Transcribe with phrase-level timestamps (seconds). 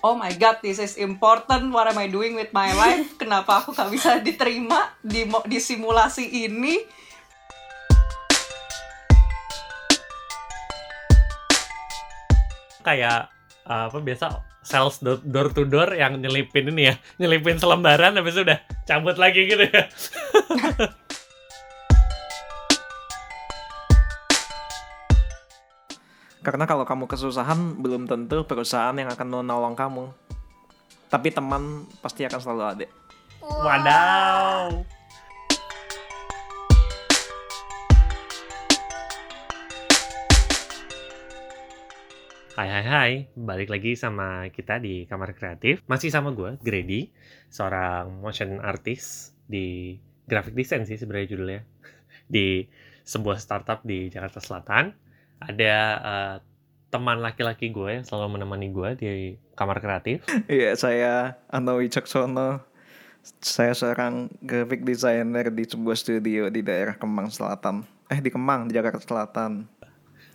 [0.00, 1.72] oh my god this is important.
[1.72, 3.16] What am I doing with my life?
[3.20, 6.80] Kenapa aku gak bisa diterima di di simulasi ini?
[12.80, 13.28] Kayak
[13.68, 16.94] uh, apa biasa sales door, to door yang nyelipin ini ya.
[17.20, 19.86] Nyelipin selembaran habis itu udah cabut lagi gitu ya
[26.40, 30.08] Karena kalau kamu kesusahan, belum tentu perusahaan yang akan menolong kamu.
[31.12, 32.86] Tapi teman pasti akan selalu ada.
[33.44, 34.80] Wadaw.
[42.56, 45.84] Hai hai hai, balik lagi sama kita di Kamar Kreatif.
[45.84, 47.12] Masih sama gue, Grady,
[47.52, 51.60] seorang motion artist di graphic design sih sebenarnya judulnya.
[52.32, 52.64] Di
[53.04, 55.09] sebuah startup di Jakarta Selatan.
[55.40, 56.34] Ada uh,
[56.90, 59.10] teman laki-laki gue yang selalu menemani gue di
[59.54, 60.26] Kamar Kreatif.
[60.50, 61.12] Iya, saya
[61.48, 62.66] Ano Wicaksono.
[63.40, 67.84] Saya seorang graphic designer di sebuah studio di daerah Kemang Selatan.
[68.10, 69.68] Eh, di Kemang, di Jakarta Selatan.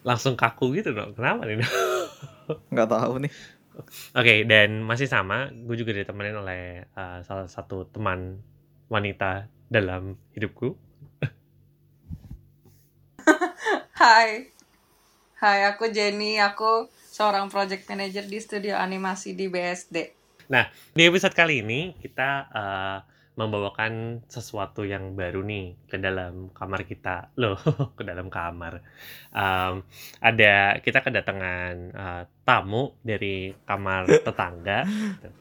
[0.05, 1.17] Langsung kaku gitu dong.
[1.17, 1.59] Kenapa nih?
[2.73, 3.33] Nggak tahu nih.
[3.75, 8.39] Oke, okay, dan masih sama, gue juga ditemenin oleh uh, salah satu teman
[8.87, 10.79] wanita dalam hidupku.
[13.99, 14.54] Hai.
[15.35, 16.39] Hai, aku Jenny.
[16.39, 20.15] Aku seorang project manager di studio animasi di BSD.
[20.47, 22.97] Nah, di episode kali ini kita uh,
[23.35, 27.35] membawakan sesuatu yang baru nih ke dalam kamar kita.
[27.35, 27.59] Loh,
[27.99, 28.79] ke dalam kamar.
[29.35, 29.83] Um,
[30.23, 34.87] ada kita kedatangan uh, tamu dari kamar tetangga.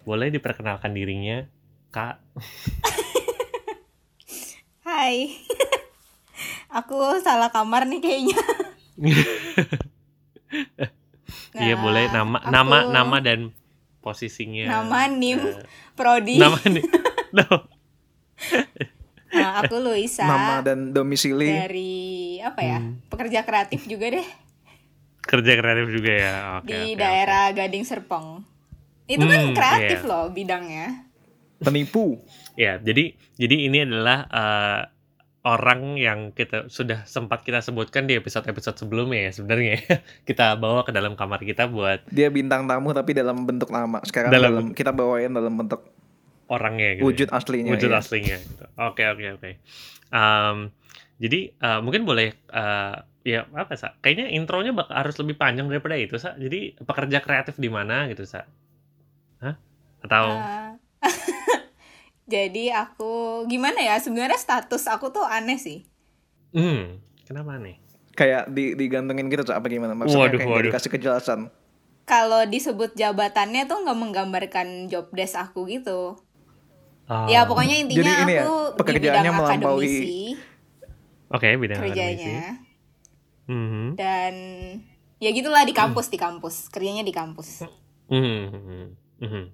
[0.03, 1.47] Boleh diperkenalkan dirinya,
[1.95, 2.19] Kak?
[4.91, 5.39] Hai.
[6.83, 8.64] Aku salah kamar nih kayaknya.
[11.57, 13.51] iya boleh nama aku- nama nama dan
[13.99, 14.69] posisinya.
[14.69, 16.37] Nama, nim, eh, Prodi.
[16.37, 16.85] nama nih.
[17.35, 17.67] No.
[19.35, 21.51] Nah, aku Luisa Nama dan domisili.
[21.51, 21.95] dari
[22.39, 22.79] apa ya?
[22.79, 23.03] Hmm.
[23.11, 24.23] Pekerja kreatif juga deh
[25.19, 26.35] Kerja kreatif juga ya.
[26.57, 26.71] Oke.
[26.71, 28.47] di oke, daerah Gading Serpong.
[29.05, 30.07] Itu kan Hmm, kreatif iya.
[30.07, 30.87] loh bidangnya.
[31.59, 32.23] Penipu.
[32.55, 34.81] Ya, jadi jadi ini adalah eh,
[35.45, 39.81] orang yang kita sudah sempat kita sebutkan di episode-episode sebelumnya ya sebenarnya ya.
[40.29, 44.01] kita bawa ke dalam kamar kita buat Dia bintang tamu tapi dalam bentuk nama.
[44.09, 45.85] Sekarang Dalam- dalam, kita bawain dalam bentuk
[46.49, 47.05] orangnya gitu.
[47.09, 47.37] wujud ya.
[47.37, 47.71] aslinya.
[47.77, 48.01] wujud iya.
[48.01, 48.37] aslinya.
[48.41, 48.65] gitu.
[48.81, 49.51] Oke oke oke.
[51.21, 53.97] Jadi eh, mungkin boleh eh, ya apa sa?
[54.01, 56.33] Kayaknya intronya bak harus lebih panjang daripada itu sa.
[56.37, 58.49] Jadi pekerja kreatif di mana gitu sa?
[59.45, 59.57] Hah?
[60.05, 60.73] Atau Ah.
[62.25, 63.97] Jadi aku gimana ya?
[64.01, 65.79] Sebenarnya status aku tuh aneh sih.
[66.55, 66.81] hmm,
[67.27, 67.77] kenapa nih?
[68.15, 69.93] Kayak di, digantungin gitu apa gimana?
[69.93, 70.67] Maksudnya Waduh, kayak waduh.
[70.71, 71.41] dikasih kejelasan.
[72.05, 76.21] Kalau disebut jabatannya tuh nggak menggambarkan job desk aku gitu.
[77.05, 80.17] Oh, Ya pokoknya intinya Jadi ini ya, aku di pekerjaannya bidang melampaui akademisi
[81.35, 82.33] Oke, bidang akademisi.
[82.33, 82.39] kerjanya.
[83.45, 84.01] Mhm.
[84.01, 84.35] dan
[85.21, 87.61] ya gitulah di kampus di kampus kerjanya di kampus
[88.09, 89.45] Mhm, mhm.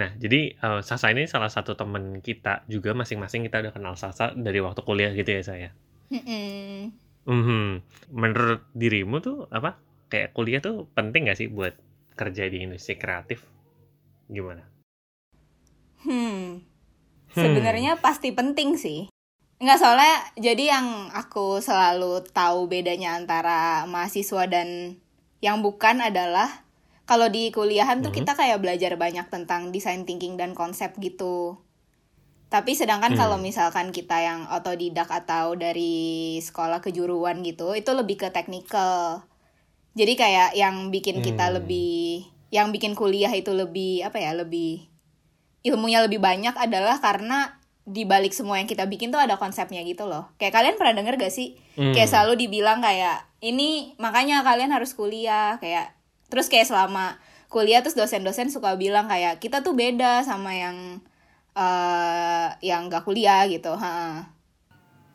[0.00, 4.32] Nah, jadi eh, Sasa ini salah satu teman kita juga masing-masing kita udah kenal Sasa
[4.36, 5.70] dari waktu kuliah gitu ya saya.
[6.10, 6.92] Mm-mm.
[7.26, 7.82] Mhm.
[8.14, 9.70] Menurut dirimu tuh apa?
[10.12, 11.74] Kayak kuliah tuh penting gak sih buat
[12.14, 13.42] kerja di industri kreatif?
[14.30, 14.64] Gimana?
[16.06, 16.62] hmm
[17.36, 17.42] Hmm.
[17.42, 19.00] sebenarnya pasti penting sih
[19.60, 24.96] nggak soalnya jadi yang aku selalu tahu bedanya antara mahasiswa dan
[25.40, 26.65] yang bukan adalah
[27.06, 28.18] kalau di kuliahan tuh Mhm.
[28.22, 31.62] kita kayak belajar banyak tentang design thinking dan konsep gitu
[32.46, 33.20] tapi sedangkan Hmm.
[33.26, 39.26] kalau misalkan kita yang otodidak atau dari sekolah kejuruan gitu itu lebih ke technical
[39.98, 41.62] jadi kayak yang bikin kita Hmm.
[41.62, 44.86] lebih yang bikin kuliah itu lebih apa ya lebih
[45.66, 50.06] ilmunya lebih banyak adalah karena di balik semua yang kita bikin tuh ada konsepnya gitu
[50.06, 50.30] loh.
[50.38, 51.58] Kayak kalian pernah denger gak sih?
[51.74, 51.90] Hmm.
[51.90, 55.95] Kayak selalu dibilang kayak ini makanya kalian harus kuliah kayak
[56.30, 57.18] terus kayak selama
[57.52, 60.76] kuliah terus dosen-dosen suka bilang kayak kita tuh beda sama yang
[61.56, 63.72] eh yang gak kuliah gitu.
[63.82, 63.94] Ha.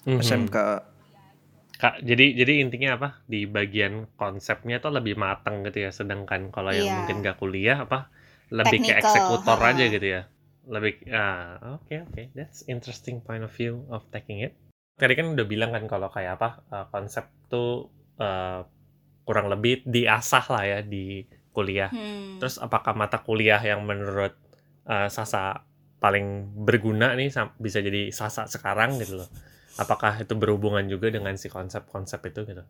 [0.06, 0.18] Mhm.
[0.20, 0.56] SMK.
[1.82, 3.10] Kak, jadi jadi intinya apa?
[3.26, 5.92] Di bagian konsepnya tuh lebih matang gitu ya.
[6.00, 6.94] Sedangkan kalau yang Iya.
[6.94, 8.00] mungkin gak kuliah apa?
[8.54, 9.72] Lebih ke Technical, eksekutor ha.
[9.72, 10.22] aja gitu ya.
[10.76, 12.22] Lebih ah oke oke.
[12.38, 14.54] That's interesting point of view of taking it.
[15.02, 16.50] Tadi kan udah bilang kan kalau kayak apa?
[16.70, 17.90] eh, konsep tuh
[18.22, 18.62] eh,
[19.22, 21.22] kurang lebih diasah lah ya di
[21.52, 21.88] kuliah.
[21.88, 22.38] Hmm.
[22.38, 24.34] Terus apakah mata kuliah yang menurut
[24.84, 25.62] eh, Sasa
[25.98, 26.26] paling
[26.58, 29.30] berguna nih bisa jadi Sasa sekarang gitu loh?
[29.74, 32.64] Apakah itu berhubungan juga dengan si konsep-konsep itu gitu?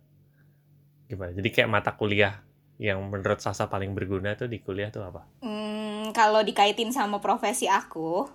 [1.08, 1.32] Gimana?
[1.32, 2.40] Jadi kayak mata kuliah
[2.78, 5.24] yang menurut Sasa paling berguna tuh di kuliah tuh apa?
[5.40, 8.26] Hmm, kalau dikaitin sama profesi aku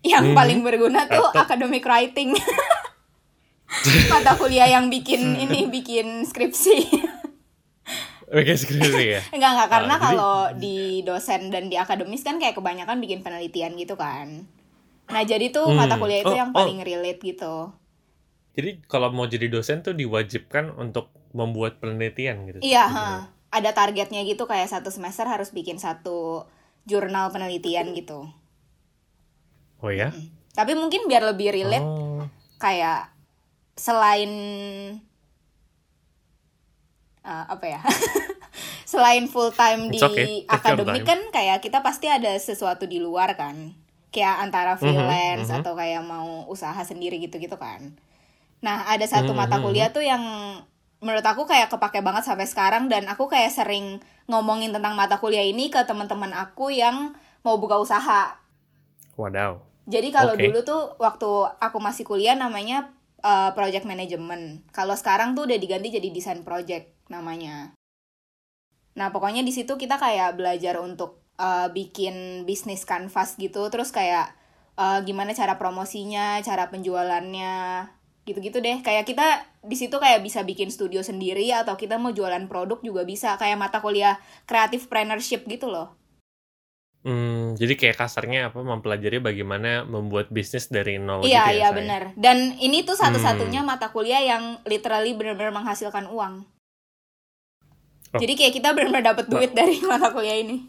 [0.00, 0.36] yang Mhm.
[0.38, 2.30] paling berguna tuh Atau- academic writing
[4.12, 6.76] mata kuliah yang bikin ini bikin skripsi
[8.26, 9.20] Oke, skripsi ya.
[9.34, 13.20] enggak enggak karena Ah, jadi- kalau di dosen dan di akademis kan kayak kebanyakan bikin
[13.20, 14.46] penelitian gitu kan
[15.06, 15.78] nah jadi tuh Hmm.
[15.78, 16.56] mata kuliah itu Oh, yang oh.
[16.56, 17.70] paling relate gitu
[18.52, 22.58] Jadi kalau mau jadi dosen tuh diwajibkan untuk membuat penelitian gitu.
[22.58, 23.28] Iya, sebenarnya.
[23.28, 23.52] ha.
[23.52, 26.48] ada targetnya gitu kayak satu semester harus bikin satu
[26.82, 28.24] jurnal penelitian gitu.
[29.78, 30.08] Oh ya?
[30.50, 32.24] Tapi mungkin biar lebih relate Oh.
[32.56, 33.12] kayak
[33.76, 34.30] selain
[37.24, 37.80] eh, apa ya?
[38.90, 42.86] selain full time di It's okay, take your akademik kan kayak kita pasti ada sesuatu
[42.88, 43.74] di luar kan.
[44.14, 45.58] Kayak antara freelance mhm.
[45.60, 47.92] atau kayak mau usaha sendiri gitu-gitu kan.
[48.64, 49.64] Nah, ada satu Mhm, mata mhm.
[49.66, 50.22] kuliah tuh yang
[51.04, 55.44] menurut aku kayak kepake banget sampai sekarang dan aku kayak sering ngomongin tentang mata kuliah
[55.44, 57.12] ini ke teman-teman aku yang
[57.44, 58.40] mau buka usaha.
[59.16, 59.60] Wadaw.
[59.86, 60.42] Jadi kalau Oke.
[60.50, 61.30] dulu tuh waktu
[61.62, 64.66] aku masih kuliah namanya uh, project management.
[64.74, 67.72] Kalau sekarang tuh udah diganti jadi design project namanya.
[68.96, 74.32] Nah, pokoknya di situ kita kayak belajar untuk uh, bikin bisnis canvas gitu, terus kayak
[74.80, 77.86] uh, gimana cara promosinya, cara penjualannya,
[78.24, 78.80] gitu-gitu deh.
[78.80, 83.04] Kayak kita di situ kayak bisa bikin studio sendiri atau kita mau jualan produk juga
[83.04, 83.36] bisa.
[83.36, 84.16] Kayak mata kuliah
[84.48, 85.94] creative entrepreneurship gitu loh.
[87.06, 91.54] Hmm, jadi kayak kasarnya apa mempelajari bagaimana membuat bisnis dari nol Iya, gitu ya.
[91.54, 91.76] iya Say?
[91.78, 92.02] benar.
[92.18, 93.70] Dan ini tuh satu-satunya Hmm.
[93.70, 96.42] mata kuliah yang literally benar-benar menghasilkan uang.
[98.10, 98.18] Oh.
[98.18, 100.66] Jadi kayak kita benar-benar dapat duit dari mata kuliah ini.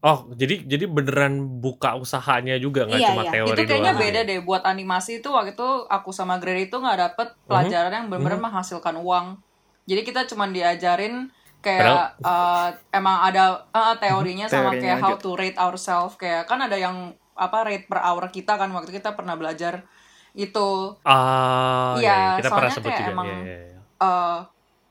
[0.00, 3.30] Oh, jadi jadi beneran buka usahanya juga nggak Iya, cuma iya.
[3.30, 4.02] teori itu kayaknya doang.
[4.02, 7.46] beda deh buat animasi itu waktu itu aku sama Grady itu nggak dapet Mhm.
[7.46, 9.38] pelajaran yang benar-benar menghasilkan uang
[9.84, 11.30] jadi kita cuma diajarin
[11.62, 11.86] kayak
[12.20, 16.14] eh, emang ada eh, teorinya sama Teorinya kayak how to rate ourselves.
[16.16, 16.96] Kayak kan ada yang
[17.32, 19.86] apa rate per hour kita kan waktu kita pernah belajar
[20.32, 20.98] itu.
[21.02, 23.12] Ah, Iya, iya, kita pernah soalnya sebut kayak juga.
[23.12, 23.78] emang- Iya, iya, iya.
[24.00, 24.38] eh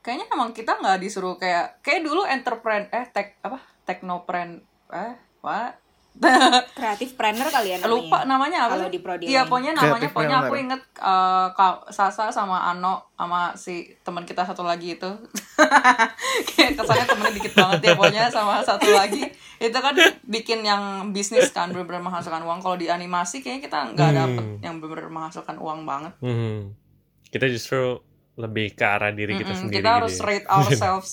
[0.00, 4.58] kayaknya emang kita nggak disuruh kayak kayak dulu entrepreneur eh tek apa teknopren
[4.90, 5.78] eh what
[6.74, 7.88] Kreatif planner kali ya namanya.
[7.88, 12.28] lupa namanya apa Kalau di prodi iya pokoknya namanya pokoknya aku inget eh, Kak Sasa
[12.28, 15.10] sama Ano sama si teman kita satu lagi itu
[16.48, 19.24] kayak kesannya temennya dikit banget ya pokoknya sama satu lagi
[19.58, 19.94] itu kan
[20.24, 24.18] bikin yang bisnis kan bener-bener menghasilkan uang kalau di animasi kayaknya kita nggak Hmm.
[24.18, 26.76] dapet yang bener-bener menghasilkan uang banget Mhm.
[27.24, 27.96] Kita justru
[28.34, 29.76] lebih ke arah diri kita Mm-mm, sendiri.
[29.78, 30.24] kita gitu harus ya.
[30.26, 31.12] rate ourselves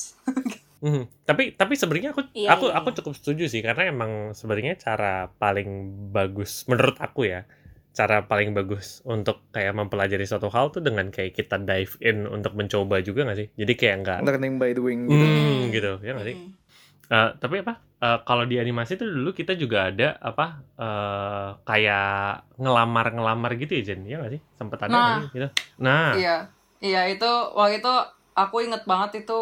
[0.79, 1.03] Mhm.
[1.27, 2.95] Tapi tapi sebenarnya aku Iya, aku iya, aku iya.
[3.01, 5.69] cukup setuju sih karena emang sebenarnya cara paling
[6.15, 7.43] bagus menurut aku ya
[7.89, 12.55] cara paling bagus untuk kayak mempelajari suatu hal tuh dengan kayak kita dive in untuk
[12.55, 13.47] mencoba juga gak sih?
[13.59, 15.25] Jadi kayak enggak learning by doing gitu.
[15.25, 16.35] hmm, gitu ya gak sih?
[16.37, 16.49] Mm.
[17.09, 17.73] Eh, tapi apa?
[17.99, 20.45] eh, kalau di animasi tuh dulu kita juga ada apa
[20.79, 22.07] eh, kayak
[22.61, 24.41] ngelamar-ngelamar gitu ya Jen, ya gak sih?
[24.55, 25.19] Sempet ada Nah.
[25.33, 25.47] gitu.
[25.83, 26.35] Nah, Iya,
[26.79, 27.91] iya itu waktu itu
[28.37, 29.39] aku inget banget itu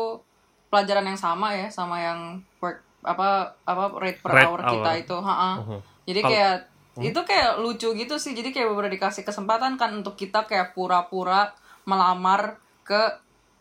[0.68, 2.20] pelajaran yang sama ya sama yang
[2.58, 3.28] work apa
[3.62, 5.00] apa rate per Rate hour kita hour.
[5.00, 5.52] itu, ha-ha.
[5.58, 5.80] Mhm.
[6.06, 6.56] Jadi Kalau- kayak
[6.94, 7.04] Hmm.
[7.06, 8.32] itu kayak lucu gitu sih.
[8.32, 11.54] Jadi kayak bener dikasih kesempatan kan untuk kita kayak pura-pura
[11.84, 13.02] melamar ke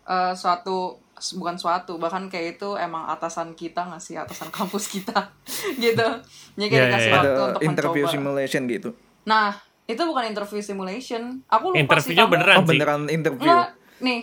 [0.05, 0.97] eh, suatu
[1.33, 5.35] bukan suatu bahkan kayak itu emang atasan kita nggak sih atasan kampus kita
[5.77, 6.07] gitu.
[6.55, 7.17] Jadi kayak Iya, iya, dikasih iya.
[7.17, 8.15] waktu untuk interview mencoba.
[8.15, 8.89] simulation gitu.
[9.25, 9.49] Nah
[9.85, 11.23] itu bukan interview simulation.
[11.47, 12.69] Aku lupa interviewnya sih kamu- beneran Oh sih.
[12.69, 13.47] beneran interview.
[13.49, 13.69] Enggak,
[14.01, 14.21] nih.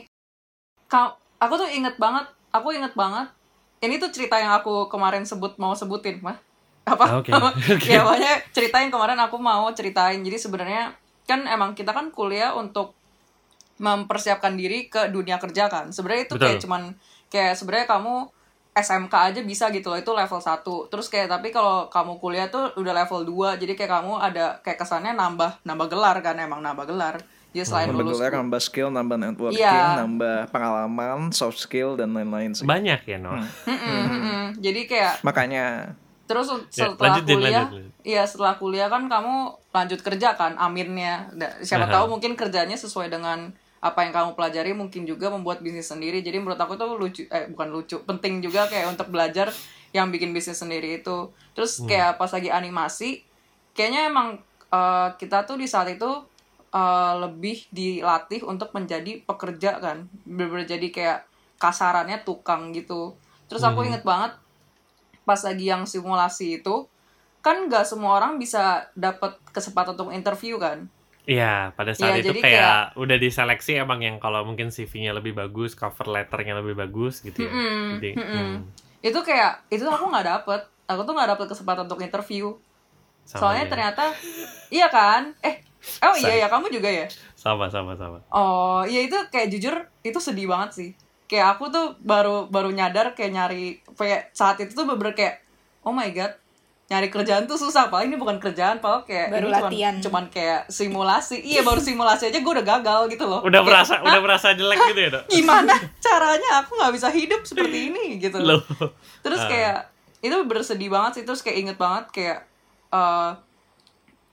[0.85, 3.27] Ka- aku tuh inget banget, aku inget banget.
[3.83, 6.39] Ini tuh cerita yang aku kemarin sebut mau sebutin, mah.
[6.87, 7.03] Apa?
[7.03, 7.89] Ah, Oke, oke.
[7.89, 10.21] ya pokoknya cerita yang kemarin aku mau ceritain.
[10.23, 10.95] Jadi sebenarnya
[11.27, 12.95] kan emang kita kan kuliah untuk
[13.81, 15.91] mempersiapkan diri ke dunia kerja kan.
[15.91, 16.63] Sebenarnya itu kayak Betul.
[16.69, 16.81] cuman
[17.27, 18.29] kayak sebenarnya kamu
[18.73, 22.73] SMK aja bisa gitu loh itu level 1 terus kayak tapi kalau kamu kuliah tuh
[22.73, 26.89] udah level 2 jadi kayak kamu ada kayak kesannya nambah nambah gelar kan emang nambah
[26.89, 27.21] gelar
[27.53, 29.95] jadi selain nambah lulus gelar, nambah skill, nambah networking, Iya.
[29.95, 32.65] nambah pengalaman, soft skill dan lain-lain sih.
[32.65, 33.37] Banyak ya, no.
[33.37, 33.45] Hmm.
[33.69, 34.43] Mm-mm.
[34.57, 35.93] jadi kayak Makanya
[36.23, 37.67] terus Ya, setelah lanjut, Din, kuliah
[38.01, 39.35] iya setelah kuliah kan kamu
[39.69, 41.93] lanjut kerja kan aminnya Da- siapa Aha.
[41.93, 46.39] tahu mungkin kerjanya sesuai dengan apa yang kamu pelajari mungkin juga membuat bisnis sendiri jadi
[46.39, 49.51] menurut aku tuh lucu eh bukan lucu penting juga kayak untuk belajar
[49.91, 53.27] yang bikin bisnis sendiri itu terus kayak pas lagi animasi
[53.75, 54.39] kayaknya emang
[54.71, 56.23] eh, kita tuh di saat itu
[56.73, 61.19] eh, lebih dilatih untuk menjadi pekerja kan bener jadi kayak
[61.61, 63.15] kasarannya tukang gitu
[63.47, 64.33] terus aku inget banget
[65.23, 66.89] pas lagi yang simulasi itu
[67.39, 70.89] kan nggak semua orang bisa dapat kesempatan untuk interview kan
[71.23, 75.31] Iya, pada saat Iya, itu jadi kayak, udah diseleksi emang yang kalau mungkin CV-nya lebih
[75.31, 77.51] bagus, cover letternya lebih bagus gitu ya.
[77.51, 78.27] Mm-mm, Jadi, mm-mm.
[78.27, 78.55] hmm.
[78.99, 82.51] itu kayak itu aku nggak dapet aku tuh nggak dapet kesempatan untuk interview
[83.23, 83.71] Sama soalnya ya.
[83.71, 84.03] ternyata
[84.67, 85.63] iya kan eh
[86.01, 86.27] oh Say.
[86.31, 90.47] iya ya kamu juga ya sama sama sama Oh, ya itu kayak jujur itu sedih
[90.47, 90.89] banget sih.
[91.25, 95.43] Kayak aku tuh baru baru nyadar kayak nyari kayak saat itu tuh bener kayak
[95.81, 96.31] oh my god
[96.85, 99.95] nyari kerjaan tuh susah paling ini bukan kerjaan paling kayak Baru ini cuman, latihan.
[99.99, 103.93] cuman kayak simulasi iya baru simulasi aja gue udah gagal gitu loh udah Kayak, merasa
[103.93, 104.05] "Hah?
[104.05, 108.37] udah merasa jelek gitu ya dok gimana caranya aku nggak bisa hidup seperti ini gitu
[108.37, 108.61] Loh.
[109.19, 109.49] terus Ah.
[109.49, 109.75] kayak
[110.21, 112.39] itu bersedih banget sih terus kayak inget banget kayak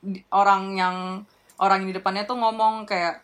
[0.02, 0.96] di- orang yang
[1.60, 3.20] orang yang di depannya tuh ngomong kayak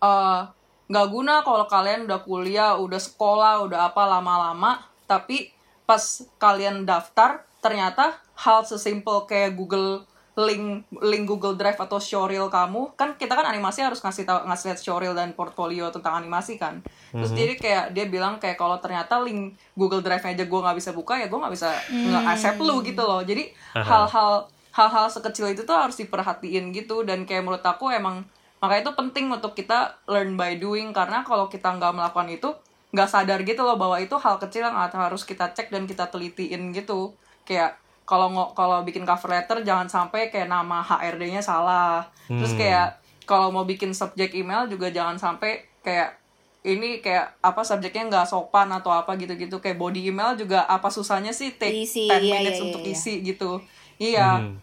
[0.00, 0.40] eh,
[0.88, 4.86] nggak guna kalau kalian udah kuliah udah sekolah udah apa lama-lama.
[5.10, 5.50] Tapi
[5.84, 6.00] pas
[6.38, 13.20] kalian daftar ternyata hal sesimpel kayak Google link link Google Drive atau showreel kamu kan
[13.20, 16.80] kita kan animasi harus ngasih tahu ngasih lihat showreel dan portfolio tentang animasi kan.
[17.12, 20.96] Terus jadi kayak dia bilang kayak kalau ternyata link Google Drive aja gue nggak bisa
[20.96, 23.20] buka ya gue nggak bisa nggak accept lu gitu loh.
[23.20, 27.04] Jadi hal-hal hal-hal sekecil itu tuh harus diperhatiin gitu.
[27.04, 28.24] Dan kayak menurut aku emang
[28.58, 30.90] makanya itu penting untuk kita learn by doing.
[30.96, 32.50] Karena kalau kita nggak melakukan itu
[32.92, 36.72] nggak sadar gitu loh bahwa itu hal kecil yang harus kita cek dan kita telitiin
[36.72, 37.12] gitu.
[37.44, 42.08] Kayak kalau ngo- kalau bikin cover letter jangan sampai kayak nama HRD-nya salah.
[42.28, 46.18] Terus kayak kalau mau bikin subjek email juga jangan sampai kayak
[46.62, 49.58] ini kayak apa subjeknya nggak sopan atau apa gitu-gitu.
[49.58, 52.94] Kayak body email juga apa susahnya sih take Isi, 10 iya, minutes iya, untuk iya.
[52.94, 53.58] isi gitu
[54.02, 54.42] iya.
[54.42, 54.58] Hmm.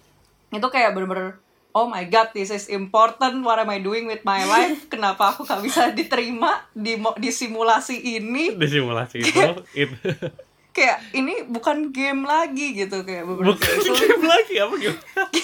[0.50, 1.38] itu kayak bener-bener
[1.72, 3.46] oh my god this is important.
[3.46, 4.86] What am I doing with my life?
[4.94, 8.58] Kenapa aku gak bisa diterima di di simulasi ini?
[8.58, 9.42] Di simulasi itu.
[9.78, 9.96] Itu
[10.76, 14.06] kayak ini bukan game lagi gitu kayak bener-bener bukan sulit.
[14.06, 15.00] game lagi apa gitu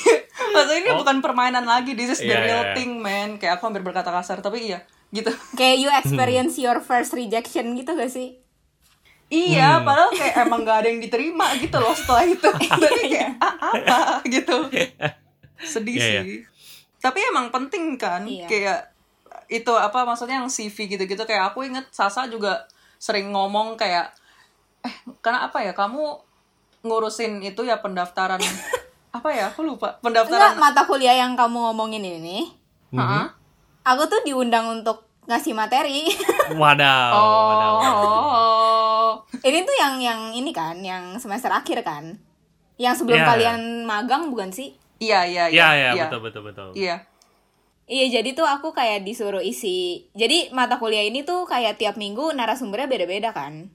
[0.54, 2.76] Maksudnya ini bukan permainan lagi this is the Iya, real iya, iya.
[2.78, 3.30] thing man.
[3.42, 5.32] Kayak aku hampir berkata kasar tapi iya gitu.
[5.56, 8.36] Kayak you experience your first rejection gitu gak sih?
[9.28, 9.86] Iya Hmm.
[9.86, 13.98] padahal kayak emang gak ada yang diterima gitu loh setelah itu tapi kayak ah, apa
[14.26, 14.56] gitu
[15.58, 16.22] sedih Iya, iya.
[16.22, 16.40] sih
[16.98, 18.46] tapi emang penting kan Iya.
[18.46, 18.80] kayak
[19.48, 22.66] itu apa maksudnya yang CV gitu-gitu kayak aku inget Sasa juga
[22.98, 24.10] sering ngomong kayak
[24.82, 26.02] eh karena apa ya kamu
[26.82, 28.42] ngurusin itu ya pendaftaran
[29.18, 32.52] apa ya aku lupa Enggak, pendaftaran mata kuliah yang kamu ngomongin ini,
[32.92, 33.26] Heeh.
[33.82, 36.10] aku tuh diundang untuk ngasih materi.
[36.54, 37.74] wadaw wadaw
[39.42, 42.18] ini tuh yang yang ini kan, yang semester akhir kan.
[42.76, 43.28] Yang sebelum Iya.
[43.28, 44.76] kalian magang bukan sih?
[44.96, 47.04] iya iya iya iya iya betul betul betul iya
[47.86, 50.10] Iya, jadi tuh aku kayak disuruh isi.
[50.12, 53.70] Jadi mata kuliah ini tuh kayak tiap minggu narasumbernya beda-beda kan.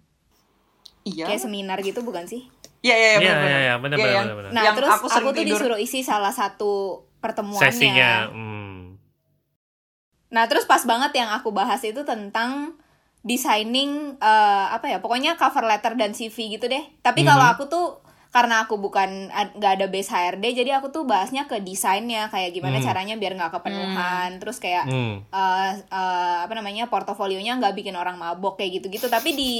[1.03, 2.49] iya Kayak seminar gitu bukan sih?
[2.81, 4.51] iya iya Iya, benar iya, iya, benar, Iya, benar, yang- benar, benar.
[4.51, 5.47] Nah, yang terus aku aku, tuh tidur.
[5.55, 6.73] disuruh isi salah satu
[7.19, 7.63] pertemuannya.
[7.63, 8.79] sesinya hmm.
[10.31, 12.79] Nah, terus pas banget yang aku bahas itu tentang
[13.23, 14.99] designing eh, apa ya?
[14.99, 16.85] Pokoknya cover letter dan CV gitu deh.
[17.01, 17.53] Tapi kalau Mhm.
[17.55, 17.87] aku tuh
[18.31, 19.27] karena aku bukan
[19.59, 22.87] nggak ada base HRD, jadi aku tuh bahasnya ke desainnya kayak gimana Hmm.
[22.87, 24.39] caranya biar nggak kepenuhan.
[24.39, 25.27] Terus kayak Hmm.
[25.27, 29.11] eh, eh, apa namanya portofolionya nggak bikin orang mabok kayak gitu-gitu.
[29.11, 29.53] Tapi di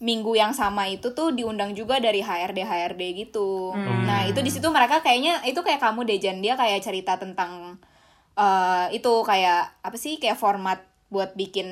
[0.00, 3.72] minggu yang sama itu tuh diundang juga dari HRD HRD gitu.
[3.76, 7.76] Nah itu di situ mereka kayaknya itu kayak kamu Dejan dia kayak cerita tentang
[8.32, 11.68] eh itu kayak apa sih kayak format buat bikin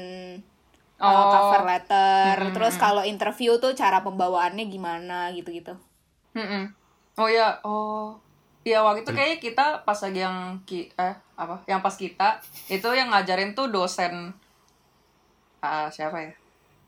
[0.99, 1.31] uh, Oh.
[1.31, 2.35] cover letter.
[2.53, 5.75] Terus kalau interview tuh cara pembawaannya gimana gitu-gitu.
[6.35, 6.71] Mm-mm.
[7.15, 8.15] Oh ya, oh.
[8.63, 11.63] Iya waktu itu kayaknya kita pas lagi yang ki eh apa?
[11.65, 12.29] Yang pas kita
[12.69, 14.35] itu yang ngajarin tuh dosen
[15.59, 16.33] ah siapa ya?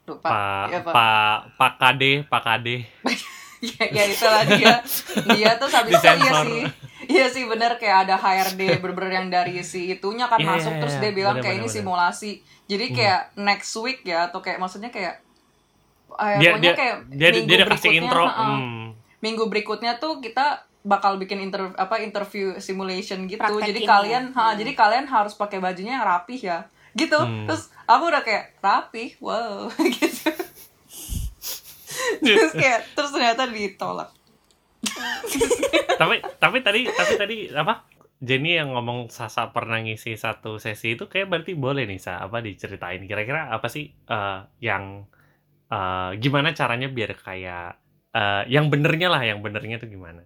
[0.04, 0.28] Lupa.
[0.28, 0.92] Pak Iya, Pak.
[0.92, 2.76] Pak Pak Kade Pak Kade
[3.60, 4.74] ya, ya itulah dia.
[5.32, 6.62] Dia tuh habis itu iya sih.
[7.10, 10.80] Iya sih bener kayak ada HRD bener-bener yang dari si itunya kan Iya, masuk iya,
[10.80, 11.02] terus iya.
[11.02, 11.78] dia bilang Bener, kayak bener, ini bener.
[11.82, 12.32] simulasi.
[12.66, 15.18] Jadi kayak next week ya atau kayak maksudnya kayak
[16.16, 18.86] eh, dia pokoknya dia kayak dia dia, minggu dia udah kasih berikutnya, intro heeh hmm.
[19.20, 20.46] minggu berikutnya tuh kita
[20.80, 23.88] bakal bikin inter apa interview simulation gitu Praktekin jadi ya.
[23.88, 26.58] kalian ha, jadi kalian harus pakai bajunya yang rapih ya
[26.92, 27.44] gitu Hmm.
[27.44, 30.30] terus aku udah kayak rapih wow gitu
[32.24, 34.10] terus kayak terus ternyata ditolak.
[36.00, 37.84] Tapi tapi tadi tapi tadi apa?
[38.20, 42.44] Jenny yang ngomong Sasa pernah ngisi satu sesi itu kayak berarti boleh nih Sa apa
[42.44, 43.00] diceritain?
[43.08, 45.08] Kira-kira apa sih eh, yang
[45.72, 47.80] eh, gimana caranya biar kayak
[48.12, 50.20] eh, yang benernya lah yang benernya tuh gimana?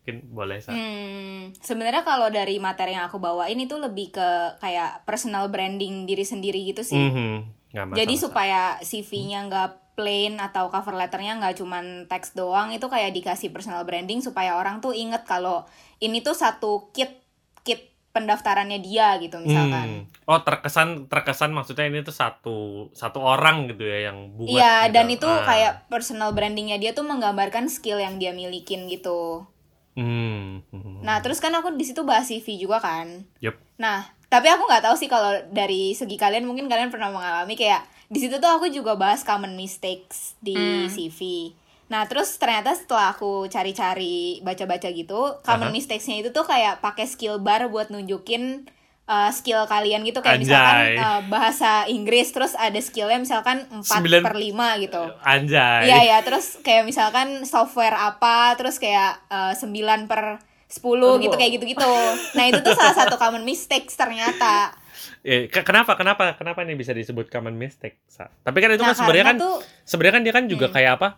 [0.00, 0.72] Mungkin boleh Sa.
[0.72, 6.08] Hmm, sebenarnya kalau dari materi yang aku bawa ini tuh lebih ke kayak personal branding
[6.08, 6.96] diri sendiri gitu sih.
[6.96, 7.32] Mhm.
[7.76, 12.84] Nggak masalah, Jadi supaya CV-nya nggak plain atau cover letternya nggak cuman teks doang itu
[12.86, 15.64] kayak dikasih personal branding supaya orang tuh inget kalau
[15.98, 17.16] ini tuh satu kit
[17.64, 20.04] kit pendaftarannya dia gitu misalkan.
[20.08, 20.28] Hmm.
[20.28, 24.48] Oh terkesan terkesan maksudnya ini tuh satu satu orang gitu ya yang buat.
[24.52, 24.94] Iya gitu.
[24.96, 25.44] dan itu Ah.
[25.44, 29.48] kayak personal brandingnya dia tuh menggambarkan skill yang dia milikin gitu.
[29.96, 30.60] Hmm.
[31.00, 33.24] Nah terus kan aku di situ bahas CV juga kan.
[33.40, 33.56] Yup.
[33.80, 37.80] Nah tapi aku nggak tahu sih kalau dari segi kalian mungkin kalian pernah mengalami kayak
[38.06, 40.86] di situ tuh aku juga bahas common mistakes di Hmm.
[40.86, 41.50] CV.
[41.86, 45.74] Nah terus ternyata setelah aku cari-cari baca-baca gitu, common Aha.
[45.74, 48.66] mistakes-nya itu tuh kayak pakai skill bar buat nunjukin
[49.06, 50.98] uh, skill kalian gitu kayak misalkan Anjay.
[50.98, 55.02] uh, bahasa Inggris terus ada skillnya misalkan 4 Sembilan- per 5 gitu.
[55.22, 55.82] Anjay.
[55.84, 59.70] Iya ya, terus kayak misalkan software apa, terus kayak uh, 9
[60.06, 60.82] per 10
[61.22, 61.92] gitu kayak gitu-gitu.
[62.34, 64.74] Nah, itu tuh salah satu common mistakes ternyata.
[65.22, 67.98] Eh, ke- kenapa kenapa kenapa ini bisa disebut common mistake?
[68.06, 68.26] Sa?
[68.26, 70.74] Tapi kan itu Nah, kan sebenarnya kan tuh sebenarnya kan dia kan juga Hmm.
[70.74, 71.08] kayak apa?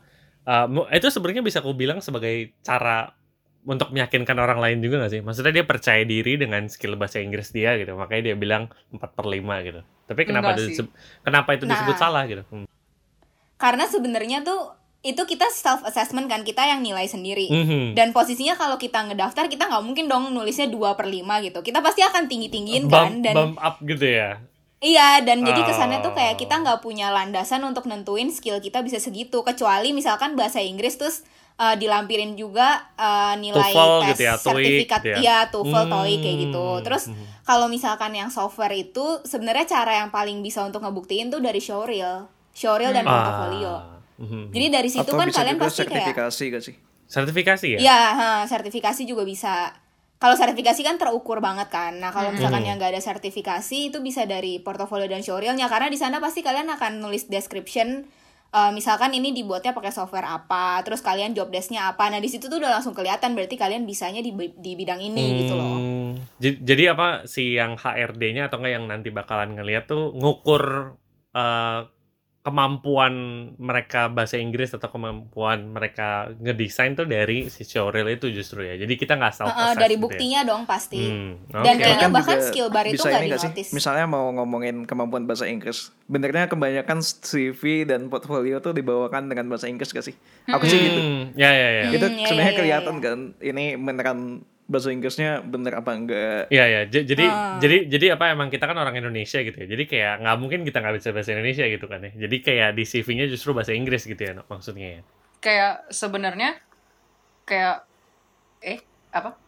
[0.42, 3.12] Uh, itu sebenarnya bisa aku bilang sebagai cara
[3.62, 5.20] untuk meyakinkan orang lain juga gak sih?
[5.20, 7.92] Maksudnya dia percaya diri dengan skill bahasa Inggris dia gitu.
[7.92, 9.80] Makanya dia bilang 4 per 5 gitu.
[10.06, 10.72] Tapi kenapa Enggak itu sih.
[10.80, 12.00] diseb- kenapa itu disebut Nah.
[12.00, 12.44] salah gitu?
[12.48, 12.64] Hmm.
[13.56, 17.46] karena sebenarnya tuh itu kita self assessment kan kita yang nilai sendiri.
[17.46, 17.94] Mhm.
[17.94, 21.62] Dan posisinya kalau kita ngedaftar kita nggak mungkin dong nulisnya 2 per 5 gitu.
[21.62, 24.42] Kita pasti akan tinggi-tinggiin kan bump, dan bump up gitu ya.
[24.78, 26.16] Iya, dan jadi kesannya tuh Oh.
[26.16, 29.42] kayak kita nggak punya landasan untuk nentuin skill kita bisa segitu.
[29.42, 31.26] Kecuali misalkan bahasa Inggris terus
[31.58, 35.18] uh, dilampirin juga uh, nilai TOEFL tes gitu ya, sertifikat gitu ya.
[35.18, 35.90] ya, TOEFL, Hmm.
[35.90, 36.66] TOEIC kayak gitu.
[36.86, 37.26] Terus Hmm.
[37.42, 42.30] kalau misalkan yang software itu sebenarnya cara yang paling bisa untuk ngebuktiin tuh dari showreel,
[42.54, 43.74] showreel dan portofolio.
[43.74, 43.97] Ah.
[44.18, 44.50] Mhm.
[44.50, 46.76] Jadi dari situ Atau kan bisa kalian juga pasti kayak sertifikasi gak sih?
[47.08, 47.78] sertifikasi ya?
[47.80, 49.72] Ya, ha, sertifikasi juga bisa.
[50.18, 51.96] Kalau sertifikasi kan terukur banget kan.
[52.02, 55.96] Nah, kalau misalkan yang nggak ada sertifikasi itu bisa dari portofolio dan showreelnya karena di
[55.96, 58.02] sana pasti kalian akan nulis description
[58.48, 62.10] eh, misalkan ini dibuatnya pakai software apa, terus kalian job desk-nya apa.
[62.10, 65.54] Nah, di situ tuh udah langsung kelihatan berarti kalian bisanya di di bidang ini gitu
[65.54, 65.78] loh.
[65.78, 66.10] Hmm,
[66.42, 70.98] Jadi apa si yang HRD-nya atau enggak yang nanti bakalan ngeliat tuh ngukur
[71.32, 71.80] eh,
[72.38, 73.12] kemampuan
[73.58, 78.78] mereka bahasa Inggris atau kemampuan mereka ngedesain tuh dari si showreel itu justru ya.
[78.78, 80.96] Jadi kita nggak self Heeh, dari buktinya dong pasti.
[81.02, 81.84] Hmm, Dan oke.
[81.84, 83.52] kayaknya Kan bahkan skill bar itu nggak nggak sih?
[83.74, 89.68] Misalnya mau ngomongin kemampuan bahasa Inggris, benernya kebanyakan CV dan portfolio tuh dibawakan dengan bahasa
[89.68, 90.16] Inggris gak sih?
[90.48, 91.00] Aku sih gitu.
[91.04, 91.82] Hmm, ya ya ya.
[91.92, 94.18] Itu Hmm, iya, sebenarnya iya, kelihatan kan, ini beneran
[94.68, 96.46] bahasa Inggrisnya bener apa enggak?
[96.48, 97.56] Iya ya, jadi Ah.
[97.56, 99.66] jadi jadi apa emang kita kan orang Indonesia gitu ya.
[99.66, 102.12] Jadi kayak nggak mungkin kita nggak bisa bahasa Indonesia gitu kan ya.
[102.18, 105.02] Jadi kayak di CV-nya justru bahasa Inggris gitu ya maksudnya ya.
[105.38, 106.58] kayak sebenarnya
[107.44, 107.86] kayak
[108.60, 109.38] eh apa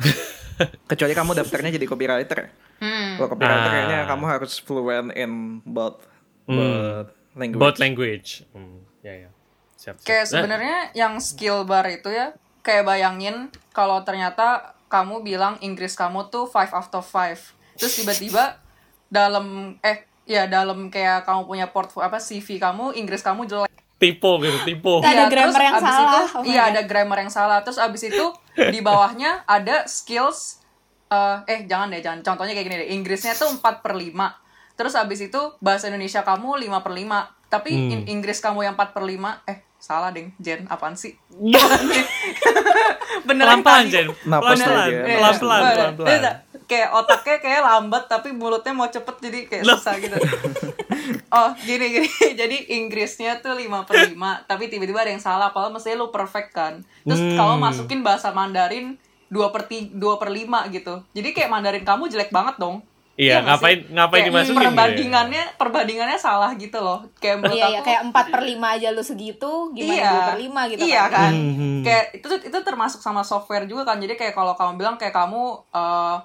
[0.86, 2.38] Kecuali kamu daftarnya jadi copywriter.
[2.38, 2.48] ya.
[2.78, 3.08] hmm.
[3.16, 3.72] Kalau copywriter Ah.
[3.72, 5.32] kayaknya kamu harus fluent in
[5.64, 6.04] both,
[6.44, 6.54] Hmm.
[6.54, 7.58] both language.
[7.58, 8.28] Both language.
[8.52, 9.30] Hmm, ya ya.
[9.74, 10.04] Siap, siap.
[10.04, 13.36] kayak Nah, sebenarnya yang skill bar itu ya kayak bayangin
[13.70, 17.36] kalau ternyata kamu bilang Inggris kamu tuh 5 out of 5
[17.74, 18.58] terus tiba-tiba
[19.06, 23.70] dalam eh ya dalam kayak kamu punya portfolio apa CV kamu Inggris kamu jelek.
[23.96, 24.94] Tipe gitu, tipe.
[24.98, 26.08] Ada Iya, grammar terus yang abis salah.
[26.24, 27.58] itu, Oh iya ada grammar yang salah.
[27.60, 30.62] Terus abis itu di bawahnya ada skills
[31.06, 32.24] eh eh jangan deh jangan.
[32.24, 32.90] Contohnya kayak gini deh.
[32.90, 34.32] Inggrisnya tuh 4 per 5
[34.72, 37.92] terus abis itu bahasa Indonesia kamu 5 per 5 tapi Hmm.
[37.92, 41.16] in- Inggris kamu yang 4 per 5 eh salah deh Jen apaan sih?
[43.26, 43.90] Beneran Pelan-pelan, tadi.
[43.90, 44.06] Jen.
[44.24, 45.74] Napas ya, Iya, pelan-pelan, iya.
[45.74, 46.08] pelan-pelan.
[46.08, 46.32] Iya,
[46.64, 50.16] kayak otaknya kayak lambat tapi mulutnya mau cepet jadi kayak susah gitu.
[51.28, 52.08] Oh gini gini.
[52.40, 55.50] Jadi Inggrisnya tuh 5 per 5 tapi tiba-tiba ada yang salah.
[55.50, 56.82] Padahal mestinya lu perfect kan.
[57.02, 57.34] Terus Hmm.
[57.34, 58.98] kamu masukin bahasa Mandarin
[59.30, 61.02] 2 per 2 per 5 gitu.
[61.10, 62.82] Jadi kayak Mandarin kamu jelek banget dong
[63.14, 63.88] Iya, nggak ngapain sih?
[63.90, 64.68] ngapain Kayak dimasukin gitu ya?
[64.70, 68.88] perbandingannya perbandingannya salah gitu loh kayak menurut Iya, aku ya, kayak 4 per 5 aja
[68.90, 71.12] lu segitu, gimana iya, 2 per 5 gitu iya kan.
[71.12, 71.82] kan, Hmm.
[71.82, 75.42] kayak itu itu termasuk sama software juga kan jadi kayak kalau kamu bilang kayak kamu
[75.70, 76.16] eh,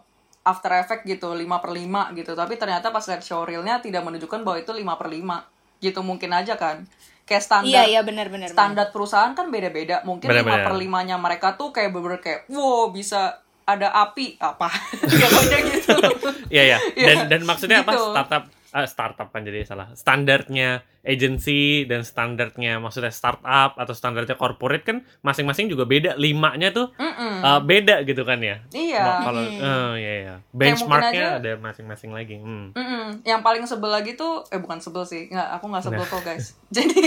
[0.45, 4.57] After Effect gitu 5 per 5 gitu tapi ternyata pas lihat showreelnya tidak menunjukkan bahwa
[4.57, 5.41] itu 5 per 5
[5.77, 6.85] gitu mungkin aja kan
[7.23, 8.47] kayak standar Iya, iya benar-benar.
[8.47, 10.61] standar perusahaan kan beda-beda mungkin Benar-benar.
[10.61, 14.69] 5 per 5 nya mereka tuh kayak bener kayak wow bisa ada api apa
[15.11, 15.95] ya pokoknya gitu
[16.53, 16.79] Iya ya.
[16.93, 17.91] Dan Iya, dan maksudnya apa?
[17.91, 18.13] gitu.
[18.13, 19.89] Startup eh, startup kan jadi salah.
[19.91, 20.69] Standarnya
[21.01, 26.13] agency dan standarnya maksudnya startup atau standarnya corporate kan masing-masing juga beda.
[26.15, 27.41] Limanya tuh Mm-mm.
[27.41, 28.61] eh, beda gitu kan ya.
[28.69, 29.03] Iya.
[29.21, 29.57] Kalau Hmm.
[29.57, 30.35] eh, iya ya.
[30.35, 32.35] mungkin Benchmarknya ada masing-masing lagi.
[32.37, 32.69] Hmm.
[32.71, 33.05] Mm-mm.
[33.23, 36.11] Yang paling sebel lagi tuh, eh bukan sebel sih, nggak, aku nggak sebel Nah.
[36.11, 36.45] kok guys.
[36.75, 36.99] Jadi,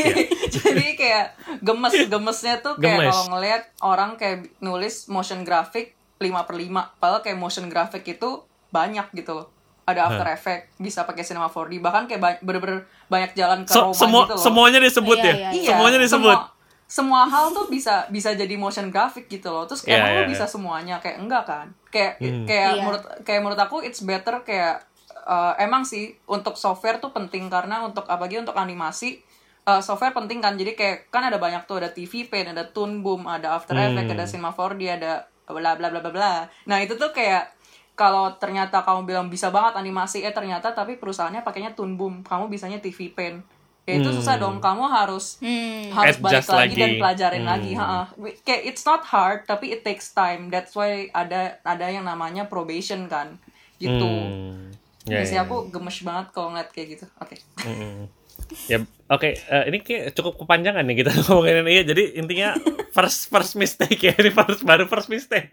[0.48, 1.26] jadi kayak
[1.60, 3.12] gemes, gemesnya tuh kayak Gemes.
[3.12, 8.42] kalau ngelihat orang kayak nulis motion graphic 5 per 5 padahal kayak motion graphic itu
[8.68, 9.48] banyak gitu loh.
[9.84, 13.88] Ada After Effect, bisa pakai Cinema 4D, bahkan kayak ba- bener-bener banyak jalan ke So-
[13.88, 14.42] Roma semua gitu loh.
[14.42, 15.32] semuanya disebut Iya, ya.
[15.32, 15.68] iya, iya.
[15.70, 16.36] Semuanya disebut.
[16.36, 16.52] Semua,
[16.86, 19.64] semua hal tuh bisa bisa jadi motion graphic gitu loh.
[19.64, 20.50] Terus kayak Iya, emang iya, lo bisa iya.
[20.50, 21.66] semuanya kayak enggak kan?
[21.86, 22.44] kayak Hmm.
[22.44, 22.82] kayak Iya.
[22.82, 24.84] menurut kayak menurut aku it's better kayak
[25.24, 29.24] uh, emang sih untuk software tuh penting karena untuk apalagi untuk animasi
[29.64, 33.00] uh, software penting kan jadi kayak kan ada banyak tuh ada TV Paint ada Toon
[33.00, 33.96] Boom ada After Hmm.
[33.96, 36.32] Effects ada Cinema 4D ada bla bla bla bla bla.
[36.66, 37.54] Nah itu tuh kayak
[37.98, 42.22] kalau ternyata kamu bilang bisa banget animasi eh ternyata tapi perusahaannya pakainya Toon Boom.
[42.22, 43.42] Kamu bisanya TV Paint
[43.88, 44.60] ya itu susah dong.
[44.60, 45.88] Kamu harus Hmm.
[45.88, 47.00] harus balik Adjust lagi, dan lagi.
[47.00, 47.52] pelajarin Hmm.
[47.56, 48.04] lagi ha
[48.44, 50.52] kayak it's not hard tapi it takes time.
[50.52, 53.40] That's why ada ada yang namanya probation kan.
[53.80, 53.96] Gitu.
[53.96, 54.68] Hmm.
[55.08, 57.06] Ya, Jadi sih ya, aku gemes banget kalau ngeliat kayak gitu.
[57.16, 57.40] Oke.
[57.64, 58.12] Mm-mm.
[58.66, 59.36] Ya, oke.
[59.36, 61.84] eh, ini kayak cukup kepanjangan nih kita ngomongin ini.
[61.84, 62.56] Jadi intinya
[62.96, 64.12] first first mistake ya.
[64.16, 65.52] Ini first baru first mistake.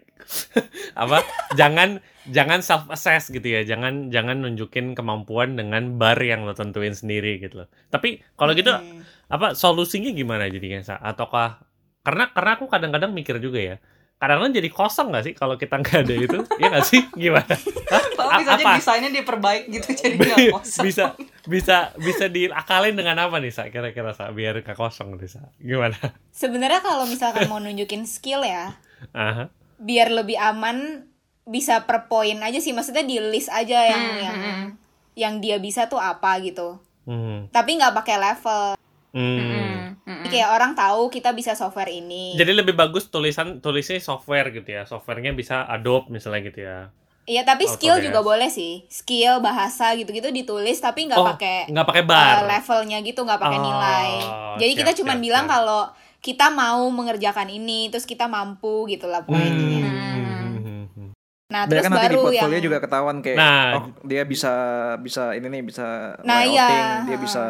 [1.02, 1.20] Apa?
[1.54, 3.62] Jangan jangan self assess gitu ya.
[3.62, 7.68] Jangan jangan nunjukin kemampuan dengan bar yang lo tentuin sendiri gitu loh.
[7.88, 9.02] Tapi kalau gitu Hmm.
[9.26, 10.94] apa solusinya gimana jadinya Sa?
[10.96, 11.58] Ataukah
[12.00, 13.76] karena karena aku kadang-kadang mikir juga ya.
[14.16, 16.38] Kadang-kadang jadi kosong gak sih kalau kita nggak ada itu?
[16.56, 17.00] Iya gak sih?
[17.14, 17.52] Gimana?
[17.86, 18.04] Hah?
[18.10, 18.72] Kalau A- bisa aja apa?
[18.74, 21.04] desainnya diperbaik gitu jadi nggak kosong bisa
[21.44, 25.94] bisa bisa diakalin dengan apa nih sa kira-kira sa biar gak kosong nih sa gimana
[26.30, 28.76] Sebenarnya kalau misalkan mau nunjukin skill ya,
[29.12, 29.52] Aha.
[29.76, 31.04] biar lebih aman
[31.44, 32.72] bisa per poin aja sih.
[32.72, 34.66] Maksudnya di list aja yang Hmm, yang hmm, hmm.
[35.14, 36.80] yang dia bisa tuh apa gitu.
[37.04, 37.46] Hmm.
[37.48, 38.74] Tapi nggak pakai level.
[39.16, 39.40] Hmm.
[39.40, 42.36] Hmm, hmm, Jadi kayak orang tahu kita bisa software ini.
[42.36, 44.84] Jadi lebih bagus tulisan tulisnya software gitu ya.
[44.84, 46.78] Softwarenya bisa Adobe misalnya gitu ya.
[47.24, 48.84] Iya, tapi skill juga boleh sih.
[48.86, 52.36] Skill, bahasa gitu-gitu ditulis tapi nggak Oh, pakai nggak pakai bar.
[52.38, 54.10] uh, levelnya gitu, nggak pakai Oh, nilai.
[54.56, 59.08] Jadi kita siap, cuma siap, bilang kalau kita mau mengerjakan ini, terus kita mampu gitu
[59.08, 59.50] lah pokoknya.
[59.50, 61.10] Hmm.
[61.46, 63.70] Nah, Biar terus kan nanti di baru portfolio yang juga ketahuan kayak Nah.
[63.72, 64.52] oh dia bisa
[64.98, 66.66] bisa ini nih bisa Nah, iya.
[66.66, 67.44] layouting, dia bisa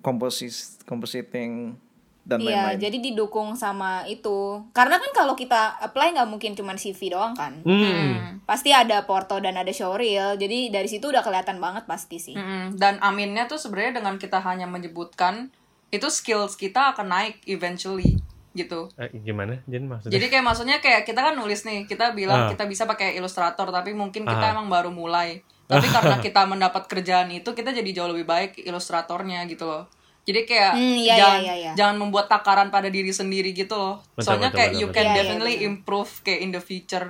[0.00, 1.76] komposis compositing
[2.20, 2.78] dan Iya, lain-lain.
[2.78, 4.60] jadi didukung sama itu.
[4.70, 7.64] Karena kan kalau kita apply nggak mungkin cuma CV doang kan.
[7.64, 8.38] Hmm.
[8.44, 10.36] Pasti ada porto dan ada showreel.
[10.36, 12.36] Jadi dari situ udah kelihatan banget pasti sih.
[12.36, 12.76] Mm-mm.
[12.76, 15.48] Dan aminnya tuh sebenarnya dengan kita hanya menyebutkan
[15.90, 18.20] itu skills kita akan naik eventually
[18.52, 18.90] gitu.
[18.94, 20.12] Eh, gimana Jen maksudnya?
[20.12, 22.48] Jadi kayak maksudnya kayak kita kan nulis nih, kita bilang Ah.
[22.48, 24.52] kita bisa pakai Illustrator tapi mungkin kita Ah.
[24.52, 25.42] emang baru mulai.
[25.70, 29.86] Tapi karena kita mendapat kerjaan itu kita jadi jauh lebih baik ilustratornya gitu loh.
[30.20, 31.72] Jadi kayak Hmm, iya, jangan iya, iya.
[31.72, 34.02] jangan membuat takaran pada diri sendiri gitu loh.
[34.12, 34.96] Betul, Soalnya betul, kayak betul, you betul.
[34.96, 35.68] can Iya, iya, definitely betul.
[35.68, 37.06] improve kayak in the future.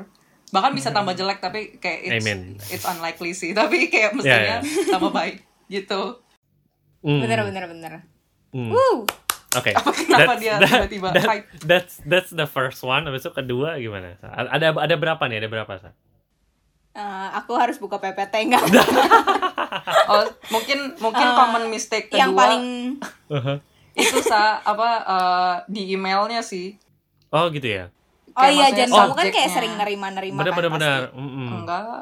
[0.51, 2.38] Bahkan bisa tambah jelek tapi kayak it's Amen.
[2.68, 3.51] it's unlikely sih.
[3.59, 4.85] Tapi kayak Iya, mestinya iya.
[4.94, 6.03] tambah baik gitu.
[7.01, 7.20] Hmm.
[7.20, 7.92] Bener bener bener.
[8.51, 8.68] Hmm.
[8.68, 9.07] Woo.
[9.51, 9.75] Oke.
[9.75, 11.46] kenapa dia tiba-tiba that- hype?
[11.61, 13.03] That's that's the first one.
[13.03, 14.14] Habis itu kedua gimana?
[14.23, 15.38] Ada ada berapa nih?
[15.38, 15.90] Ada berapa sa?
[16.90, 18.64] Eh, aku harus buka PPT enggak?
[20.11, 22.64] Oh, mungkin mungkin Eh, common mistake kedua yang paling
[23.94, 26.74] itu sa apa eh, di emailnya sih.
[27.31, 27.85] Oh gitu ya.
[28.35, 30.83] Oh Kayak iya, maksudnya Jan, kamu kan kayak sering nerima-nerima Benar kan benar pasti.
[30.83, 31.00] benar.
[31.14, 31.48] Mm-mm.
[31.62, 32.00] Enggak.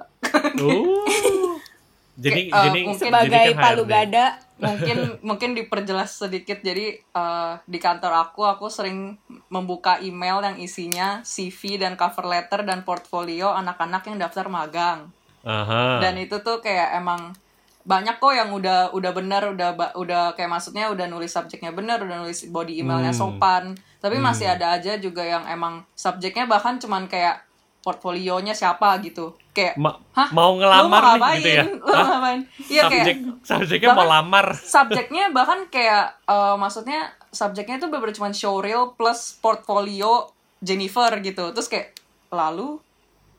[0.57, 1.57] Uh.
[2.25, 4.27] jadi eh, jadi mungkin Sebagai jadi kan palu gada.
[4.59, 6.61] Mungkin mungkin diperjelas sedikit.
[6.61, 9.17] Jadi eh, di kantor aku aku sering
[9.49, 15.11] membuka email yang isinya CV dan cover letter dan portfolio anak-anak yang daftar magang.
[15.47, 16.03] Aha.
[16.03, 17.33] dan itu tuh kayak emang
[17.87, 22.21] banyak kok yang udah udah bener udah udah kayak maksudnya udah nulis subjeknya bener udah
[22.21, 23.39] nulis body emailnya Hmm.
[23.39, 23.65] sopan.
[24.03, 27.49] Tapi masih ada aja juga yang emang subjeknya bahkan cuman kayak
[27.81, 30.29] portfolionya siapa gitu kayak Ma- Hah?
[30.31, 31.37] mau ngelamar mau nih ngapain?
[31.37, 31.63] gitu ya.
[31.67, 32.41] Lu mau ngapain?
[32.65, 34.47] Iya kayak Subjek subjeknya mau bahkan- lamar.
[34.57, 41.67] subjeknya bahkan kayak eh, maksudnya subjeknya itu bener cuma showreel plus portfolio Jennifer gitu terus
[41.67, 41.93] kayak
[42.29, 42.79] lalu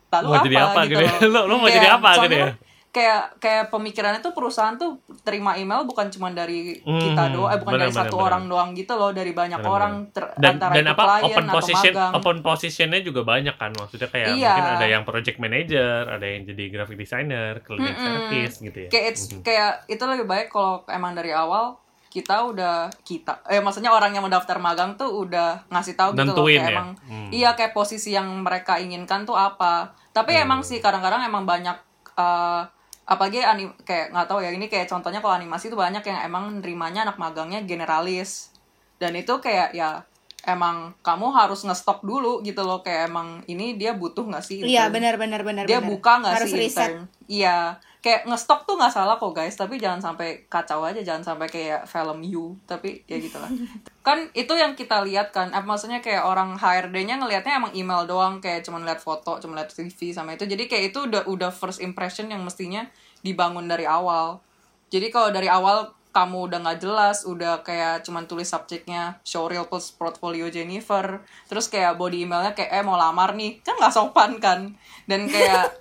[0.09, 1.13] lalu Mau apa, jadi apa gitu gitu ya?
[1.25, 1.29] loh.
[1.29, 2.47] Lu- lu mau Kayak, jadi apa gitu ya?
[2.89, 7.57] Kayak kayak pemikirannya tuh perusahaan tuh terima email bukan cuma dari kita Hmm, doang eh
[7.57, 8.27] bukan benar, dari benar, satu benar.
[8.27, 11.25] orang doang gitu loh dari banyak Benar, orang ter- Dan antara dan itu apa klien
[11.27, 14.49] open atau position magang open positionnya juga banyak kan maksudnya kayak Iya.
[14.49, 18.05] mungkin ada yang project manager, ada yang jadi graphic designer, cleaning Mm-mm.
[18.07, 18.89] service gitu ya.
[18.89, 21.77] kayak it's, kayak itu lebih baik kalau emang dari awal
[22.09, 26.41] kita udah kita eh maksudnya orang yang mendaftar magang tuh udah ngasih tahu gitu loh
[26.41, 26.73] kayak ya?
[26.73, 27.29] emang Hmm.
[27.29, 30.41] iya kayak posisi yang mereka inginkan tuh apa tapi Hmm.
[30.41, 31.77] emang sih kadang-kadang emang banyak
[32.17, 32.61] eh
[33.09, 36.61] apalagi anim kayak nggak tahu ya ini kayak contohnya kalau animasi tuh banyak yang emang
[36.61, 38.53] nerimanya anak magangnya generalis
[39.01, 40.05] dan itu kayak ya
[40.45, 44.87] emang kamu harus ngestok dulu gitu loh kayak emang ini dia butuh nggak sih Iya,
[44.87, 45.89] benar benar benar dia benar.
[45.89, 46.61] buka nggak sih riset.
[46.61, 46.95] intern
[47.27, 47.57] iya
[47.99, 49.55] kayak ngestok tuh nggak salah kok guys.
[49.59, 52.55] Tapi jangan sampai kacau aja jangan sampai kayak film you.
[52.63, 53.51] Tapi ya gitulah.
[54.07, 55.51] Kan itu yang kita lihat kan.
[55.53, 59.69] Apa maksudnya kayak orang HRD-nya ngelihatnya emang email doang kayak cuma lihat foto cuma lihat
[59.69, 60.49] CV sama itu.
[60.49, 62.87] Jadi kayak itu udah udah first impression yang mestinya
[63.21, 64.41] dibangun dari awal.
[64.89, 69.93] Jadi kalau dari awal kamu udah nggak jelas udah kayak cuman tulis subjeknya showreel plus
[69.93, 73.61] portfolio Jennifer terus kayak body emailnya kayak eh mau lamar nih.
[73.61, 74.73] Kan nggak sopan kan.
[75.05, 75.69] Dan kayak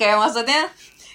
[0.00, 0.70] kayak maksudnya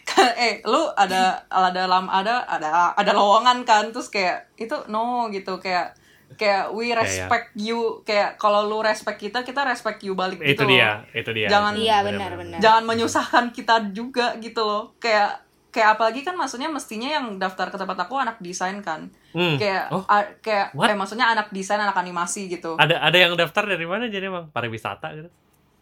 [0.40, 5.58] eh lu ada ada lam ada ada ada lowongan kan terus kayak itu no gitu
[5.58, 5.94] kayak
[6.34, 6.98] kayak we ya.
[6.98, 11.16] respect you kayak kalau lu respect kita kita respect you balik itu gitu dia loh.
[11.16, 12.60] itu dia Jangan- Iya, benar, benar.
[12.60, 15.40] jangan menyusahkan kita juga gitu loh kayak
[15.70, 19.56] kayak apalagi kan maksudnya mestinya yang daftar ke tempat aku anak desain kan Hmm.
[19.56, 20.02] kayak Oh.
[20.06, 20.90] a- kayak What?
[20.90, 24.50] eh, maksudnya anak desain anak animasi gitu ada ada yang daftar dari mana jadi emang
[24.50, 25.30] pariwisata gitu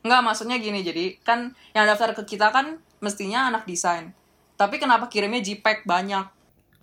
[0.05, 4.11] Nggak, maksudnya gini, jadi kan yang daftar ke kita kan mestinya anak desain.
[4.55, 6.25] Tapi kenapa kirimnya JPEG banyak?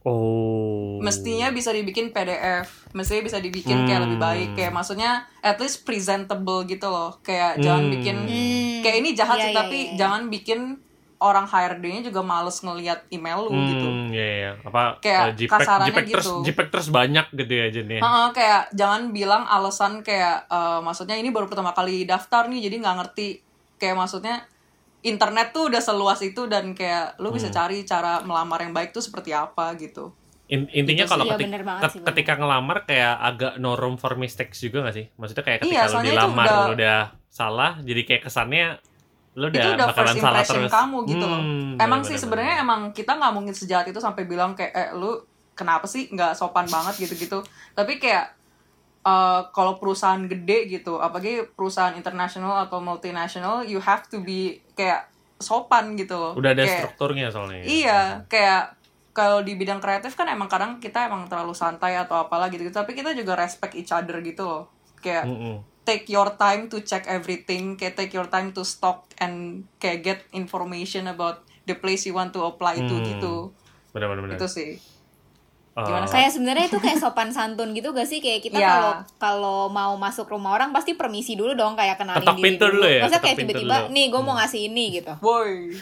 [0.02, 4.06] oh Mestinya bisa dibikin PDF, mestinya bisa dibikin kayak Hmm.
[4.06, 4.48] lebih baik.
[4.54, 7.18] Kayak maksudnya at least presentable gitu loh.
[7.20, 7.92] Kayak jangan Hmm.
[7.92, 8.80] bikin, Hmm.
[8.82, 9.96] kayak ini jahat Iya, sih, iya, tapi iya, iya.
[9.98, 10.60] jangan bikin
[11.18, 13.86] orang HRD-nya juga males ngelihat email lu gitu.
[13.86, 14.52] Hmm, iya, iya.
[14.58, 16.34] Apa Kayak eh, JPEG, kasarannya JPEG terus gitu.
[16.44, 18.00] JPEG terus banyak gitu ya Jen ya.
[18.02, 22.74] Heeh, kayak jangan bilang alasan kayak eh, maksudnya ini baru pertama kali daftar nih jadi
[22.78, 23.28] nggak ngerti
[23.78, 24.42] kayak maksudnya
[25.02, 27.56] internet tuh udah seluas itu dan kayak lu bisa Hmm.
[27.56, 30.14] cari cara melamar yang baik tuh seperti apa gitu.
[30.46, 31.24] In- intinya Gitu kalau.
[31.24, 34.94] Iya, ketik- bener banget sih, ketika ngelamar kayak agak no room for mistakes juga gak
[34.94, 35.06] sih?
[35.12, 38.66] Maksudnya kayak ketika Iya, lu soalnya itu dilamar udah- lu udah salah, jadi kayak kesannya
[39.32, 40.70] lu udah, itu udah bakalan first salah terus.
[40.70, 41.40] kamu gitu loh.
[41.40, 44.72] Hmm, Emang bener, sih bener, sebenarnya emang kita nggak mungkin sejahat itu sampai bilang kayak
[44.72, 47.40] eh lu kenapa sih nggak sopan banget gitu-gitu.
[47.72, 48.36] Tapi kayak
[49.02, 54.40] eh, kalau perusahaan gede gitu, apalagi perusahaan internasional atau multinational, you have to be
[54.72, 56.32] kayak sopan gitu loh.
[56.32, 57.62] udah ada Kayak- strukturnya soalnya.
[57.62, 58.78] Iya, kayak
[59.12, 62.72] kalau di bidang kreatif kan emang kadang kita emang terlalu santai atau apalah gitu, -gitu.
[62.72, 64.62] tapi kita juga respect each other gitu loh.
[64.98, 65.60] Kayak Mm-mm.
[65.82, 70.18] take your time to check everything, kayak take your time to stalk and kayak get
[70.32, 73.04] information about the place you want to apply to Hmm.
[73.04, 73.34] gitu.
[73.90, 74.24] Benar-benar.
[74.24, 74.38] benar.
[74.38, 74.78] Itu sih.
[75.72, 76.12] Eh, gimana sih?
[76.14, 78.68] Kayak sebenarnya itu kayak sopan santun gitu gak sih kayak kita Iya.
[78.68, 82.64] kalau kalau mau masuk rumah orang pasti permisi dulu dong kayak kenalin Ketok diri pintu
[82.68, 84.38] dulu ya, Masa kayak tiba-tiba nih gue mau Hmm.
[84.38, 85.12] ngasih ini gitu.
[85.18, 85.72] Boy.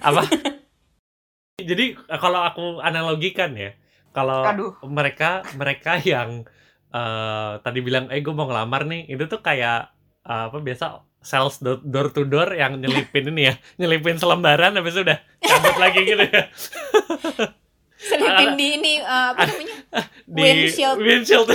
[0.00, 0.20] apa?
[1.70, 3.72] Jadi eh, kalau aku analogikan ya,
[4.10, 4.44] kalau
[4.84, 6.44] mereka mereka yang
[6.90, 9.88] eh, tadi bilang, eh gue mau ngelamar nih, itu tuh kayak
[10.22, 10.84] eh, apa biasa
[11.18, 15.76] sales door, door to door yang nyelipin ini ya, nyelipin selembaran habis itu udah cabut
[15.76, 16.42] lagi gitu ya.
[18.06, 19.76] Selipin di ini uh, apa namanya?
[20.36, 20.98] Di Windshield.
[20.98, 21.48] windshield.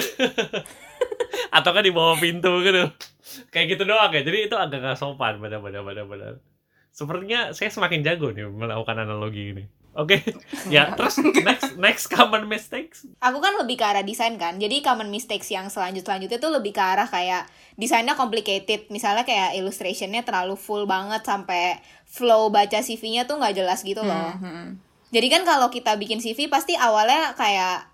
[1.56, 2.88] Atau kan di bawah pintu gitu.
[3.52, 4.24] Kayak gitu doang ya.
[4.24, 6.40] Jadi itu agak gak sopan benar-benar benar-benar.
[6.92, 9.64] Sepertinya saya semakin jago nih melakukan analogi ini.
[9.92, 10.24] Oke,
[10.74, 13.04] ya terus next next common mistakes.
[13.20, 14.56] Aku kan lebih ke arah desain kan.
[14.56, 18.88] Jadi common mistakes yang selanjut selanjutnya tuh lebih ke arah kayak desainnya complicated.
[18.88, 24.32] Misalnya kayak illustrationnya terlalu full banget sampai flow baca CV-nya tuh nggak jelas gitu loh.
[24.40, 24.80] Hmm.
[25.12, 27.92] Jadi kan kalau kita bikin CV pasti awalnya kayak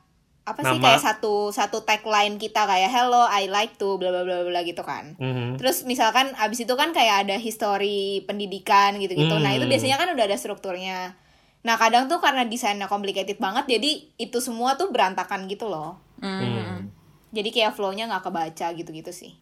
[0.47, 0.86] apa sih Nama.
[0.86, 4.80] kayak satu satu tagline kita kayak hello I like to bla bla bla bla gitu
[4.80, 5.19] kan.
[5.19, 5.60] Mhm.
[5.60, 9.36] Terus misalkan abis itu kan kayak ada history pendidikan gitu-gitu.
[9.43, 9.73] Nah itu Hmm.
[9.75, 11.19] biasanya kan udah ada strukturnya.
[11.67, 15.99] Nah kadang tuh karena desainnya complicated banget jadi itu semua tuh berantakan gitu loh.
[16.23, 16.88] Hmm.
[17.36, 19.36] Jadi kayak flow-nya nggak kebaca gitu-gitu sih.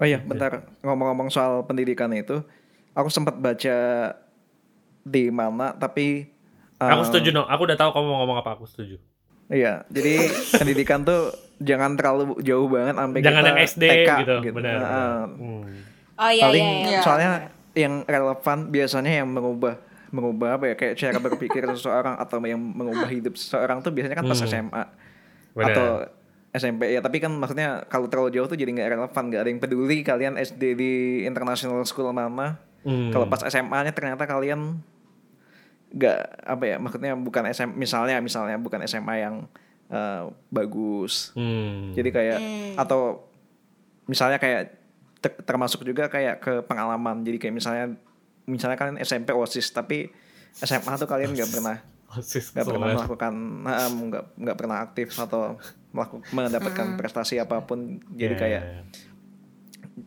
[0.00, 2.40] Oh iya, bentar ngomong-ngomong soal pendidikan itu,
[2.92, 3.76] aku sempat baca
[5.04, 6.28] di mana tapi
[6.76, 7.42] Aku eh, setuju no.
[7.44, 8.50] Aku udah tahu kamu mau ngomong apa.
[8.54, 9.00] Aku setuju.
[9.46, 10.26] Iya, jadi
[10.60, 14.34] pendidikan tuh jangan terlalu jauh banget sampai Jangan kita yang SD TK gitu.
[14.52, 14.74] Benar.
[14.74, 15.24] Nah, benar.
[15.32, 15.64] Hmm.
[16.16, 16.90] Oh iya paling iya iya.
[16.90, 17.00] Iya.
[17.04, 17.30] soalnya
[17.76, 19.76] yang relevan biasanya yang mengubah
[20.08, 24.24] mengubah apa ya kayak cara berpikir seseorang atau yang mengubah hidup seseorang tuh biasanya kan
[24.24, 24.48] pas Hmm.
[24.48, 24.82] SMA
[25.52, 25.68] Benar.
[25.70, 25.86] atau
[26.50, 29.60] SMP ya tapi kan maksudnya kalau terlalu jauh tuh jadi nggak relevan nggak ada yang
[29.60, 33.12] peduli kalian SD di international school mana Hmm.
[33.12, 34.80] kalau pas SMA-nya ternyata kalian
[35.96, 39.34] nggak apa ya maksudnya bukan SM misalnya misalnya bukan SMA yang
[39.86, 41.92] eh, bagus Hmm.
[41.92, 42.72] jadi kayak Hmm.
[42.76, 43.00] atau
[44.04, 44.76] misalnya kayak
[45.18, 47.22] ter- termasuk juga kayak ke pengalaman.
[47.22, 47.84] Jadi kayak misalnya
[48.44, 50.06] misalnya kalian SMP OSIS tapi
[50.54, 51.76] SMA tuh kalian nggak pernah
[52.08, 53.34] Osis nggak pernah melakukan
[54.06, 55.58] nggak nggak pernah aktif atau
[55.90, 57.98] melakukan mendapatkan prestasi apa pun.
[58.10, 58.82] Jadi Iya, kayak iya, iya.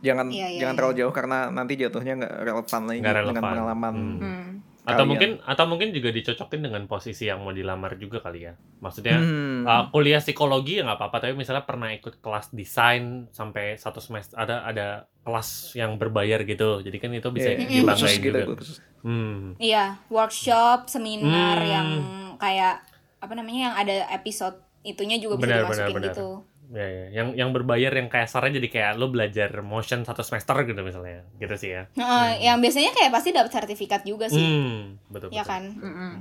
[0.02, 0.80] jangan Iya, iya, jangan iya.
[0.80, 3.44] terlalu jauh karena nanti jatuhnya nggak relevan lagi dengan relevan.
[3.44, 3.96] pengalaman.
[4.16, 4.50] Hmm.
[4.90, 5.10] Atau kalian.
[5.10, 9.62] mungkin atau mungkin juga dicocokin dengan posisi yang mau dilamar juga kali ya maksudnya Hmm.
[9.62, 14.36] uh, kuliah psikologi ya nggak apa-apa tapi misalnya pernah ikut kelas desain sampai satu semester
[14.36, 14.88] ada ada
[15.22, 17.72] kelas yang berbayar gitu jadi kan itu bisa Iya, Hmm.
[17.80, 18.78] dibanggain gitu, juga khusus.
[19.00, 19.58] hmm.
[19.58, 21.68] Iya, workshop, seminar Hmm.
[21.68, 21.88] yang
[22.36, 22.82] kayak
[23.18, 26.08] apa namanya yang ada episode itunya juga bisa Benar, dimasukin benar, benar.
[26.16, 26.30] gitu.
[26.70, 27.06] Ya, ya.
[27.12, 31.26] yang yang berbayar yang kayak saranya jadi kayak lo belajar motion satu semester gitu misalnya
[31.36, 34.38] gitu sih ya Nah, yang biasanya kayak pasti dapat sertifikat juga sih.
[34.38, 35.50] hmm, betul Ya betul.
[35.50, 35.64] kan?
[35.76, 36.14] Mm-mm.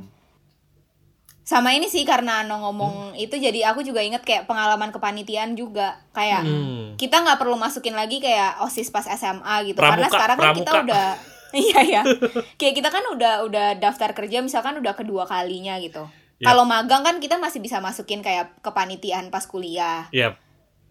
[1.43, 5.97] sama ini sih karena Ano ngomong itu jadi aku juga inget kayak pengalaman kepanitiaan juga
[6.11, 6.93] kayak Hmm.
[6.95, 10.71] kita nggak perlu masukin lagi kayak osis pas SMA gitu karena Pramuka, sekarang kan kita
[10.71, 10.85] pramuka.
[10.87, 11.07] udah
[11.65, 12.03] iya ya
[12.61, 16.05] kayak kita kan udah udah daftar kerja misalkan udah kedua kalinya gitu
[16.39, 16.47] Ya.
[16.47, 20.39] kalau magang kan kita masih bisa masukin kayak kepanitiaan pas kuliah Iya.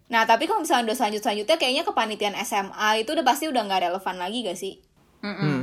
[0.06, 3.82] nah tapi kalau misalnya udah selanjut selanjutnya kayaknya kepanitiaan SMA itu udah pasti udah nggak
[3.82, 4.76] relevan lagi gak sih
[5.18, 5.40] Mm-mm.
[5.40, 5.62] Hmm.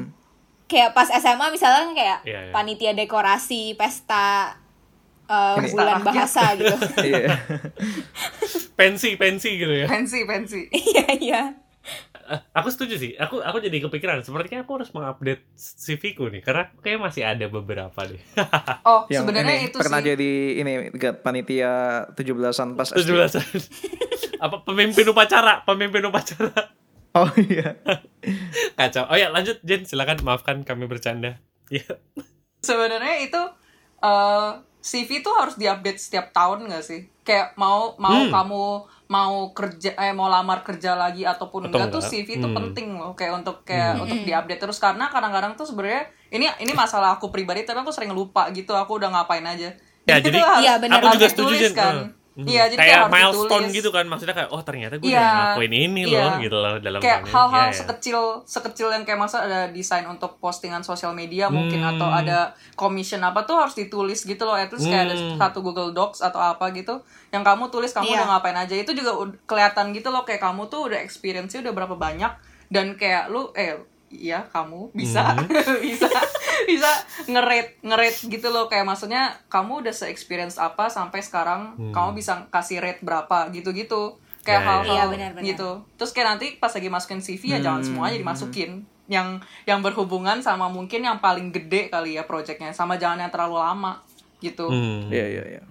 [0.66, 2.52] kayak pas SMA misalnya kayak Iya, iya.
[2.52, 4.58] panitia dekorasi pesta
[5.26, 6.04] uh, bulan rakyat.
[6.04, 7.30] bahasa gitu Iya.
[8.76, 9.88] Pensi, pensi gitu ya.
[9.88, 11.42] pensi pensi iya iya
[12.52, 13.12] aku setuju sih.
[13.16, 14.22] Aku aku jadi kepikiran.
[14.22, 18.18] Sepertinya aku harus mengupdate CV ku nih, karena kayak masih ada beberapa deh.
[18.90, 21.74] oh Yang sebenarnya ini itu pernah sih jadi ini gak panitia
[22.14, 23.14] 17-an pas SD.
[23.14, 23.38] 17
[24.46, 25.62] Apa pemimpin upacara?
[25.64, 26.74] Pemimpin upacara.
[27.16, 27.80] Oh iya.
[28.78, 29.08] Kacau.
[29.08, 31.40] Oh ya, lanjut Jen, silakan maafkan kami bercanda.
[31.66, 31.98] Iya.
[32.60, 33.42] sebenarnya itu
[34.00, 38.30] eh, CV tuh harus diupdate setiap tahun nggak sih kayak mau mau Hmm.
[38.30, 38.64] kamu
[39.08, 42.14] mau kerja eh mau lamar kerja lagi ataupun Atau enggak tuh enggak.
[42.16, 42.56] CV itu Hmm.
[42.56, 44.04] penting loh kayak untuk kayak Hmm.
[44.04, 48.10] untuk diupdate terus karena kadang-kadang tuh sebenarnya ini ini masalah aku pribadi tapi aku sering
[48.12, 49.70] lupa gitu aku udah ngapain aja
[50.04, 50.96] Ya, Itu jadi- harus- Iya, benar.
[50.96, 52.25] Aku harus juga setuju kan Eh.
[52.36, 52.46] Mhm.
[52.46, 53.78] iya jadi kayak kayak, harus milestone ditulis.
[53.78, 55.16] gitu kan maksudnya kayak oh ternyata gue Iya.
[55.18, 56.20] udah ngelakuin ini Iya.
[56.20, 57.80] loh gitu loh dalam kayak hal-hal Iya, iya.
[57.80, 61.92] sekecil sekecil yang kayak masa ada desain untuk postingan sosial media mungkin Hmm.
[61.92, 62.40] atau ada
[62.76, 65.38] commission apa tuh harus ditulis gitu loh at least kayak ada Hmm.
[65.38, 68.18] satu Google Docs atau apa gitu yang kamu tulis kamu Iya.
[68.18, 71.96] udah ngapain aja itu juga kelihatan gitu loh kayak kamu tuh udah experience udah berapa
[71.96, 72.36] banyak
[72.68, 73.80] dan kayak lu eh
[74.18, 75.48] iya kamu bisa Hmm.
[75.86, 76.08] bisa
[76.66, 76.92] bisa
[77.26, 81.92] ngerate ngerate gitu loh kayak maksudnya kamu udah se-experience apa sampai sekarang Hmm.
[81.92, 84.68] kamu bisa kasih rate berapa gitu-gitu kayak Ya, ya.
[84.72, 85.44] hal-hal Iya, benar-benar.
[85.46, 87.90] gitu terus kayak nanti pas lagi masukin CV ya jangan Hmm.
[87.92, 88.72] semuanya dimasukin
[89.06, 93.58] yang yang berhubungan sama mungkin yang paling gede kali ya projectnya sama jangan yang terlalu
[93.58, 94.02] lama
[94.38, 95.10] gitu Hmm.
[95.10, 95.64] Iya iya iya.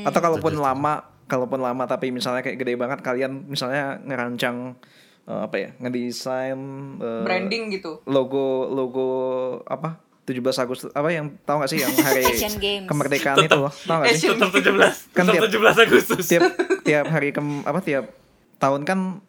[0.00, 4.78] Atau kalaupun lama, kalaupun lama tapi misalnya kayak gede banget kalian misalnya ngerancang
[5.28, 6.58] eh, apa ya, ngedesain
[6.96, 9.08] eh, branding gitu logo logo
[9.64, 12.24] apa 17 Agustus apa yang tahu gak sih yang hari
[12.90, 15.16] kemerdekaan itu loh tahu gak sih Asian Tetap 17.
[15.16, 16.24] Kan Tetap tiap- 17 Agustus.
[16.26, 16.42] tiap
[16.82, 18.12] tiap hari kem apa tiap
[18.58, 19.24] tahun kan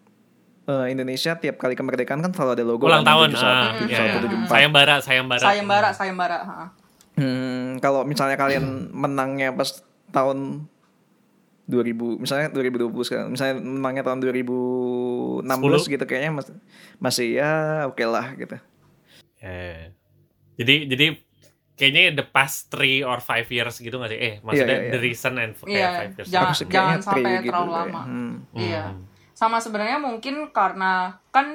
[0.65, 3.27] eh, Indonesia tiap kali kemerdekaan kan selalu ada logo Ulang kan, tahun.
[3.31, 3.87] 71, Ah, Hmm.
[3.87, 4.13] iya, iya.
[4.13, 4.51] 71, 74.
[4.51, 5.41] Sayembara, sayembara.
[5.93, 6.37] sayembara.
[7.15, 10.67] Hmm, kalau misalnya kalian menangnya pas tahun
[11.69, 15.45] 2000 misalnya 2020 sekarang misalnya menangnya tahun 2016
[15.87, 16.53] gitu kayaknya masih
[16.97, 17.51] masih ya
[17.85, 18.57] oke lah gitu.
[19.39, 19.93] Eh.
[20.57, 21.05] Jadi jadi
[21.73, 24.19] kayaknya the past three or five years gitu nggak sih?
[24.19, 25.05] Eh, maksudnya Iya, iya, the iya.
[25.05, 26.27] recent and kayak Iya, five years.
[26.27, 27.85] jangan- kayaknya sampai three gitu terlalu kayak.
[27.85, 28.01] lama.
[28.03, 28.33] Hmm.
[28.51, 28.83] Iya.
[28.89, 29.01] Hmm.
[29.31, 30.91] Sama sebenarnya mungkin karena
[31.29, 31.47] kan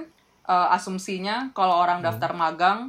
[0.44, 2.06] eh, asumsinya kalau orang Hmm.
[2.06, 2.80] daftar magang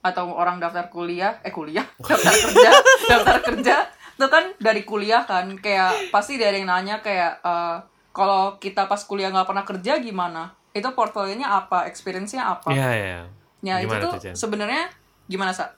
[0.00, 2.70] atau orang daftar kuliah, eh kuliah, daftar kerja,
[3.08, 3.76] daftar kerja
[4.14, 7.76] itu kan dari kuliah kan kayak pasti ada yang nanya kayak eh,
[8.10, 10.54] kalau kita pas kuliah nggak pernah kerja gimana?
[10.70, 11.84] Itu portfolionya apa?
[11.84, 12.70] Experience-nya apa?
[12.70, 13.20] Iya, iya.
[13.60, 14.34] Ya itu Gimana tuh tuh, Jen?
[14.34, 14.82] sebenarnya
[15.26, 15.70] gimana sa?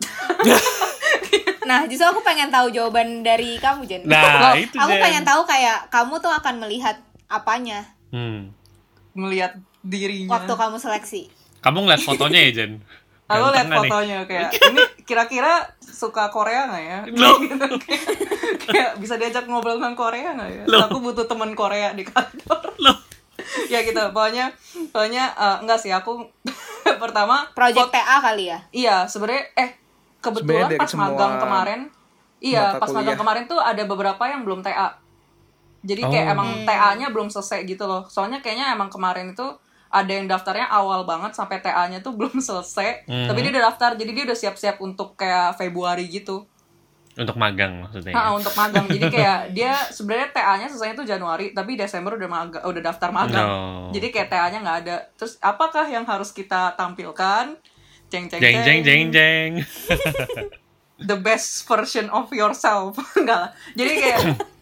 [1.66, 4.07] Nah, justru aku pengen tahu jawaban dari kamu, Jen.
[4.07, 5.03] Nah, itu aku Jen.
[5.03, 6.94] pengen tahu kayak kamu tuh akan melihat
[7.27, 8.55] apanya Hmm.
[9.12, 10.31] Melihat dirinya.
[10.31, 11.27] waktu kamu seleksi.
[11.59, 12.72] Kamu ngeliat fotonya ya, Jen?
[13.26, 13.90] Aku lihat nggak nih?
[13.90, 16.98] fotonya kayak ini kira-kira suka Korea nggak ya?
[17.20, 17.36] Loh.
[17.42, 17.66] Gitu.
[18.66, 20.62] kayak bisa diajak ngobrol tentang Korea nggak ya?
[20.64, 20.86] Loh.
[20.86, 22.62] Aku butuh teman Korea di kantor.
[22.84, 22.96] Loh.
[23.66, 23.98] ya gitu.
[24.10, 24.54] Pokoknya
[24.90, 26.22] pokoknya eh, enggak sih aku
[27.02, 28.58] pertama Project TA kali ya?
[28.70, 29.70] Iya, sebenarnya eh
[30.18, 31.80] kebetulan Sebenarnya dari pas magang kemarin
[32.36, 33.18] iya, pas magang kuliah.
[33.18, 34.94] kemarin tuh ada beberapa yang belum TA.
[35.82, 36.34] Jadi kayak Oh.
[36.34, 38.06] emang TA-nya belum selesai gitu loh.
[38.06, 39.46] Soalnya kayaknya emang kemarin itu
[39.96, 43.09] ada yang daftarnya awal banget sampai TA-nya tuh belum selesai.
[43.09, 43.26] Mhm.
[43.32, 46.44] Tapi dia udah daftar, jadi dia udah siap-siap untuk kayak Februari gitu.
[47.16, 48.12] Untuk magang maksudnya.
[48.12, 48.85] Nah, untuk magang.
[48.92, 53.48] Jadi kayak dia sebenarnya TA-nya selesai itu Januari, tapi Desember udah maga, udah daftar magang.
[53.48, 53.88] No.
[53.88, 54.96] Jadi kayak TA-nya nggak ada.
[55.16, 57.56] Terus apakah yang harus kita tampilkan?
[58.06, 59.50] Jeng jeng jeng jeng jeng jeng.
[61.02, 64.20] the best version of yourself enggak lah jadi kayak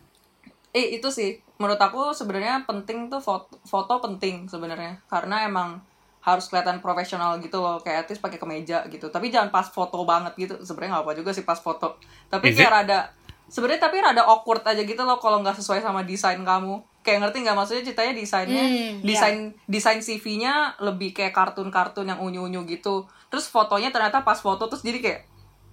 [0.75, 1.39] eh itu sih.
[1.57, 4.99] Menurut aku sebenarnya penting tuh foto, foto penting sebenarnya.
[5.07, 5.79] Karena emang
[6.21, 7.79] harus kelihatan profesional gitu loh.
[7.79, 9.07] Kayak artis pakai kemeja gitu.
[9.09, 10.55] Tapi jangan pas foto banget gitu.
[10.67, 11.95] Sebenarnya nggak apa juga sih pas foto.
[12.27, 12.77] Tapi Is kayak it?
[12.83, 12.99] rada
[13.47, 16.83] sebenarnya tapi rada awkward aja gitu loh kalau nggak sesuai sama desain kamu.
[17.07, 18.65] Kayak ngerti nggak maksudnya ceritanya desainnya?
[18.65, 18.91] Iya.
[19.05, 19.37] desain
[19.71, 23.07] desain CV-nya lebih kayak kartun-kartun yang unyu-unyu gitu.
[23.31, 25.21] Terus fotonya ternyata pas foto terus jadi kayak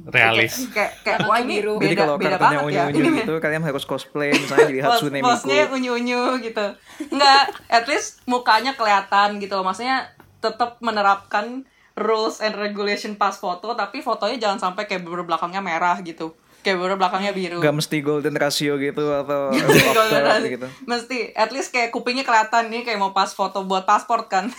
[0.04, 0.66] Realis.
[0.70, 1.78] kayak kayak, wah ini biru.
[1.78, 2.84] beda Jadi kalau beda kartunya banget ya.
[3.22, 5.74] gitu kalian harus cosplay misalnya jadi Hatsune Miku.
[5.74, 6.66] unyu-unyu gitu.
[7.08, 9.62] Enggak at least mukanya kelihatan gitu loh.
[9.62, 16.00] Maksudnya tetap menerapkan rules and regulation pas foto tapi fotonya jangan sampai kayak berbelakangnya merah
[16.00, 16.34] gitu.
[16.62, 17.58] Kayak baru belakangnya biru.
[17.58, 20.68] Gak mesti golden ratio gitu atau octet nggak- gitu.
[20.86, 24.50] mesti at least kayak kupingnya kelihatan nih kayak mau pas foto buat pasport kan.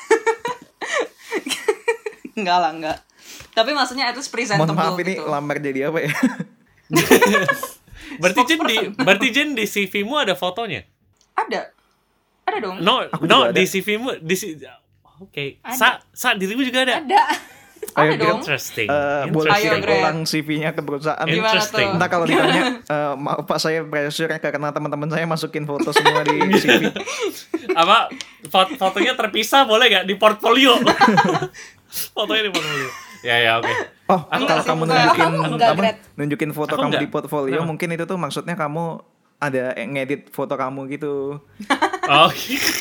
[2.33, 2.99] Enggak lah enggak
[3.51, 6.13] tapi maksudnya at least presentable Mohon maaf ini gitu lamar jadi apa ya?
[8.15, 10.85] Berarti Jen di berarti Jen di CV-mu ada fotonya?
[11.33, 11.73] ada
[12.45, 14.57] ada dong No, Aku no di CV-mu di si-
[15.19, 15.73] Oke, Ada.
[15.73, 16.99] sa sa dirimu juga ada.
[16.99, 17.23] Ada.
[17.95, 18.87] Ayo, ada dong Interesting.
[18.87, 20.01] Eh, boleh kirim Greg.
[20.01, 21.23] ulang CV-nya ke perusahaan.
[21.25, 21.89] Interesting.
[21.93, 26.37] Entah kalau ditanya, eh, maaf Pak saya pressure karena teman-teman saya masukin foto semua di
[26.59, 26.91] CV.
[27.73, 28.11] Apa
[28.47, 30.75] fot- fotonya terpisah boleh gak di portfolio?
[32.17, 32.89] fotonya di portfolio.
[33.23, 33.73] Ya ya oke.
[34.07, 34.99] Oh, Aku- kalau sih, kamu enggak.
[34.99, 35.81] nunjukin enggak, apa?
[35.81, 35.97] Gret.
[36.15, 37.03] Nunjukin foto Aku kamu enggak.
[37.03, 37.69] di portfolio, Kenapa?
[37.69, 38.85] mungkin itu tuh maksudnya kamu
[39.39, 41.15] ada ngedit foto kamu gitu.
[42.05, 42.27] Oh,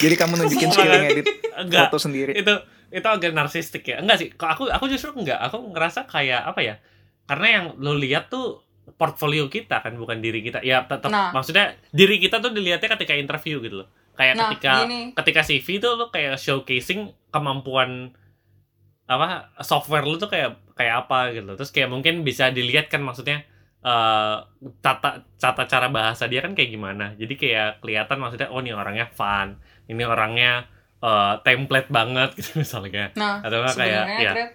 [0.02, 1.26] Jadi kamu nunjukin skill ngedit
[1.56, 1.88] enggak.
[1.88, 2.34] foto sendiri.
[2.34, 2.58] Itu
[2.90, 4.02] itu agak narsistik ya.
[4.02, 4.30] Enggak sih.
[4.30, 5.38] Kok aku aku justru enggak.
[5.40, 6.76] Aku ngerasa kayak apa ya?
[7.24, 10.60] Karena yang lo lihat tuh portfolio kita kan bukan diri kita.
[10.60, 11.30] Ya tetap Nah.
[11.32, 13.88] maksudnya diri kita tuh dilihatnya ketika interview gitu loh.
[14.12, 15.00] Kayak Nah, ketika gini.
[15.14, 18.18] ketika CV tuh lo kayak showcasing kemampuan
[19.08, 21.54] apa software lu tuh kayak kayak apa gitu.
[21.58, 23.46] Terus kayak mungkin bisa dilihat kan maksudnya
[23.82, 24.38] eh
[24.82, 27.14] tata tata cara bahasa dia kan kayak gimana.
[27.18, 29.58] Jadi kayak kelihatan maksudnya oh ini orangnya fun,
[29.90, 30.66] ini orangnya
[31.02, 33.10] eh, template banget gitu misalnya.
[33.18, 34.52] nah Atau kayak ya Gret,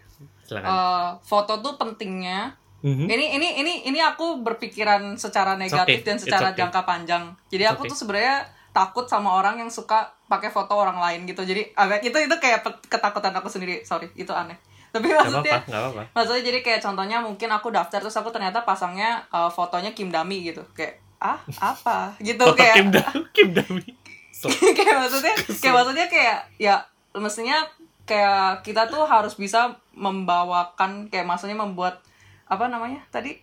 [0.47, 0.69] silakan.
[0.71, 3.09] eh, foto tuh pentingnya Mhm.
[3.09, 6.07] ini ini ini ini aku berpikiran secara negatif okay.
[6.07, 6.61] dan It's secara okay.
[6.61, 7.91] jangka panjang jadi aku okay.
[7.91, 11.41] tuh sebenarnya takut sama orang yang suka pakai foto orang lain gitu.
[11.41, 12.61] Jadi agak itu itu kayak
[12.93, 13.81] ketakutan aku sendiri.
[13.89, 14.61] Sorry itu aneh.
[14.93, 16.03] Tapi Gak maksudnya apa-apa, gak apa-apa.
[16.13, 20.53] maksudnya jadi kayak contohnya mungkin aku daftar terus aku ternyata pasangnya uh, fotonya Kim Dami
[20.53, 20.61] gitu.
[20.77, 22.13] Kayak ah apa?
[22.29, 23.89] Gitu Foto kayak Kim Dami, Kim Dami.
[24.37, 26.77] So, kayak maksudnya kayak maksudnya kayak ya
[27.17, 27.65] mestinya
[28.05, 32.05] kayak kita tuh harus bisa membawakan kayak maksudnya membuat
[32.47, 33.41] apa namanya tadi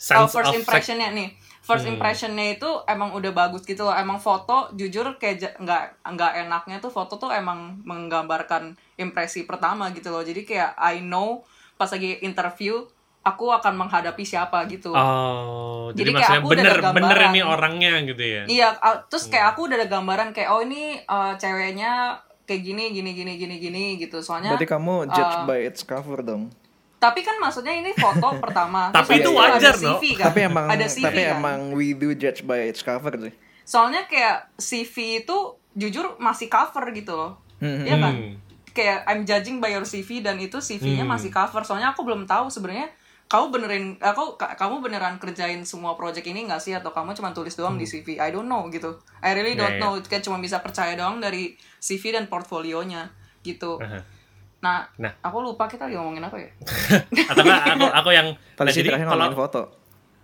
[0.00, 1.28] Oh, sense first of impressionnya nih
[1.60, 1.92] first Hmm.
[1.92, 6.88] impressionnya itu emang udah bagus gitu loh emang foto jujur kayak nggak nggak enaknya tuh
[6.88, 11.44] foto tuh emang menggambarkan impresi pertama gitu loh jadi kayak I know
[11.76, 12.80] pas lagi interview
[13.20, 16.96] aku akan menghadapi siapa gitu Oh, jadi, Jadi kayak maksudnya aku udah bener ada bener
[17.12, 17.30] gambaran.
[17.30, 18.42] ini orangnya gitu ya.
[18.46, 18.68] Iya,
[19.06, 19.32] terus Hmm.
[19.32, 21.92] kayak aku udah ada gambaran kayak oh ini uh, ceweknya
[22.46, 24.18] kayak gini gini gini gini gini gitu.
[24.20, 26.48] Soalnya Berarti kamu judge uh, by its cover dong.
[27.00, 28.92] Tapi kan maksudnya ini foto pertama.
[28.92, 30.18] Tapi itu wajar, ada CV no?
[30.20, 30.26] kan?
[30.28, 31.32] Tapi emang ada CV tapi kan?
[31.34, 33.32] emang we do judge by its cover sih.
[33.64, 35.36] Soalnya kayak CV itu
[35.72, 37.40] jujur masih cover gitu loh.
[37.56, 38.14] Hmm, Iya kan?
[38.14, 38.34] Hmm.
[38.70, 41.10] Kayak I'm judging by your CV dan itu CV-nya Hmm.
[41.10, 41.64] masih cover.
[41.64, 42.92] Soalnya aku belum tahu sebenarnya
[43.26, 47.30] kamu benerin aku ka- kamu beneran kerjain semua project ini nggak sih atau kamu cuma
[47.30, 48.18] tulis doang di CV?
[48.18, 48.92] I don't know gitu.
[49.18, 49.62] I really Hmm.
[49.64, 49.80] Don't ya.
[49.80, 49.92] know.
[50.00, 53.08] Kayak cuma bisa percaya doang dari CV dan portfolionya
[53.40, 53.78] gitu.
[53.78, 54.02] Aha.
[54.60, 55.12] Nah, Nah.
[55.18, 56.50] aku lupa kita lagi ngomongin apa ya?
[57.32, 59.60] Atau enggak aku aku yang Tadi nah, sih jadi kalau foto.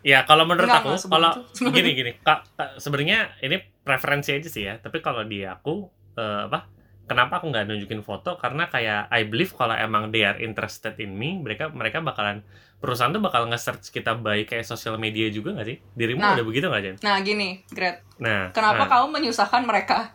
[0.03, 2.39] ya kalau menurut Enggak, aku enggak, kalau itu, gini gini kak,
[2.76, 6.68] sebenarnya ini preferensi aja sih ya tapi kalau di aku eh, apa
[7.03, 11.11] kenapa aku nggak nunjukin foto karena kayak I believe kalau emang they are interested in
[11.12, 12.45] me mereka mereka bakalan
[12.76, 16.34] perusahaan tuh bakal nge-search kita by kayak sosial media juga nggak sih dirimu Nah.
[16.34, 16.97] ada begitu nggak Jen?
[17.01, 18.05] Nah, gini, Gret.
[18.18, 18.89] Nah Kenapa nah.
[18.93, 20.12] kamu menyusahkan mereka?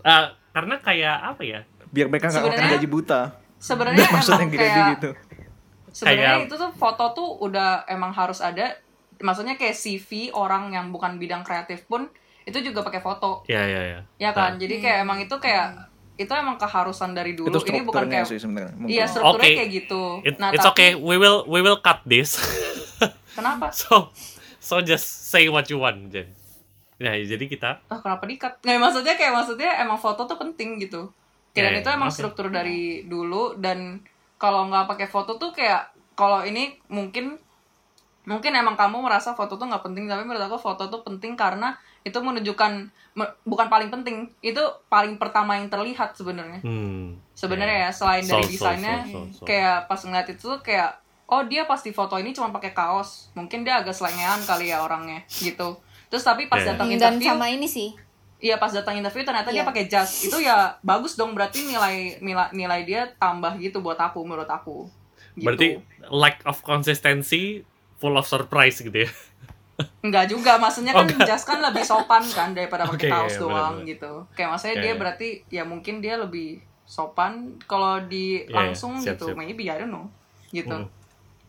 [0.00, 3.20] Eh, karena kayak apa ya Biar mereka nggak Sebenarnya- gaji buta.
[3.62, 5.10] Sebenarnya Maksudnya emang kira kayak gitu.
[5.94, 8.74] sebenarnya itu tuh foto tuh udah emang harus ada.
[9.22, 12.10] Maksudnya kayak CV orang yang bukan bidang kreatif pun
[12.42, 13.46] itu juga pakai foto.
[13.46, 14.00] Ya ya ya.
[14.18, 14.58] Ya kan?
[14.58, 17.54] Jadi kayak emang itu kayak itu emang keharusan dari dulu.
[17.54, 18.74] Itu ini bukan kayak sih sebenarnya.
[18.90, 19.58] iya strukturnya Oke.
[19.62, 20.02] kayak gitu.
[20.26, 20.90] It- nah it's tapi okay.
[20.98, 22.34] We will we will cut this.
[23.38, 23.70] Kenapa?
[23.70, 24.10] So
[24.58, 26.34] so just say what you want Jen.
[26.98, 31.10] Nah jadi kita ah kenapa dikat nggak maksudnya kayak maksudnya emang foto tuh penting gitu
[31.54, 32.16] Ya, dan itu emang oke.
[32.16, 34.00] struktur dari dulu dan
[34.40, 37.36] kalau nggak pakai foto tuh kayak kalau ini mungkin
[38.22, 41.74] mungkin emang kamu merasa foto tuh nggak penting tapi menurut aku foto tuh penting karena
[42.06, 42.72] itu menunjukkan
[43.18, 48.44] me- bukan paling penting itu paling pertama yang terlihat sebenarnya hmm, sebenarnya ya selain dari
[48.44, 49.46] So, so, desainnya so, so, so.
[49.46, 50.90] kayak pas ngeliat itu tuh kayak
[51.32, 54.84] oh dia pas di foto ini cuma pakai kaos mungkin dia agak selengean kali ya
[54.86, 56.72] orangnya gitu terus tapi pas Ya, ya.
[56.72, 57.88] datang Hmm, Dan interview sama ini sih.
[58.42, 59.68] Iya pas datang interview ternyata dia Iya.
[59.70, 64.18] pakai jas itu ya bagus dong berarti nilai nilai nilai dia tambah gitu buat aku
[64.20, 64.90] menurut aku.
[65.32, 65.46] Gitu.
[65.46, 65.68] Berarti
[66.10, 67.62] lack of consistency,
[67.96, 69.10] full of surprise gitu ya.
[70.00, 71.26] enggak juga maksudnya Oh, kan enggak.
[71.26, 73.88] jas kan lebih sopan kan daripada pakai Oke, kaos iya, doang benar-benar.
[73.88, 74.12] gitu.
[74.34, 74.98] Kayak maksudnya Iya, dia iya.
[74.98, 76.48] berarti ya mungkin dia lebih
[76.84, 77.32] sopan
[77.64, 78.52] kalau di Iya, iya.
[78.52, 79.38] langsung Siap, gitu siap.
[79.38, 80.10] maybe I don't know
[80.50, 80.76] gitu.
[80.76, 80.90] Hmm.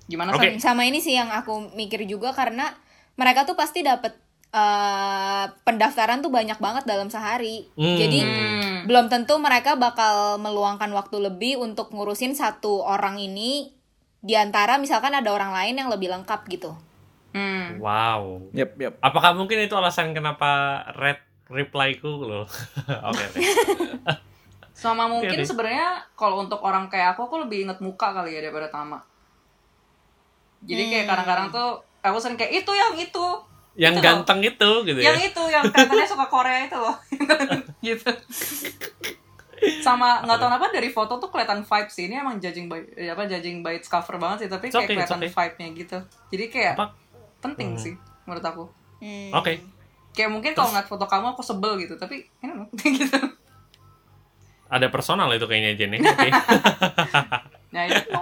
[0.05, 0.55] Gimana Oke.
[0.55, 0.61] sih?
[0.61, 2.71] Sama ini sih yang aku mikir juga karena
[3.13, 4.15] mereka tuh pasti dapat
[4.53, 7.65] eh, pendaftaran tuh banyak banget dalam sehari.
[7.73, 7.97] Hmm.
[7.97, 8.77] Jadi Hmm.
[8.85, 13.73] belum tentu mereka bakal meluangkan waktu lebih untuk ngurusin satu orang ini
[14.21, 16.77] di antara misalkan ada orang lain yang lebih lengkap gitu.
[17.33, 17.81] Hmm.
[17.81, 18.45] Wow.
[18.53, 18.93] Yap, yap.
[19.01, 21.17] Apakah mungkin itu alasan kenapa red
[21.49, 22.45] reply-ku loh?
[23.09, 23.25] Oke.
[24.71, 25.45] Sama mungkin deh.
[25.45, 29.01] sebenarnya kalau untuk orang kayak aku, aku lebih inget muka kali ya daripada nama.
[30.61, 31.11] Jadi kayak Hmm.
[31.11, 33.25] kadang-kadang tuh aku sering kayak itu yang itu,
[33.73, 34.05] Yang Itu loh.
[34.05, 35.05] ganteng itu gitu ya.
[35.09, 36.93] yang itu yang katanya suka Korea itu loh,
[37.87, 38.11] gitu.
[39.81, 42.05] Sama nggak tahu kenapa dari foto tuh kelihatan vibe sih.
[42.05, 44.85] Ini emang judging by eh, apa judging by its cover banget sih, tapi It's kayak
[44.85, 45.31] okay, kelihatan okay.
[45.33, 45.97] vibe-nya gitu.
[46.29, 46.85] Jadi kayak Apa?
[47.41, 47.93] penting sih
[48.29, 48.63] menurut aku.
[49.01, 49.33] Hmm.
[49.33, 49.57] Oke.
[50.13, 53.17] Kayak mungkin kalau ngeliat foto kamu aku sebel gitu, tapi ini loh gitu.
[54.69, 55.99] Ada personal itu kayaknya Jen ya.
[56.13, 56.29] Oke.
[57.73, 58.19] Nah itu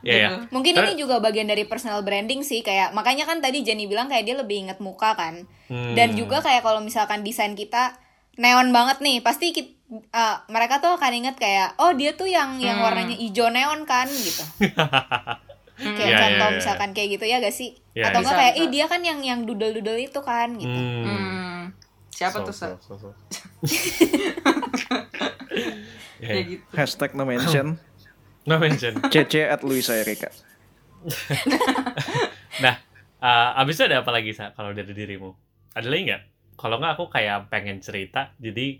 [0.00, 0.28] Iya ya.
[0.30, 0.36] Gitu.
[0.50, 4.06] Mungkin Ter- ini juga bagian dari personal branding sih kayak makanya kan tadi Jenny bilang
[4.06, 5.46] kayak dia lebih inget muka kan.
[5.66, 5.92] Hmm.
[5.92, 7.98] Dan juga kayak kalau misalkan desain kita
[8.34, 12.58] neon banget nih, pasti kit- eh, mereka tuh akan inget kayak oh dia tuh yang
[12.58, 12.86] yang Hmm.
[12.86, 14.42] warnanya hijau neon kan gitu.
[15.74, 16.56] kayak Iya, contoh iya, iya.
[16.56, 17.74] misalkan kayak gitu ya gak sih?
[17.92, 18.60] Iya, Atau enggak kayak bisa.
[18.60, 20.70] ih dia kan yang yang doodle-doodle itu kan gitu.
[20.70, 21.02] Hmm.
[21.04, 21.62] Hmm.
[22.08, 23.10] Siapa So, tuh, so, so, so.
[26.16, 26.42] Kayak ya.
[26.48, 26.62] gitu.
[26.72, 27.74] Hashtag no mention.
[28.44, 29.00] No mention.
[29.12, 30.28] CC at Luisa Erika.
[32.62, 32.78] Nah,
[33.18, 35.34] uh, abis itu ada apa lagi sa kalau dari dirimu?
[35.74, 36.22] Ada lagi nggak?
[36.54, 38.30] Kalau nggak aku kayak pengen cerita.
[38.38, 38.78] Jadi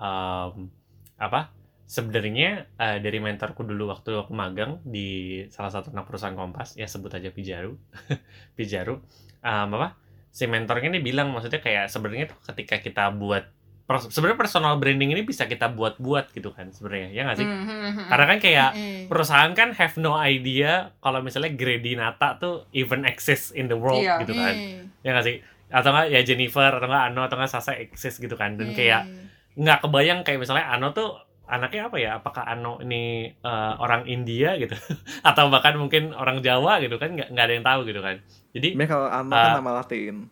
[0.00, 0.72] um,
[1.20, 1.52] apa?
[1.84, 6.88] Sebenarnya uh, dari mentorku dulu waktu aku magang di salah satu anak perusahaan Kompas, ya
[6.88, 7.76] sebut aja Pijaru,
[8.56, 9.04] Pijaru.
[9.44, 10.00] Um, apa?
[10.32, 13.52] Si mentornya ini bilang maksudnya kayak sebenarnya tuh ketika kita buat
[14.00, 17.42] sebenarnya personal branding ini bisa kita buat-buat gitu kan sebenarnya ya nggak sih?
[17.42, 18.06] Hmm, hmm, hmm.
[18.06, 19.00] Karena kan kayak Mm.
[19.06, 23.98] perusahaan kan have no idea kalau misalnya Grady Nata tuh even exist in the world
[23.98, 24.22] Iya.
[24.22, 24.82] gitu kan Mm.
[25.00, 25.36] ya nggak sih
[25.68, 29.02] atau nggak ya Jennifer atau nggak Ano atau nggak Sasa exist gitu kan dan kayak
[29.04, 29.26] Mm.
[29.58, 31.10] nggak kebayang kayak misalnya Ano tuh
[31.44, 34.78] anaknya apa ya apakah Ano ini eh, orang India gitu
[35.26, 38.68] atau bahkan mungkin orang Jawa gitu kan nggak nggak ada yang tahu gitu kan jadi
[38.72, 39.42] Tapi kalau Anna Ah.
[39.44, 40.30] kan nama Latin.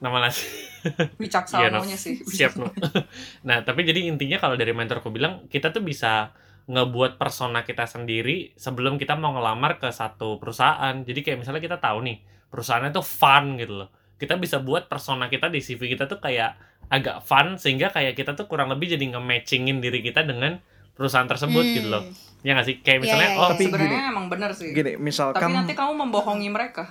[0.00, 0.48] Nama nasi
[1.20, 1.84] Wicaksa Iya, no.
[1.84, 2.24] sih.
[2.36, 2.72] siap no
[3.48, 6.32] nah tapi jadi intinya kalau dari mentorku bilang kita tuh bisa
[6.66, 11.76] ngebuat persona kita sendiri sebelum kita mau ngelamar ke satu perusahaan jadi kayak misalnya kita
[11.76, 12.16] tahu nih
[12.48, 16.56] perusahaannya tuh fun gitu loh kita bisa buat persona kita di CV kita tuh kayak
[16.88, 20.58] agak fun sehingga kayak kita tuh kurang lebih jadi nge-matchingin diri kita dengan
[20.92, 21.74] perusahaan tersebut Hmm.
[21.74, 22.02] gitu loh
[22.40, 23.52] ya nggak sih kayak misalnya iya, oh iya.
[23.52, 24.10] Tapi Sebenarnya gini.
[24.10, 24.68] emang bener sih.
[24.70, 26.88] Gini, Tapi misalkan nanti kamu membohongi mereka.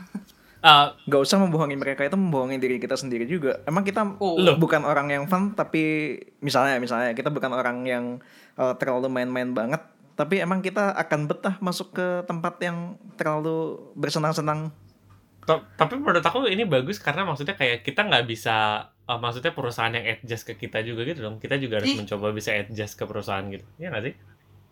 [0.60, 3.64] Eh, nggak usah membohongi mereka itu membohongi diri kita sendiri juga.
[3.64, 4.36] Emang kita Oh.
[4.36, 4.56] Loh.
[4.56, 8.06] bukan orang yang fun tapi misalnya misalnya kita bukan orang yang
[8.56, 9.80] uh, terlalu main-main banget
[10.14, 14.68] tapi emang kita akan betah masuk ke tempat yang terlalu bersenang-senang.
[15.48, 19.90] Ta- tapi menurut aku ini bagus karena maksudnya kayak kita nggak bisa eh, maksudnya perusahaan
[19.90, 21.98] yang adjust ke kita juga gitu dong kita juga harus Ih.
[22.04, 24.14] mencoba bisa adjust ke perusahaan gitu ya nggak sih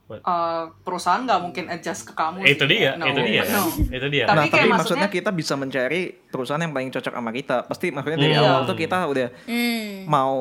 [0.09, 2.39] Eh, perusahaan nggak mungkin adjust ke kamu.
[2.41, 2.79] Itu sih.
[2.79, 3.63] dia No, itu dia no.
[3.91, 7.13] itu dia Tapi nah, kayak tapi maksudnya- maksudnya kita bisa mencari perusahaan yang paling cocok
[7.13, 7.57] sama kita.
[7.65, 8.41] Pasti maksudnya dari Hmm.
[8.41, 10.07] awal tuh kita udah Mm.
[10.07, 10.37] mau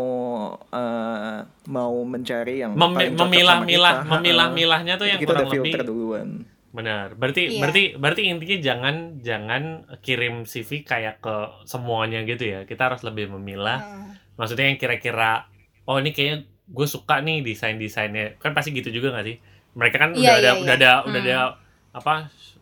[0.70, 4.10] eh, mau mencari yang Mem- paling cocok sama memilah-milah kita.
[4.12, 6.28] memilah-milahnya tuh yang kita kurang udah filter lebih duluan.
[6.68, 7.58] benar berarti Iya.
[7.58, 9.62] berarti berarti intinya jangan jangan
[9.98, 14.36] kirim CV kayak ke semuanya gitu ya kita harus lebih memilah Mm.
[14.36, 15.48] maksudnya yang kira-kira
[15.82, 19.36] oh ini kayaknya gue suka nih desain desainnya kan pasti gitu juga gak sih
[19.76, 20.74] mereka kan Iya, udah ada iya, udah iya.
[20.74, 21.28] ada udah Hmm.
[21.28, 21.36] ada
[21.92, 22.14] apa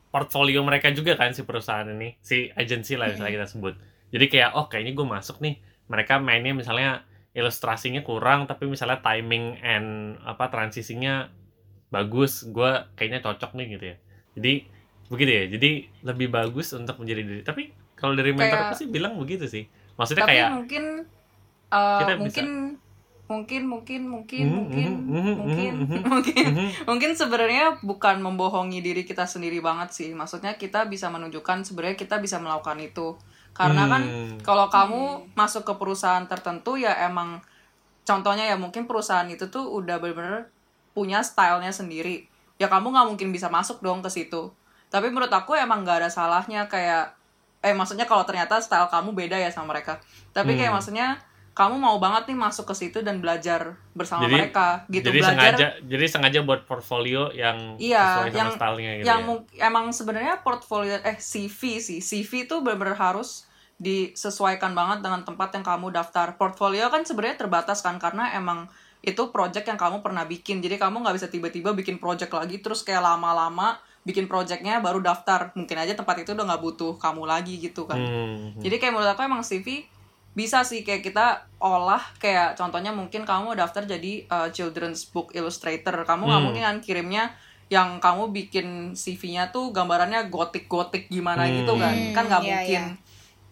[0.09, 3.75] portfolio mereka juga kan si perusahaan ini si agensi lah misalnya kita sebut
[4.09, 9.59] jadi kayak oh kayaknya gue masuk nih mereka mainnya misalnya ilustrasinya kurang tapi misalnya timing
[9.61, 9.89] and
[10.21, 11.31] apa transisinya
[11.89, 13.97] bagus gue kayaknya cocok nih gitu ya
[14.35, 14.53] jadi
[15.05, 15.71] begitu ya jadi
[16.05, 17.63] lebih bagus untuk menjadi diri tapi
[17.95, 20.85] kalau dari mentor Kayak- sih bilang begitu sih maksudnya Tapi kayak mungkin
[21.71, 22.43] Kita bisa.
[23.25, 26.45] Mungkin mungkin mungkin mungkin Mhm, mungkin mhm, mungkin.
[26.45, 26.47] Mungkin
[26.85, 30.09] mungkin sebenarnya bukan membohongi diri kita sendiri banget sih.
[30.13, 33.17] Maksudnya kita bisa menunjukkan sebenarnya kita bisa melakukan itu.
[33.57, 34.37] Karena kan Hmm.
[34.45, 37.41] kalau kamu masuk ke perusahaan tertentu ya emang
[38.05, 40.53] contohnya ya mungkin perusahaan itu tuh udah bener-bener
[40.93, 42.29] punya stylenya sendiri.
[42.61, 44.53] Ya kamu nggak mungkin bisa masuk dong ke situ.
[44.93, 47.17] Tapi menurut aku emang nggak ada salahnya kayak
[47.65, 49.97] eh maksudnya kalau ternyata style kamu beda ya sama mereka.
[50.37, 50.79] Tapi kayak Hmm.
[50.79, 51.07] maksudnya
[51.55, 55.55] kamu mau banget nih masuk ke situ dan belajar bersama Jadi- mereka gitu jadi belajar
[55.55, 58.39] sengaja jadi sengaja buat portfolio yang Iya, sesuai sama
[58.83, 59.67] yang gitu yang ya.
[59.71, 63.47] emang sebenarnya portfolio eh CV sih CV itu benar-benar harus
[63.79, 66.39] disesuaikan banget dengan tempat yang kamu daftar.
[66.39, 68.71] Portfolio kan sebenarnya terbatas kan karena emang
[69.05, 70.63] itu project yang kamu pernah bikin.
[70.65, 73.77] Jadi kamu nggak bisa tiba-tiba bikin project lagi terus kayak lama-lama
[74.07, 75.53] bikin projectnya baru daftar.
[75.59, 77.99] Mungkin aja tempat itu udah nggak butuh kamu lagi gitu kan.
[78.01, 78.57] Hmm.
[78.63, 79.85] Jadi kayak menurut aku emang CV
[80.35, 81.27] bisa sih kayak kita
[81.57, 85.95] olah kayak contohnya mungkin kamu daftar jadi uh, children's book illustrator.
[85.97, 86.45] Kamu nggak Hmm.
[86.45, 87.31] mungkin kan kirimnya
[87.67, 91.55] yang kamu bikin CV-nya tuh gambarannya gotik-gotik gimana Hmm.
[91.57, 91.91] gitu kan.
[91.91, 92.83] Hmm, Kan nggak iya, mungkin.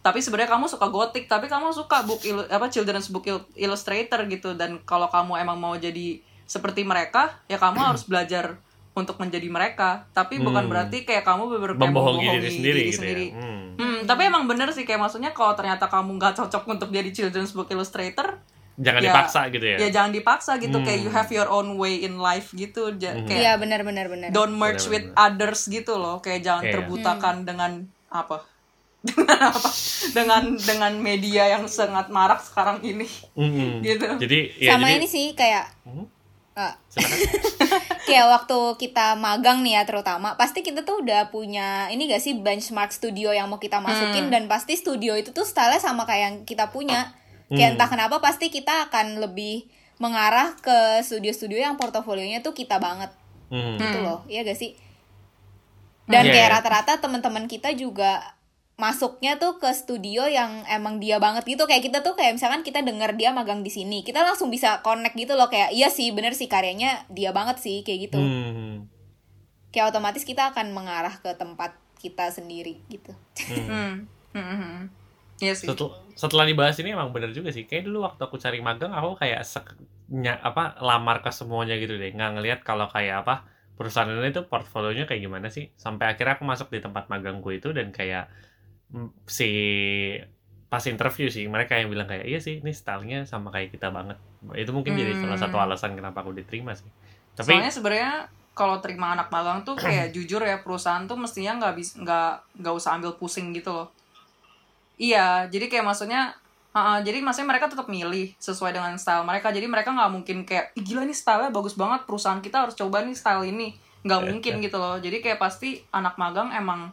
[0.01, 4.27] tapi sebenarnya kamu suka gotik tapi kamu suka book ilu- apa children's book il- illustrator
[4.27, 8.59] gitu dan kalau kamu emang mau jadi seperti mereka ya kamu harus belajar
[8.93, 10.71] untuk menjadi mereka tapi bukan Hmm.
[10.71, 13.27] berarti kayak kamu bener kayak membohongi membohongi diri sendiri diri gitu sendiri.
[13.27, 13.35] ya.
[13.35, 13.65] Hmm.
[13.75, 17.51] Hmm, tapi emang bener sih kayak maksudnya kalau ternyata kamu nggak cocok untuk jadi children's
[17.51, 18.37] book illustrator
[18.75, 19.77] Jangan Ya, dipaksa gitu ya.
[19.79, 21.19] ya jangan dipaksa gitu kayak you Hmm.
[21.19, 24.29] have your own way in life gitu Ja- kayak Iya benar benar benar.
[24.29, 26.73] don't merge with others gitu loh kayak jangan Iya.
[26.75, 27.73] terbutakan dengan
[28.09, 28.45] apa
[29.03, 29.61] dengan apa
[30.11, 33.81] dengan dengan media yang sangat marak sekarang ini Mm-mm.
[33.87, 36.07] gitu Jadi ya Sama jadi ini sih kayak Hmm?
[36.53, 36.75] Eh,
[38.09, 42.37] kayak waktu kita magang nih ya terutama pasti kita tuh udah punya ini gak sih
[42.37, 46.37] benchmark studio yang mau kita masukin dan pasti studio itu tuh style sama kayak yang
[46.45, 47.15] kita punya.
[47.53, 49.69] Kayak entah kenapa pasti kita akan lebih
[50.01, 53.13] mengarah ke studio-studio yang portofolionya tuh kita banget.
[53.53, 53.77] Hmm.
[53.77, 54.73] gitu loh iya gak sih?
[56.09, 56.55] Dan Iya, kayak iya.
[56.57, 58.21] rata-rata teman-teman kita juga
[58.81, 62.83] masuknya tuh ke studio yang emang dia banget gitu kayak kita tuh kayak misalkan kita
[62.83, 66.33] denger dia magang di sini kita langsung bisa connect gitu loh kayak iya sih bener
[66.35, 68.89] sih karyanya dia banget sih kayak gitu Hmm.
[69.71, 73.13] kayak otomatis kita akan mengarah ke tempat kita sendiri gitu
[73.47, 73.69] hmm.
[74.35, 74.81] Hmm, hmm, hmm.
[75.43, 77.67] Iya sih Setel- setelah dibahas ini emang bener juga sih.
[77.67, 79.75] Kayak dulu waktu aku cari magang aku kayak sek-
[80.07, 82.15] nya- apa lamar ke semuanya gitu deh.
[82.15, 83.43] Nggak ngelihat kalau kayak apa
[83.75, 85.75] perusahaan itu portfolionya kayak gimana sih.
[85.75, 88.31] Sampai akhirnya aku masuk di tempat magangku itu dan kayak
[89.25, 89.51] si
[90.69, 94.17] pas interview sih mereka yang bilang kayak iya sih ini stylenya sama kayak kita banget.
[94.57, 95.65] Itu mungkin jadi salah satu Hmm.
[95.69, 96.89] alasan kenapa aku diterima sih.
[97.33, 98.13] Tapi soalnya sebenarnya
[98.53, 102.75] kalau terima anak magang tuh kayak jujur ya perusahaan tuh mestinya nggak bisa nggak nggak
[102.77, 103.89] usah ambil pusing gitu loh
[105.01, 106.37] iya jadi kayak maksudnya
[106.73, 110.77] uh, jadi maksudnya mereka tetap milih sesuai dengan style mereka jadi mereka nggak mungkin kayak
[110.77, 113.73] "Ih, gila nih stylenya bagus banget perusahaan kita harus coba nih style ini
[114.05, 116.93] nggak mungkin gitu loh jadi kayak pasti anak magang emang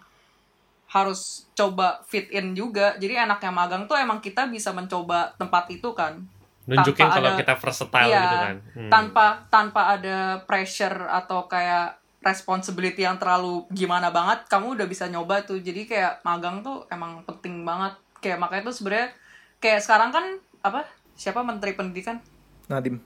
[0.90, 1.22] harus
[1.54, 2.98] coba fit in juga.
[2.98, 6.18] Jadi anaknya magang tuh emang kita bisa mencoba tempat itu kan.
[6.66, 8.56] Nunjukin tanpa kalau ada- kita versatile Iya, gitu kan.
[8.72, 8.90] Hmm.
[8.90, 15.42] tanpa tanpa ada pressure atau kayak responsibility yang terlalu gimana banget kamu udah bisa nyoba
[15.42, 15.58] tuh.
[15.58, 17.94] Jadi kayak magang tuh emang penting banget.
[18.20, 19.10] Kayak makanya tuh sebenarnya
[19.58, 20.26] kayak sekarang kan
[20.60, 20.84] apa?
[21.14, 22.18] Siapa menteri pendidikan?
[22.66, 22.98] Nadim.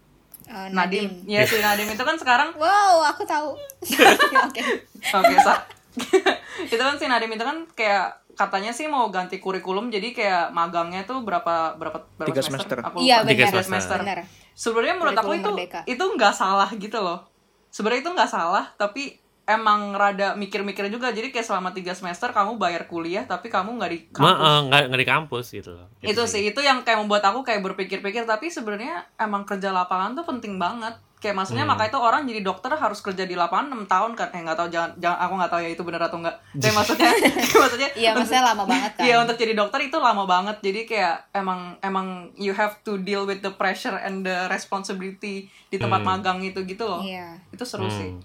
[0.44, 1.10] Eh, Nadim, Nadim.
[1.26, 3.56] ya si Nadim itu kan sekarang wow aku tahu.
[4.44, 4.62] Oke.
[5.18, 5.64] Oke sa
[6.74, 11.06] itu kan si Nadim itu kan kayak katanya sih mau ganti kurikulum jadi kayak magangnya
[11.06, 12.78] tuh berapa berapa berapa Tiga semester.
[12.82, 14.00] Aku iya benar semester.
[14.02, 14.26] benar.
[14.54, 15.82] Sebenarnya menurut aku itu Merdeka.
[15.86, 17.26] itu nggak salah gitu loh.
[17.70, 21.14] Sebenarnya itu nggak salah tapi emang rada mikir-mikir juga.
[21.14, 24.42] Jadi kayak selama tiga semester kamu bayar kuliah tapi kamu nggak di Ma, kampus.
[24.42, 25.88] eh, nggak nggak di kampus gitu loh.
[26.02, 28.26] Gitu itu sih itu yang kayak membuat aku kayak berpikir-pikir.
[28.26, 31.72] Tapi sebenarnya emang kerja lapangan tuh penting banget kayak maksudnya Hmm.
[31.72, 34.68] makanya itu orang jadi dokter harus kerja di lapangan 6 tahun kan eh nggak tahu
[34.68, 37.12] jangan, jangan aku nggak tahu ya itu benar atau enggak tapi maksudnya
[37.64, 41.16] maksudnya iya maksudnya lama banget kan Iya untuk jadi dokter itu lama banget jadi kayak
[41.32, 46.12] emang emang you have to deal with the pressure and the responsibility di tempat Hmm.
[46.14, 48.20] magang itu gitu loh iya itu seru sih Hmm.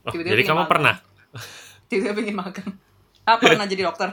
[0.00, 0.72] Oh, Tiba-tiba jadi bikin kamu magang.
[0.72, 0.94] pernah?
[1.88, 2.70] tiba-tiba pengen magang
[3.22, 4.08] ah pernah jadi dokter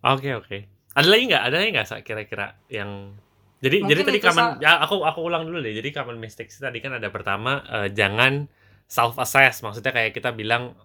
[0.00, 0.58] Oke oke.
[0.94, 1.42] Ada lagi nggak?
[1.42, 3.14] Ada lagi nggak kira-kira yang
[3.58, 5.74] jadi Mungkin jadi tadi common ya aku aku ulang dulu deh.
[5.74, 8.46] Jadi common mistakes tadi kan ada pertama eh, jangan
[8.86, 9.60] self assess.
[9.66, 10.78] Maksudnya kayak kita bilang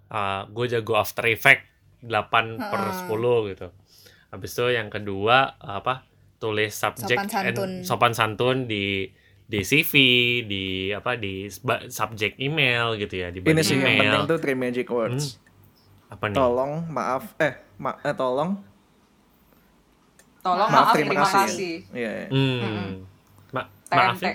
[0.49, 1.69] gue jago After Effect
[2.03, 2.09] 8
[2.59, 3.07] per Heeh.
[3.13, 3.67] 10 gitu.
[4.33, 6.09] Habis itu yang kedua apa?
[6.43, 7.71] tulis subject Sopan santun.
[7.71, 9.07] and sopan santun di
[9.47, 9.93] di CV,
[10.43, 11.47] di apa di
[11.87, 15.39] subject email gitu ya, di Ini sih yang penting tuh three magic words.
[16.11, 16.35] Apa nih?
[16.35, 18.59] Tolong, maaf, eh, ma eh tolong,
[20.43, 21.39] tolong maaf, maaf, terima, terima, kasih.
[21.41, 22.11] kasih, Iya.
[22.13, 22.27] iya.
[22.27, 22.91] Hmm.
[23.49, 24.31] Ma- maafin,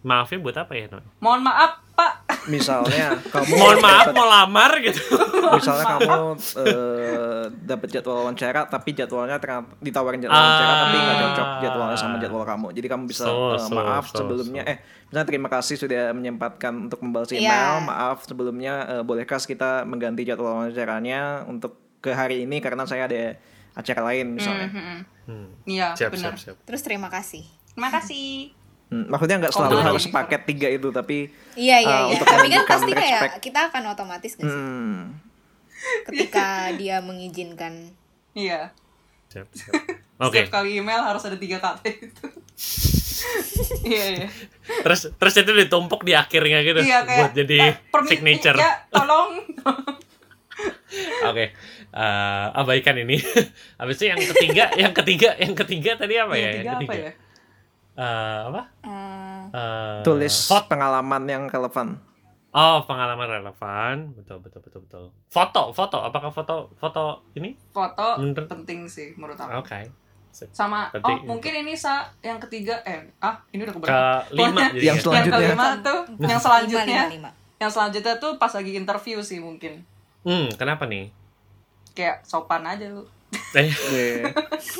[0.00, 0.86] maafin buat apa ya?
[0.86, 1.04] Non?
[1.18, 2.12] mohon maaf pak
[2.46, 5.02] Misalnya kamu Mohon maaf dapet- mau lamar gitu.
[5.58, 6.14] misalnya kamu
[6.62, 10.78] eh, dapat jadwal wawancara tapi jadwalnya ternyata ditawarin jadwal wawancara Ah.
[10.82, 14.16] tapi nggak cocok jadwalnya sama jadwal kamu jadi kamu bisa So, eh, so, maaf so,
[14.18, 14.70] sebelumnya so.
[14.70, 17.40] eh misalnya terima kasih sudah menyempatkan untuk membalas Iya.
[17.42, 23.04] email maaf sebelumnya eh, bolehkah kita mengganti jadwal wawancaranya untuk ke hari ini karena saya
[23.04, 23.34] ada
[23.78, 25.48] acara lain misalnya Hmm, Hmm.
[25.64, 26.56] iya Siap, benar siap, siap.
[26.64, 28.50] terus terima kasih terima kasih
[28.88, 29.86] Hmm, maksudnya nggak Oh, selalu betul.
[29.86, 33.34] harus paket tiga itu tapi iya iya Ah, iya untuk tapi kan pasti kayak respect.
[33.42, 34.98] kita akan otomatis gak sih hmm,
[36.04, 37.92] ketika dia mengizinkan
[38.32, 38.72] iya
[39.28, 39.72] Siap, siap.
[40.18, 40.40] Oke.
[40.40, 42.26] setiap kali email harus ada tiga kata itu
[43.86, 44.28] iya iya
[44.80, 47.74] Terus terus itu ditumpuk di akhirnya gitu iya kayak buat jadi eh,
[48.06, 48.56] signature.
[48.56, 49.36] ya tolong
[51.24, 51.52] Oke.
[51.98, 53.18] Eh, abaikan ini.
[53.80, 56.50] Habis itu yang ketiga, yang ketiga, yang ketiga tadi apa ya?
[56.54, 57.10] yang tiga apa ya
[57.98, 58.62] Eh, apa?
[58.80, 60.68] eh, Eh, tulis hot.
[60.68, 61.98] pengalaman yang relevan
[62.48, 64.14] Oh, pengalaman relevan.
[64.14, 65.04] Betul, betul, betul, betul.
[65.26, 66.00] Foto, foto.
[66.00, 67.52] Apakah foto, foto ini?
[67.68, 69.58] Foto Menurut- penting sih menurut aku.
[69.58, 69.84] Oke.
[70.30, 70.48] Sip.
[70.50, 71.24] Sama Penting.
[71.24, 73.98] oh mungkin ini sa yang ketiga eh ah ini udah Ke keberapa?
[74.30, 75.02] lima Pokoknya jadi Yang ya.
[75.02, 75.34] selanjutnya.
[75.34, 75.98] Yang kelima tuh,
[76.30, 77.30] yang selanjutnya, Lima, lima, lima.
[77.58, 79.72] yang selanjutnya tuh pas lagi interview sih mungkin.
[80.20, 81.10] Hmm, kenapa nih?
[81.98, 83.02] Kayak sopan aja lu.
[83.52, 84.30] Eh, Iya.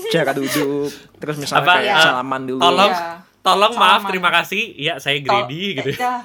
[0.09, 0.89] cara duduk
[1.19, 2.89] terus misalnya Apa, kayak eh, salaman dulu tolong.
[2.89, 3.19] Iya.
[3.41, 3.91] tolong Salaman.
[3.93, 4.63] maaf, terima kasih.
[4.73, 5.91] Iya, saya Grady Tol- gitu.
[5.91, 6.21] eh, dah.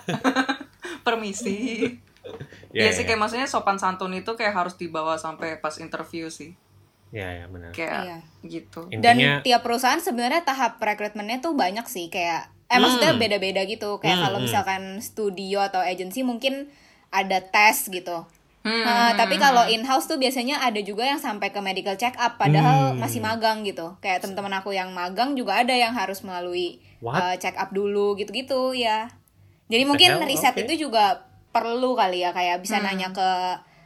[1.01, 1.83] Permisi.
[2.69, 3.07] Ya, Iya sih ya.
[3.07, 6.55] kayak maksudnya sopan santun itu kayak harus dibawa sampai pas interview sih.
[7.09, 7.69] Iya, ya, benar.
[7.71, 8.17] Kayak Iya.
[8.43, 8.81] gitu.
[8.89, 13.21] Dan Intinya tiap perusahaan sebenarnya tahap rekrutmennya tuh banyak sih kayak eh maksudnya Hmm.
[13.21, 13.99] beda-beda gitu.
[13.99, 14.45] Kayak Hmm, kalau hmm.
[14.47, 16.71] misalkan studio atau agency mungkin
[17.09, 18.25] ada tes gitu.
[18.63, 19.75] Hmm, Nah, hmm, tapi kalau hmm.
[19.75, 22.99] in-house tuh biasanya ada juga yang sampai ke medical check up padahal Hmm.
[22.99, 23.99] masih magang gitu.
[23.99, 27.19] Kayak teman-teman aku yang magang juga ada yang harus melalui What?
[27.19, 29.11] uh, check up dulu gitu-gitu ya.
[29.67, 30.23] Jadi mungkin hell?
[30.23, 30.63] riset Oke.
[30.63, 32.87] itu juga perlu kali ya kayak bisa Hmm.
[32.87, 33.29] nanya ke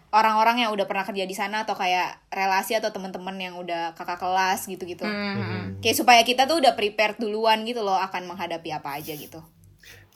[0.07, 4.17] orang-orang yang udah pernah kerja di sana atau kayak relasi atau teman-teman yang udah kakak
[4.17, 5.03] kelas gitu-gitu.
[5.03, 5.75] Hmm.
[5.81, 9.41] Kayak supaya kita tuh udah prepare duluan gitu loh akan menghadapi apa aja gitu.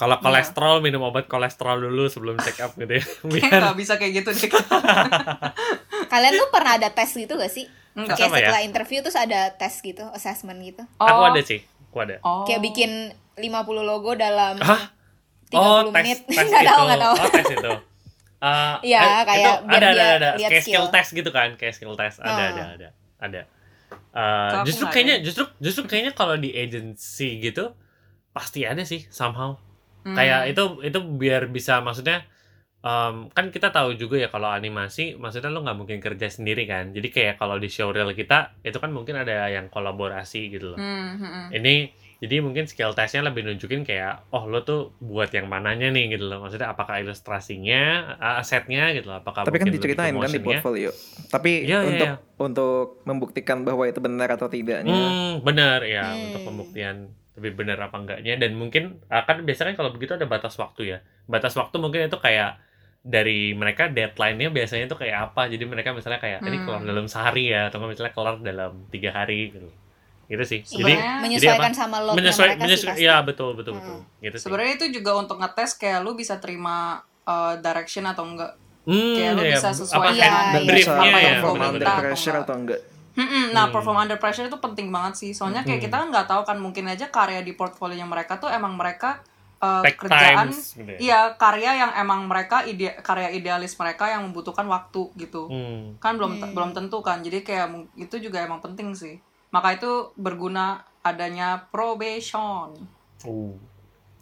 [0.01, 0.25] Kalau Iya.
[0.25, 3.05] kolesterol minum obat kolesterol dulu sebelum check up gitu ya.
[3.21, 4.49] Kayak Biar nggak bisa kayak gitu deh.
[6.11, 7.69] Kalian tuh pernah ada tes gitu gak sih?
[7.93, 8.17] Enggak.
[8.17, 8.37] Kayak ya?
[8.49, 10.81] setelah interview terus ada tes gitu, assessment gitu.
[10.97, 12.17] aku ada sih, aku ada.
[12.21, 12.43] Oh.
[12.43, 12.91] Kayak bikin
[13.37, 13.45] 50
[13.83, 14.89] logo dalam Hah?
[15.47, 16.19] 30 oh, tes, menit.
[16.25, 16.71] tes Nggak itu.
[16.71, 17.13] tahu, nggak tahu.
[17.13, 17.73] Oh, tes itu.
[18.41, 20.85] Eh, Iya, eh, kayak itu biar ada, ada, dia ada, kayak skill skill.
[20.89, 22.17] test gitu kan, kayak skill test.
[22.17, 22.49] Ada, Oh.
[22.49, 22.87] ada, ada,
[23.21, 23.41] ada.
[24.11, 25.25] Eh, aku justru kayaknya, ada.
[25.29, 27.77] justru, justru kayaknya kalau di agency gitu
[28.31, 29.61] pasti ada sih somehow.
[30.01, 30.13] Hmm.
[30.13, 32.25] Kayak itu, itu biar bisa maksudnya.
[32.81, 36.89] em, kan kita tahu juga ya kalau animasi maksudnya lo nggak mungkin kerja sendiri kan
[36.89, 41.13] jadi kayak kalau di showreel kita itu kan mungkin ada yang kolaborasi gitu loh Hmm,
[41.13, 41.47] hmm, hmm.
[41.53, 41.73] ini
[42.17, 46.25] jadi mungkin skill testnya lebih nunjukin kayak oh lo tuh buat yang mananya nih gitu
[46.25, 47.81] loh maksudnya apakah ilustrasinya
[48.41, 50.89] asetnya gitu loh apakah tapi kan diceritain kan di portfolio
[51.29, 52.17] tapi iya, untuk iya.
[52.37, 56.25] untuk membuktikan bahwa itu benar atau tidaknya hmm benar ya Hmm.
[56.29, 60.81] untuk pembuktian lebih benar apa enggaknya dan mungkin akan biasanya kalau begitu ada batas waktu
[60.85, 62.59] ya batas waktu mungkin itu kayak
[63.01, 66.65] dari mereka deadline-nya biasanya itu kayak apa jadi mereka misalnya kayak ini Hmm.
[66.67, 69.69] kelar dalam sehari ya atau misalnya kelar dalam tiga hari gitu
[70.27, 71.75] gitu sih jadi Sebenarnya- menyesuaikan apa?
[71.77, 75.11] sama loadnya menyesuai mereka menyesuai sih ya betul betul betul gitu sih Sebenarnya itu juga
[75.17, 78.53] untuk ngetes kayak lu bisa terima uh, direction atau enggak.
[78.81, 79.53] Hmm, Kayak lu iya.
[79.53, 80.65] bisa sesuai apa Iya, hand dan iya.
[80.65, 82.79] bisa briefnya apa ya yang perform pemerintah under atau pressure enggak.
[83.11, 83.73] Hmm, nah, Hmm.
[83.73, 85.31] perform under pressure itu penting banget sih.
[85.31, 85.87] Soalnya kayak Hmm.
[85.91, 89.19] kita nggak tahu kan mungkin aja karya di portfolio mereka tuh emang mereka
[89.59, 90.97] uh, Take kerjaan times, gitu ya.
[90.97, 95.45] iya karya yang emang mereka ide karya idealis mereka yang membutuhkan waktu gitu.
[95.45, 95.99] Hmm.
[95.99, 96.53] Kan belum Hmm.
[96.53, 97.21] belum tentu kan.
[97.21, 99.21] Jadi kayak itu juga emang penting sih.
[99.51, 102.73] Maka itu berguna adanya probation.
[103.21, 103.53] Uh.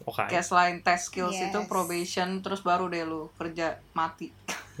[0.02, 0.24] Oke.
[0.26, 1.48] Kayak selain tes skills Yes.
[1.48, 4.32] itu probation terus baru deh lu kerja mati.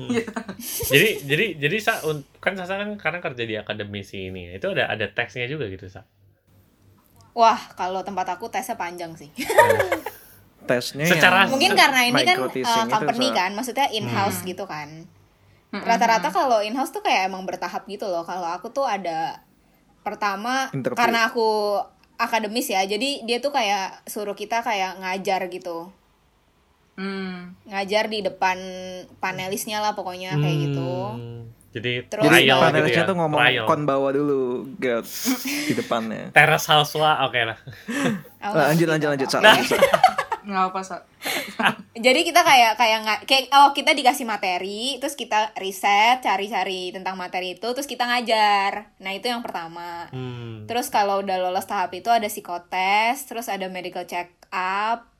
[0.86, 2.00] jadi jadi jadi sa
[2.38, 6.08] kan Sasa kan karena kerja di akademisi ini itu ada ada teksnya juga gitu sa
[7.30, 9.30] Wah, kalau tempat aku tesnya panjang sih.
[10.68, 13.36] tesnya Secara- yang Mungkin karena ini kan uh, itu, company Sa.
[13.36, 14.48] kan, maksudnya in-house Hmm.
[14.48, 14.88] gitu kan.
[15.70, 18.24] Rata-rata kalau in-house tuh kayak emang bertahap gitu loh.
[18.24, 19.38] Kalau aku tuh ada
[20.00, 20.98] pertama Interview.
[20.98, 21.78] karena aku
[22.20, 22.84] akademis ya.
[22.84, 25.88] Jadi dia tuh kayak suruh kita kayak ngajar gitu.
[26.94, 27.56] Hmm.
[27.64, 28.58] Ngajar di depan
[29.16, 30.92] panelisnya lah pokoknya kayak gitu.
[31.10, 33.64] Hmm, jadi Terus- jadi trial gitu panelisnya ya tuh ngomong trial.
[33.64, 34.40] kon bawa dulu
[34.76, 35.06] Gad,
[35.68, 37.56] di depannya teras halswa oke lah
[38.40, 39.76] Nah, nggak lanjut lanjut lanjut apa-apa.
[40.42, 40.96] Nggak apa Sa.
[42.06, 47.14] Jadi kita kayak kayak nggak kayak oh kita dikasih materi, terus kita riset, cari-cari tentang
[47.14, 48.96] materi itu, terus kita ngajar.
[48.98, 50.08] Nah, itu yang pertama.
[50.08, 50.64] hmm.
[50.64, 55.10] Terus kalau udah lolos tahap itu ada psikotes, terus ada medical check up,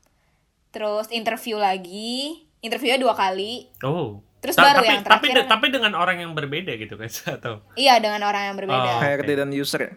[0.70, 3.68] terus interview lagi, interviewnya dua kali.
[3.82, 7.12] oh Terus Ta- baru tapi, yang tapi terakhir- tapi dengan orang yang berbeda gitu kan
[7.36, 8.88] atau Iya dengan orang yang berbeda.
[8.90, 8.98] Oh.
[8.98, 9.36] HRD Oke.
[9.36, 9.92] dan user ya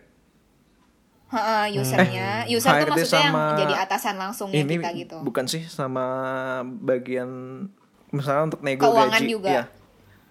[1.34, 5.17] Heeh, usernya, user tuh HRD maksudnya yang jadi atasan langsungnya ini kita gitu.
[5.21, 6.05] bukan sih sama
[6.63, 7.29] bagian
[8.09, 9.49] misalnya untuk nego Keuangan gaji juga.
[9.49, 9.63] ya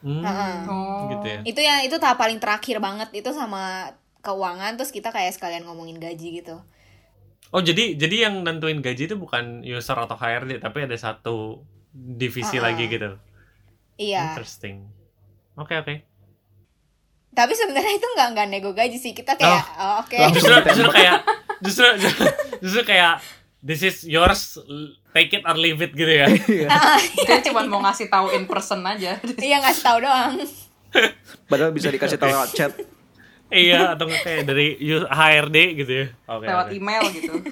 [0.01, 0.55] hmm, Heeh.
[0.71, 1.11] Oh.
[1.11, 3.91] gitu ya Itu ya itu tahap paling terakhir banget itu sama
[4.23, 6.63] keuangan terus kita kayak sekalian ngomongin gaji gitu.
[7.51, 12.57] oh jadi jadi yang nentuin gaji itu bukan user atau HRD tapi ada satu divisi
[12.57, 12.65] Uh-uh.
[12.65, 13.19] lagi gitu
[13.99, 14.33] Iya.
[14.33, 14.87] interesting
[15.55, 15.95] oke oke
[17.33, 19.11] Tapi sebenarnya itu nggak nggak nego gaji sih.
[19.11, 20.15] Kita kayak oh, oke.
[20.15, 21.19] Langsung justru justru kayak
[21.65, 21.87] justru
[22.59, 23.13] justru kayak
[23.61, 24.59] this is yours
[25.11, 26.27] take it or leave it gitu ya
[27.25, 29.17] Dia cuma mau ngasih tahu in person aja.
[29.35, 30.35] Iya ngasih tahu doang.
[31.47, 32.73] padahal bisa dikasih tahu lewat chat
[33.49, 37.33] iya atau kayak dari HRD gitu ya oke lewat oke email gitu.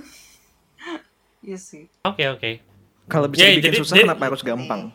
[1.40, 1.88] Iya sih.
[2.02, 2.50] oke oke
[3.06, 4.92] kalau bisa Ya, dibikin jadi- susah jadi- kenapa harus gampang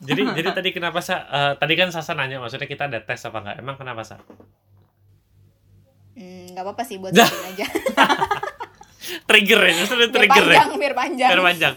[0.00, 3.38] jadi jadi tadi kenapa sa eh, tadi kan Sasa nanya maksudnya kita ada tes apa
[3.40, 3.56] nggak?
[3.60, 4.20] Emang kenapa sa?
[6.16, 7.66] Hmm, nggak apa-apa sih buat aja.
[9.28, 10.58] Trigger ya, justru ada biar trigger ya.
[10.58, 11.30] panjang, biar panjang.
[11.30, 11.74] Biar panjang.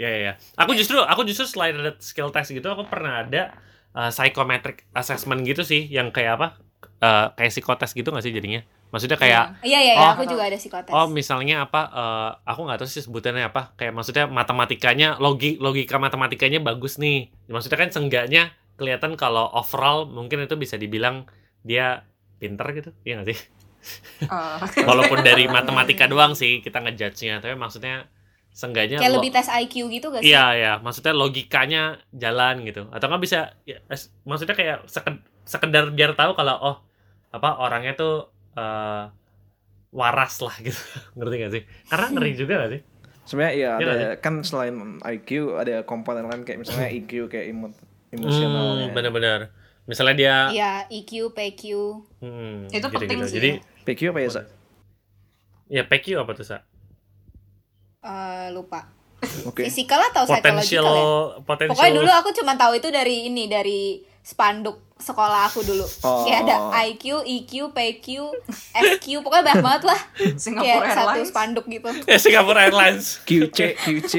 [0.00, 0.18] Ya ya.
[0.20, 0.32] ya.
[0.56, 3.52] Aku justru aku justru selain ada skill test gitu, aku pernah ada
[3.92, 6.48] uh, psychometric assessment gitu sih, yang kayak apa?
[7.00, 8.60] Eh, kayak psikotes gitu nggak sih jadinya?
[8.90, 10.10] Maksudnya kayak Iya iya iya, Oh.
[10.14, 10.90] aku juga ada psikotes.
[10.90, 11.82] Oh misalnya apa?
[11.88, 13.74] eh, aku nggak tahu sih sebutannya apa.
[13.74, 17.30] Kayak maksudnya matematikanya, logi logika matematikanya bagus nih.
[17.46, 18.42] Maksudnya kan seenggaknya
[18.74, 21.28] kelihatan kalau overall mungkin itu bisa dibilang
[21.60, 22.02] dia
[22.36, 23.38] pinter gitu, iya nggak sih?
[24.24, 24.56] Eh,
[24.88, 28.08] Walaupun dari matematika doang sih kita ngejudge-nya, tapi maksudnya
[28.50, 30.32] seenggaknya Kayak lebih tes IQ gitu gak sih?
[30.32, 32.90] Iya ya, maksudnya logikanya jalan gitu.
[32.90, 33.78] Atau nggak bisa, ya,
[34.24, 36.76] maksudnya kayak seked- sekedar biar tahu kalau oh
[37.30, 38.26] apa orangnya tuh
[38.56, 39.04] eh,
[39.90, 40.78] waras lah gitu,
[41.18, 41.62] ngerti gak sih?
[41.90, 42.80] Karena ngeri juga gak sih?
[43.26, 44.74] Sebenarnya iya Iya ada kan selain
[45.06, 47.66] IQ ada komponen lain kayak misalnya EQ kayak emo
[48.10, 48.90] emosionalnya.
[48.90, 49.40] Hmm, bener-bener.
[49.86, 51.62] Misalnya dia, Iya, EQ, PQ.
[52.22, 53.34] hmm, Itu penting sih.
[53.38, 53.50] Jadi
[53.86, 54.42] PQ apa ya, Sa?
[55.70, 56.58] ya PQ apa tuh sa?
[58.02, 58.80] eh, lupa.
[59.44, 59.68] Oke.
[59.68, 61.06] Fisikal atau Potential, psychological ya?
[61.68, 65.82] Pokoknya dulu aku cuma tahu itu dari ini dari spanduk sekolah aku dulu.
[66.00, 66.22] Oh.
[66.22, 68.06] Kayak ada IQ, EQ, PQ,
[68.72, 70.00] SQ, pokoknya banyak banget lah.
[70.38, 71.28] Singapore Kayak satu Airlines.
[71.28, 71.88] spanduk gitu.
[72.04, 73.06] Ya, Singapore Airlines.
[73.22, 74.12] QC, QC,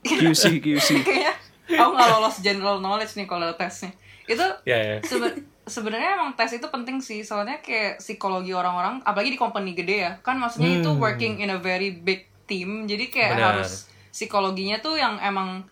[0.00, 0.88] QC, QC.
[1.00, 1.32] kayaknya
[1.66, 3.88] aku nggak lolos general knowledge nih kalau tesnya
[4.24, 4.96] itu Ya ya.
[5.00, 9.96] sebe- sebenarnya emang tes itu penting sih soalnya kayak psikologi orang-orang apalagi di company gede
[9.98, 10.96] ya kan maksudnya itu Hmm.
[10.98, 13.44] working in a very big team jadi kayak Benar.
[13.54, 15.64] harus psikologinya tuh yang emang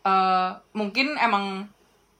[0.00, 1.70] eh, mungkin emang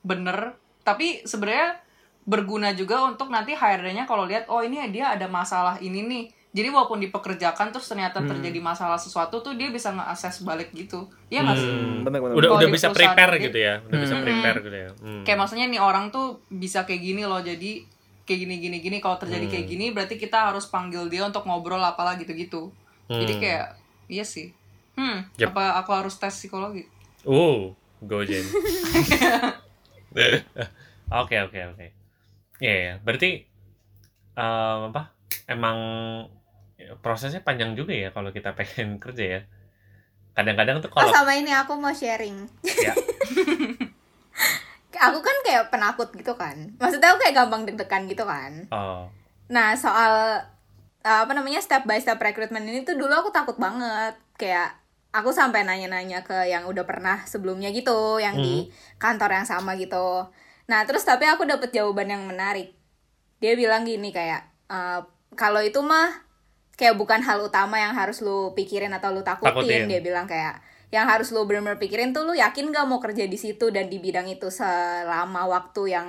[0.01, 0.55] bener
[0.89, 1.77] tapi sebenarnya
[2.23, 6.69] berguna juga untuk nanti HRD-nya kalau lihat oh ini dia ada masalah ini nih jadi
[6.69, 8.29] walaupun dipekerjakan terus ternyata Hmm.
[8.31, 12.01] terjadi masalah sesuatu tuh dia bisa nge-assess balik gitu ya nggak sih Hmm.
[12.03, 14.25] Bener, bener, Udah udah bisa prepare gede- gitu ya, udah bisa Hmm.
[14.25, 14.91] prepare gitu ya.
[14.99, 15.23] Hmm.
[15.23, 17.85] kayak maksudnya nih orang tuh bisa kayak gini loh jadi
[18.25, 19.73] kayak gini gini gini kalau terjadi kayak Hmm.
[19.73, 22.63] gini berarti kita harus panggil dia untuk ngobrol apalah gitu gitu
[23.07, 23.41] jadi Hmm.
[23.41, 23.67] kayak
[24.07, 24.53] iya sih
[24.95, 25.49] hmm Yep.
[25.51, 26.85] apa aku harus tes psikologi
[27.25, 28.21] Uh, go
[31.09, 31.87] Oke oke oke.
[32.61, 33.47] Ya ya, berarti
[34.37, 35.15] em, apa?
[35.49, 35.79] Emang
[36.77, 39.41] ya, prosesnya panjang juga ya kalau kita pengen kerja ya.
[40.37, 42.47] Kadang-kadang tuh Oh kalau sama ini aku mau sharing.
[42.63, 42.93] ya,
[45.09, 46.75] aku kan kayak penakut gitu kan.
[46.79, 48.67] Maksudnya aku kayak gampang deg-degan gitu kan.
[48.71, 49.07] oh,
[49.49, 50.43] Nah soal
[51.03, 54.75] uh, apa namanya step by step recruitment ini tuh dulu aku takut banget kayak
[55.13, 58.69] aku sampai nanya-nanya ke yang udah pernah sebelumnya gitu yang di
[59.01, 60.29] kantor yang sama gitu.
[60.69, 62.77] Nah terus tapi aku dapet jawaban yang menarik.
[63.41, 65.01] Dia bilang gini kayak "Eh,
[65.39, 66.29] kalau itu mah
[66.79, 69.51] kayak bukan hal utama yang harus lu pikirin atau lu takutin.
[69.51, 69.83] Takutin.
[69.91, 73.37] Dia bilang kayak yang harus lu bener-bener pikirin tuh lu yakin gak mau kerja di
[73.37, 76.09] situ dan di bidang itu selama waktu yang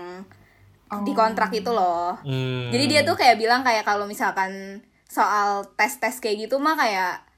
[1.06, 2.18] di kontrak itu loh.
[2.26, 7.29] hmm, Jadi dia tuh kayak bilang kayak kalau misalkan soal tes-tes kayak gitu mah kayak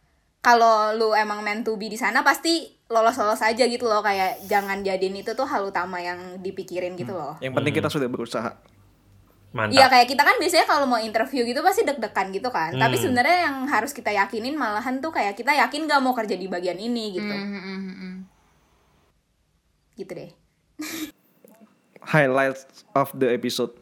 [0.42, 4.82] kalau lu emang meant to be di sana pasti lolos-lolos aja gitu loh kayak jangan
[4.82, 7.38] jadiin itu tuh hal utama yang dipikirin gitu loh.
[7.40, 8.52] Yang penting kita sudah berusaha.
[9.52, 9.76] mantap.
[9.76, 12.72] Iya kayak kita kan biasanya kalau mau interview gitu pasti deg-degan gitu kan.
[12.72, 13.04] Tapi Hmm.
[13.04, 16.80] sebenarnya yang harus kita yakinin malahan tuh kayak kita yakin gak mau kerja di bagian
[16.80, 17.28] ini gitu.
[17.28, 18.16] Hmm, hmm, hmm, hmm.
[19.94, 20.32] Gitu deh.
[22.02, 22.64] Highlights
[22.96, 23.76] of the episode.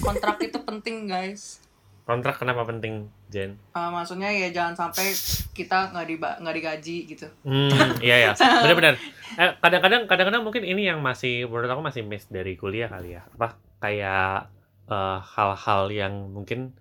[0.00, 1.60] kontrak itu penting guys
[2.06, 3.58] Kontrak kenapa penting, Jen?
[3.74, 5.10] Eh, maksudnya ya jangan sampai
[5.50, 8.94] kita nggak di nggak digaji gitu Hmm, iya ya, benar-benar.
[9.34, 13.26] Eh, kadang-kadang, kadang-kadang mungkin ini yang masih menurut aku masih miss dari kuliah kali ya.
[13.34, 14.46] Apa kayak
[14.86, 16.78] eh, hal-hal yang mungkin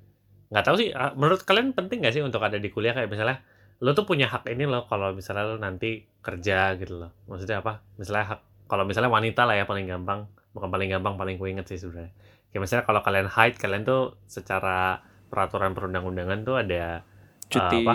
[0.54, 0.94] nggak tahu sih.
[0.94, 3.42] ah, Menurut kalian penting nggak sih untuk ada di kuliah kayak misalnya
[3.82, 7.12] lo tuh punya hak ini loh kalau misalnya lo nanti kerja gitu loh.
[7.26, 7.82] Maksudnya apa?
[7.98, 11.66] Misalnya hak kalau misalnya wanita lah ya paling gampang, bukan paling gampang, paling ku inget
[11.66, 12.14] sih sebenarnya.
[12.54, 17.04] Kayak misalnya kalau kalian haid, kalian tuh secara peraturan perundang-undangan tuh ada
[17.46, 17.82] Cuti.
[17.86, 17.94] apa?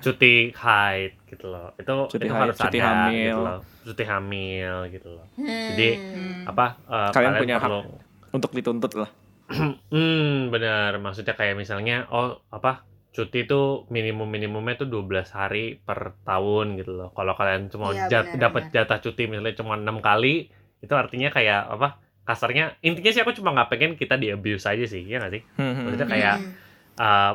[0.00, 3.20] cuti haid gitu loh itu Cuti itu haid, harus cuti ada hamil.
[3.20, 5.66] gitu loh cuti hamil gitu loh Hmm.
[5.68, 6.32] Jadi, Hmm.
[6.46, 7.62] apa eh, Kalian punya hak.
[7.68, 7.80] perlu
[8.28, 9.10] Untuk dituntut lah.
[9.92, 16.20] hmm benar maksudnya kayak misalnya oh apa cuti itu minimum minimumnya tuh 12 hari per
[16.22, 20.52] tahun gitu loh kalau kalian cuma Iya, jat- dapat jatah cuti misalnya cuma enam kali
[20.78, 21.88] itu artinya kayak apa
[22.28, 25.42] kasarnya intinya sih aku cuma nggak pengen kita di abuse aja sih ya nggak sih
[25.56, 26.52] Maksudnya kayak Hmm.
[26.98, 27.32] uh,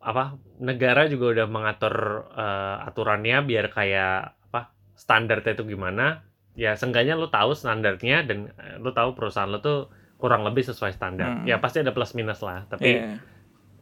[0.00, 0.24] apa
[0.58, 1.94] negara juga udah mengatur
[2.26, 4.14] uh, aturannya biar kayak
[4.48, 6.24] apa standarnya itu gimana
[6.54, 10.90] ya seenggaknya lu tahu standarnya dan uh, lu tahu perusahaan lu tuh kurang lebih sesuai
[10.90, 11.44] standar Hmm.
[11.44, 13.20] ya pasti ada plus minus lah tapi Iya.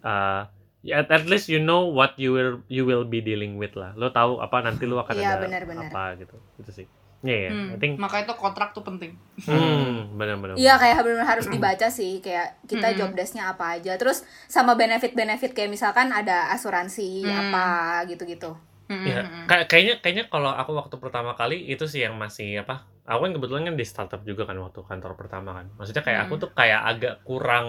[0.01, 0.43] uh,
[0.81, 3.95] ya at, at least you know what you will you will be dealing with lah
[3.95, 5.87] lu tahu apa nanti lu akan Iya, ada benar-benar.
[5.87, 6.87] apa gitu gitu sih
[7.27, 9.12] Iya, yeah, Hmm, I think Makanya itu kontrak tuh penting.
[9.43, 10.55] hmm, benar-benar.
[10.55, 12.99] Iya kayak benar harus dibaca sih kayak kita Mm-mm.
[12.99, 13.93] job desk-nya apa aja.
[13.99, 17.39] Terus sama benefit-benefit kayak misalkan ada asuransi Hmm.
[17.51, 17.64] apa
[18.07, 18.55] gitu-gitu.
[18.89, 19.45] Mm-mm, Ya, mm-mm.
[19.51, 22.87] kayak- kayaknya kayaknya kalau aku waktu pertama kali itu sih yang masih apa?
[23.09, 25.66] Aku kan kebetulan kan di startup juga kan waktu kantor pertama kan.
[25.79, 26.43] Maksudnya kayak aku Hmm.
[26.43, 27.66] tuh kayak agak kurang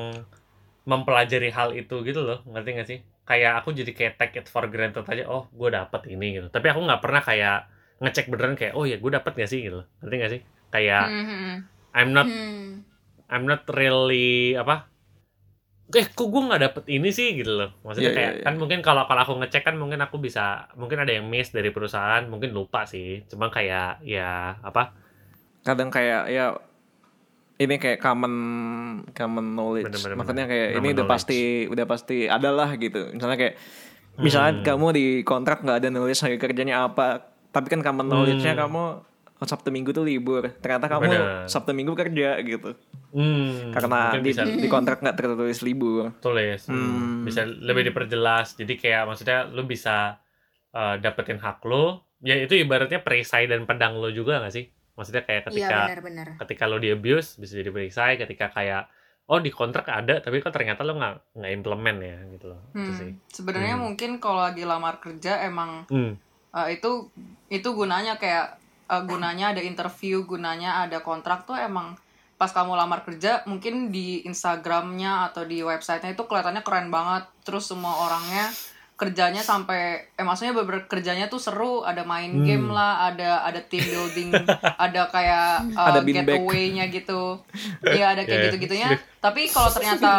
[0.90, 3.00] mempelajari hal itu gitu loh, ngerti gak sih?
[3.30, 6.48] Kayak aku jadi kayak take it for granted aja, oh gue dapet ini gitu.
[6.50, 7.58] Tapi aku nggak pernah kayak
[8.00, 10.42] ngecek beneran kayak, oh ya gue dapet gak sih gitu, ngerti gak sih?
[10.70, 11.58] Kayak Mm, mm, mm.
[11.92, 12.86] I'm not Hmm.
[13.28, 14.86] I'm not really apa
[15.90, 18.46] eh kok gue nggak dapet ini sih gitu loh maksudnya Iya, kayak iya, iya.
[18.46, 21.70] kan mungkin kalau kalau aku ngecek kan mungkin aku bisa mungkin ada yang miss dari
[21.70, 24.94] perusahaan mungkin lupa sih cuma kayak ya apa
[25.60, 26.54] kadang kayak ya
[27.58, 28.34] ini kayak common
[29.12, 30.54] common knowledge Bener, bener, maksudnya bener.
[30.56, 31.14] kayak Common ini udah knowledge.
[31.18, 33.56] pasti udah pasti adalah gitu misalnya kayak
[34.16, 34.64] misalnya Hmm.
[34.64, 38.62] kamu di kontrak nggak ada nulis hari kerjanya apa tapi kan common knowledge-nya Hmm.
[38.64, 38.84] kamu
[39.36, 41.22] oh, Sabtu Minggu tuh libur ternyata kamu Bener.
[41.46, 42.76] Sabtu Minggu kerja gitu
[43.12, 47.24] hmm, karena di, bisa di kontrak nggak tertulis libur tulis hmm, Hmm.
[47.24, 50.20] bisa lebih diperjelas jadi kayak maksudnya lu bisa
[50.72, 55.24] uh, dapetin hak lo ya itu ibaratnya perisai dan pedang lo juga gak sih maksudnya
[55.24, 56.28] kayak Iya ketika benar-benar.
[56.38, 58.92] ketika lo di abuse bisa jadi perisai ketika kayak
[59.26, 62.92] oh di kontrak ada tapi kok ternyata lo nggak nggak implement ya gitu loh Hmm.
[62.92, 63.84] sih Sebenarnya Hmm.
[63.86, 66.14] mungkin kalau lagi lamar kerja emang hmm.
[66.54, 67.10] Uh, itu
[67.50, 71.98] itu gunanya kayak uh, gunanya ada interview, gunanya ada kontrak tuh emang
[72.40, 77.28] pas kamu lamar kerja mungkin di Instagramnya atau di websitenya itu kelihatannya keren banget.
[77.44, 78.48] Terus semua orangnya
[79.00, 82.44] kerjanya sampai eh maksudnya beber kerjanya tuh seru, ada main Hmm.
[82.44, 84.36] game lah, ada ada team building,
[84.86, 86.36] ada kayak uh, Ada beanbag.
[86.36, 87.40] getaway-nya gitu.
[87.84, 88.46] Iya, ada kayak Yeah.
[88.52, 88.90] gitu-gitunya.
[89.20, 90.12] Tapi kalau ternyata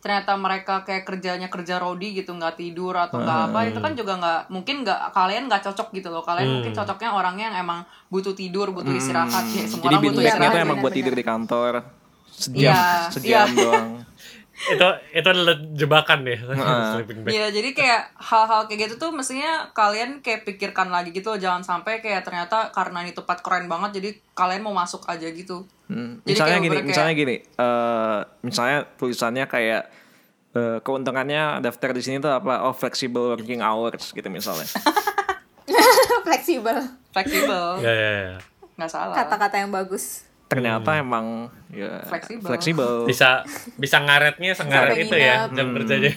[0.00, 4.12] ternyata mereka kayak kerjanya kerja rodi gitu nggak tidur atau nggak apa itu kan juga
[4.16, 6.24] nggak mungkin nggak kalian nggak cocok gitu loh.
[6.24, 6.54] Kalian Hmm.
[6.58, 10.52] mungkin cocoknya orangnya yang emang butuh tidur butuh istirahat ya semua jadi orang butuh istirahat.
[10.52, 11.72] tuh emang buat tidur di kantor
[12.32, 12.82] sejam Iya,
[13.12, 13.60] sejam iya.
[13.60, 13.90] doang
[14.62, 16.36] itu itu adalah jebakan deh
[16.92, 21.32] sleeping bag Iya, jadi kayak hal-hal kayak gitu tuh mestinya kalian kayak pikirkan lagi gitu,
[21.34, 25.64] jangan sampai kayak ternyata karena ini tempat keren banget, jadi kalian mau masuk aja gitu.
[25.86, 29.82] Hmm, Jadi misalnya kayak gini, kayak- misalnya gini, eh, misalnya tulisannya kayak
[30.50, 32.60] eh, keuntungannya daftar di sini tuh apa?
[32.62, 34.66] Oh flexible working hours gitu misalnya.
[36.22, 36.78] Fleksibel.
[37.10, 38.38] Fleksibel, ya ya ya
[38.76, 39.14] nggak salah.
[39.14, 40.24] Kata-kata yang bagus.
[40.50, 42.42] Ternyata emang ya Fleksibel.
[42.44, 42.92] fleksibel.
[43.06, 43.46] bisa
[43.78, 46.10] bisa ngaretnya sengaret itu ya jam kerjanya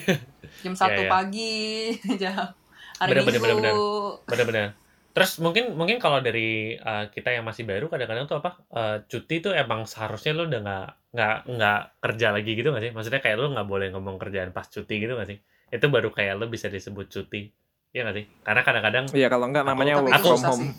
[0.59, 1.11] Jam satu Iya, iya.
[1.11, 1.55] pagi,
[2.21, 2.49] jam
[2.95, 3.85] hari Bener, bener, bener, Minggu.
[4.25, 4.67] benar-benar
[5.13, 9.39] terus mungkin mungkin kalau dari uh, kita yang masih baru kadang-kadang tuh apa uh, cuti
[9.39, 13.37] tuh emang seharusnya lo udah nggak nggak nggak kerja lagi gitu nggak sih maksudnya kayak
[13.37, 15.37] lo nggak boleh ngomong kerjaan pas cuti gitu nggak sih
[15.69, 17.53] itu baru kayak lo bisa disebut cuti
[17.89, 20.65] Iya nggak sih karena kadang-kadang Iya kalau enggak namanya tapi work from home.
[20.65, 20.71] sih.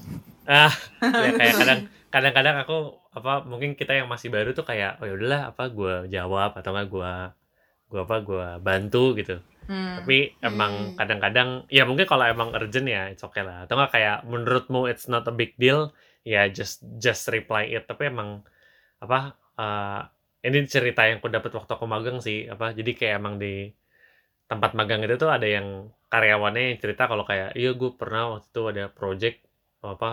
[0.44, 0.72] ah
[1.22, 1.80] ya kayak kadang
[2.14, 2.76] kadang-kadang aku
[3.18, 6.88] apa mungkin kita yang masih baru tuh kayak oh yaudahlah apa gue jawab atau nggak
[6.94, 7.12] gue
[7.90, 9.96] gue apa gue bantu gitu Hmm.
[9.96, 10.96] tapi emang Hmm.
[11.00, 15.08] kadang-kadang ya mungkin kalau emang urgent ya it's okay lah atau nggak kayak menurutmu it's
[15.08, 15.80] not a big deal
[16.20, 18.44] ya just just reply it tapi emang
[19.04, 19.18] apa
[19.56, 20.00] eh,
[20.48, 23.72] ini cerita yang aku dapat waktu aku magang sih apa jadi kayak emang di
[24.50, 28.46] tempat magang itu tuh ada yang karyawannya yang cerita kalau kayak iya gue pernah waktu
[28.52, 29.36] itu ada project
[29.84, 30.10] apa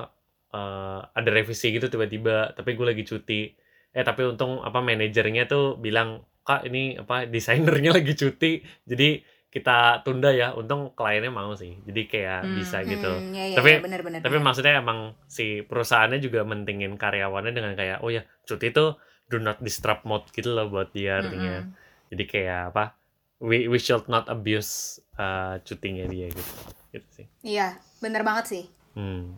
[0.52, 3.41] eh, ada revisi gitu tiba-tiba tapi gue lagi cuti
[3.89, 6.10] eh tapi untung apa manajernya tuh bilang
[6.41, 12.02] kak ini apa desainernya lagi cuti jadi kita tunda ya untung kliennya mau sih jadi
[12.08, 12.56] kayak Hmm.
[12.56, 14.20] bisa gitu Hmm, ya, ya, Tapi- ya, benar-benar.
[14.24, 18.95] tapi maksudnya emang si perusahaannya juga mentingin karyawannya dengan kayak oh ya cuti tuh
[19.28, 21.76] do not disturb mode gitu loh buat dia artinya Mm-mm.
[22.10, 22.95] jadi kayak apa
[23.43, 26.54] we we should not abuse uh, cutinya dia gitu
[26.91, 28.64] gitu sih Iya, bener banget sih.
[28.95, 29.36] hmm.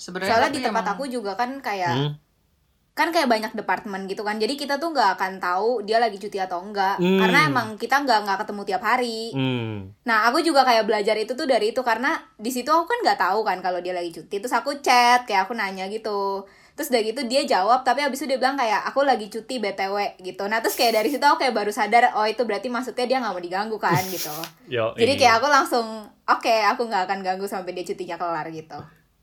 [0.00, 2.12] Sebenarnya Soalnya di tempat emang- aku juga kan kayak Hmm.
[2.90, 4.36] kan kayak banyak departemen gitu kan.
[4.36, 6.96] Jadi kita tuh nggak akan tahu dia lagi cuti atau enggak.
[6.96, 7.16] Hmm.
[7.16, 9.30] Karena emang kita nggak nggak ketemu tiap hari.
[9.30, 9.92] Hmm.
[10.02, 13.16] Nah, aku juga kayak belajar itu tuh dari itu karena di situ aku kan nggak
[13.18, 14.36] tahu kan kalau dia lagi cuti.
[14.38, 16.44] Terus aku chat kayak aku nanya gitu.
[16.70, 19.96] Terus dari gitu dia jawab tapi abis itu dia bilang kayak aku lagi cuti BTW
[20.18, 20.44] gitu.
[20.44, 23.32] Nah, terus kayak dari situ aku kayak baru sadar oh itu berarti maksudnya dia nggak
[23.32, 24.28] mau diganggu kan gitu.
[24.70, 25.20] Yo, Jadi iya.
[25.20, 25.86] kayak aku langsung
[26.26, 28.76] oke, aku nggak akan ganggu sampai dia cutinya kelar gitu.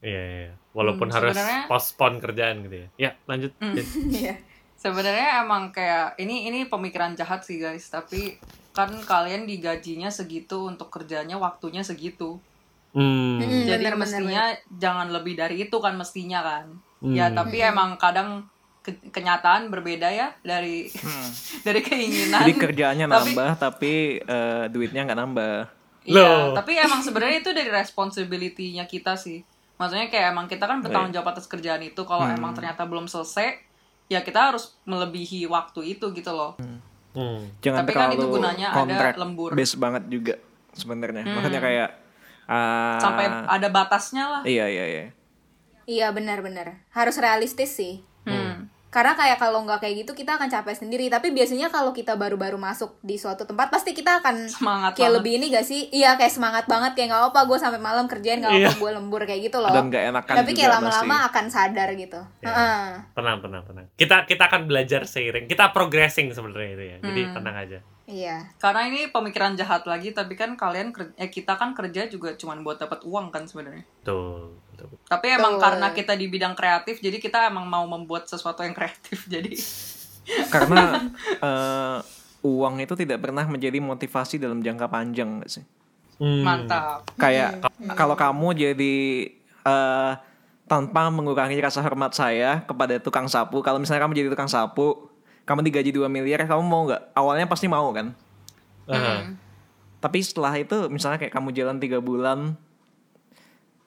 [0.08, 0.54] Iya, iya, iya.
[0.72, 1.36] Walaupun Hmm, harus
[1.68, 2.88] postpone kerjaan gitu ya.
[2.98, 3.52] Ya, lanjut.
[3.58, 3.76] Hmm.
[3.76, 3.86] Jen.
[4.24, 4.36] Iya.
[4.74, 8.38] Sebenarnya emang kayak ini ini pemikiran jahat sih guys, tapi
[8.72, 12.38] kan kalian digajinya segitu untuk kerjanya waktunya segitu.
[12.94, 13.42] Hmm.
[13.42, 13.66] Mm-mm.
[13.66, 16.66] Jadi bener, bener, mestinya jangan lebih dari itu kan mestinya kan.
[17.04, 17.36] Ya, Hmm.
[17.36, 18.46] tapi emang kadang
[18.80, 20.86] ke- kenyataan berbeda ya dari
[21.68, 22.42] dari keinginan.
[22.42, 25.56] Jadi kerjaannya Tapi- nambah tapi eh, duitnya nggak nambah.
[26.06, 26.56] Iya, Loh.
[26.56, 29.42] tapi emang sebenarnya itu dari responsibility-nya kita sih.
[29.78, 33.62] Maksudnya kayak emang kita kan bertanggung jawab atas kerjaan itu kalau emang ternyata belum selesai
[34.08, 36.58] ya kita harus melebihi waktu itu gitu loh
[37.18, 37.50] Hmm.
[37.66, 39.58] Jangan Tapi kan itu gunanya ada lembur.
[39.58, 40.38] based banget juga
[40.78, 41.26] sebenarnya.
[41.26, 41.90] Makanya kayak
[42.46, 45.06] ah, sampai ada batasnya lah Iya iya iya.
[45.90, 48.06] Iya benar-benar harus realistis sih.
[48.98, 51.06] Karena kayak kalau nggak kayak gitu kita akan capek sendiri.
[51.06, 55.18] Tapi biasanya kalau kita baru-baru masuk di suatu tempat pasti kita akan Semangat kayak banget.
[55.22, 55.86] lebih ini gak sih?
[55.92, 58.72] Iya kayak semangat banget kayak nggak apa gue sampai malam kerjain nggak apa Iya.
[58.74, 59.70] gue lembur kayak gitu loh.
[59.70, 62.22] Dan nggak enakan Tapi kayak lama-lama akan sadar gitu.
[62.42, 62.50] Iya.
[62.50, 62.86] Heeh.
[63.14, 63.86] Tenang, tenang, tenang.
[63.94, 65.46] Kita kita akan belajar seiring.
[65.46, 66.98] Kita progressing sebenarnya itu ya.
[67.00, 67.34] Jadi Hmm.
[67.38, 67.80] tenang aja.
[68.08, 68.48] Iya.
[68.56, 72.64] karena ini pemikiran jahat lagi tapi kan kalian ker- eh kita kan kerja juga cuman
[72.64, 74.56] buat dapat uang kan sebenarnya Tuh.
[74.72, 74.88] betul.
[75.12, 75.64] tapi emang Betul.
[75.68, 79.52] karena kita di bidang kreatif jadi kita emang mau membuat sesuatu yang kreatif jadi
[80.48, 81.08] Karena
[81.48, 81.98] eh,
[82.44, 85.64] uang itu tidak pernah menjadi motivasi dalam jangka panjang nggak sih?
[86.18, 86.42] Hmm.
[86.42, 87.62] mantap Kayak
[87.94, 88.96] kalau kamu jadi
[89.68, 90.12] eh,
[90.68, 95.08] tanpa mengurangi rasa hormat saya kepada tukang sapu, kalau misalnya kamu jadi tukang sapu,
[95.48, 97.16] kamu digaji 2 miliar, kamu mau nggak?
[97.16, 98.12] Awalnya pasti mau kan?
[98.92, 99.32] Aha.
[100.04, 102.60] Tapi setelah itu misalnya kayak kamu jalan tiga bulan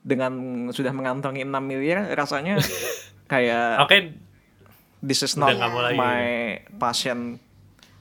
[0.00, 0.32] dengan
[0.72, 2.56] sudah mengantongi 6 miliar, rasanya
[3.32, 4.16] kayak Oke.
[5.04, 5.52] this is not
[5.92, 7.36] my passion.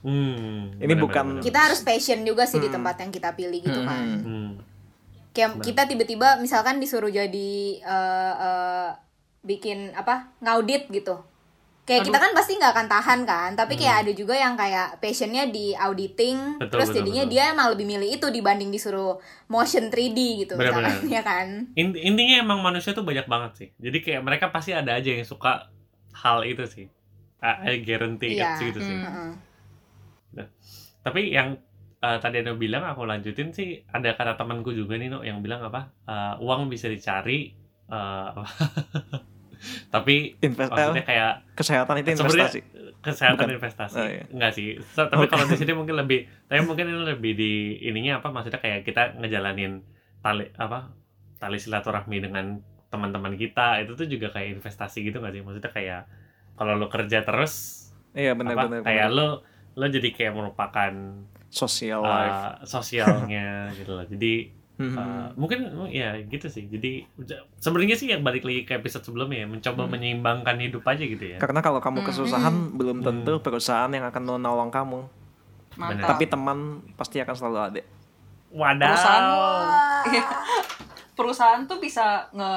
[0.00, 0.72] Hmm.
[0.80, 1.44] Ini benar, bukan- benar, benar.
[1.44, 4.06] Kita harus passion juga sih di tempat yang kita pilih gitu kan.
[4.24, 4.50] Hmm.
[5.36, 8.88] Kayak kita tiba-tiba misalkan disuruh jadi eh, eh,
[9.44, 11.20] bikin apa ngaudit gitu.
[11.90, 15.50] Kayak kita kan pasti nggak akan tahan kan, tapi kayak ada juga yang kayak passionnya
[15.50, 16.62] di auditing, Hmm.
[16.62, 17.34] Betul, terus betul, jadinya betul.
[17.34, 19.18] dia emang lebih milih itu dibanding disuruh
[19.50, 21.10] motion 3D gitu, misalkan, benar.
[21.10, 21.46] ya kan?
[21.74, 23.68] Int- intinya emang manusia tuh banyak banget sih.
[23.82, 25.66] Jadi kayak mereka pasti ada aja yang suka
[26.14, 26.86] hal itu sih.
[27.42, 28.54] I, I guarantee Iya.
[28.54, 28.94] it gitu sih.
[28.94, 29.30] Heeh.
[31.00, 31.56] Tapi yang
[32.00, 35.64] eh, tadi Anda bilang aku lanjutin sih ada kata temanku juga nih no yang bilang
[35.64, 37.50] apa eh, uang bisa dicari
[37.88, 38.30] eh,
[39.88, 42.60] tapi Invest- maksudnya kayak Kesehatan itu sebenarnya investasi.
[43.00, 43.56] kesehatan Bukan.
[43.56, 44.24] investasi Oh, iya.
[44.28, 45.30] enggak sih So, tapi Oke.
[45.30, 47.52] kalau di sini mungkin lebih tapi mungkin ini lebih di
[47.82, 49.80] ininya apa maksudnya kayak kita ngejalanin
[50.18, 50.92] tali apa
[51.36, 56.00] tali silaturahmi dengan teman-teman kita itu tuh juga kayak investasi gitu nggak sih maksudnya kayak
[56.54, 58.82] kalau lo kerja terus Iya apa benar-benar.
[58.82, 60.92] kayak lo lo jadi kayak merupakan
[61.48, 62.34] social life.
[62.34, 63.48] uh, sosialnya
[63.78, 64.50] gitu loh jadi
[64.80, 64.96] Mhm.
[64.96, 67.04] uh, mungkin ya gitu sih jadi
[67.54, 69.92] sebenarnya sih yang balik lagi ke episode sebelumnya ya, mencoba Hmm.
[69.92, 73.06] menyeimbangkan hidup aja gitu ya Karena kalau kamu kesusahan belum Hmm.
[73.06, 75.04] tentu perusahaan yang akan menolong kamu.
[75.72, 76.58] mantap Tapi teman
[76.94, 77.80] pasti akan selalu ada.
[78.50, 79.24] wadah perusahaan
[80.08, 80.24] Iya.
[81.14, 82.52] perusahaan tuh bisa nge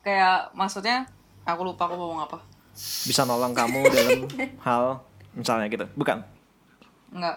[0.00, 1.08] kayak maksudnya
[1.42, 2.38] aku lupa aku mau ngomong apa
[3.02, 4.20] Bisa nolong kamu dalam
[4.66, 4.84] hal
[5.32, 5.88] misalnya gitu.
[5.92, 6.20] Bukan.
[7.10, 7.36] Enggak.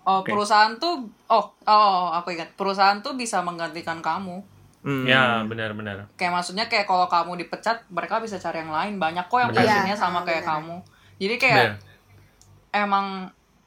[0.00, 0.32] Oh, Oke.
[0.32, 2.56] perusahaan tuh oh, oh, aku ingat.
[2.56, 4.40] Perusahaan tuh bisa menggantikan kamu.
[4.80, 5.04] Hmm.
[5.04, 8.96] ya benar-benar Kayak maksudnya kayak kalau kamu dipecat, mereka bisa cari yang lain.
[8.96, 10.52] Banyak kok yang passionnya Iya, sama kayak benar.
[10.56, 10.76] kamu.
[11.20, 11.76] Jadi kayak Benar.
[12.72, 13.06] emang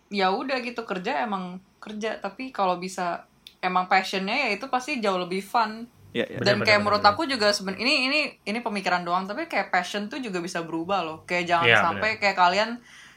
[0.10, 3.30] ya udah gitu kerja emang kerja, tapi kalau bisa
[3.60, 5.86] emang passionnya ya itu pasti jauh lebih fun.
[6.14, 6.42] Ya, ya.
[6.42, 7.14] Dan Benar, kayak benar, menurut benar.
[7.14, 11.02] aku juga seben ini ini ini pemikiran doang, tapi kayak passion tuh juga bisa berubah
[11.02, 11.18] loh.
[11.26, 12.70] Kayak jangan Iya, sampai kayak kalian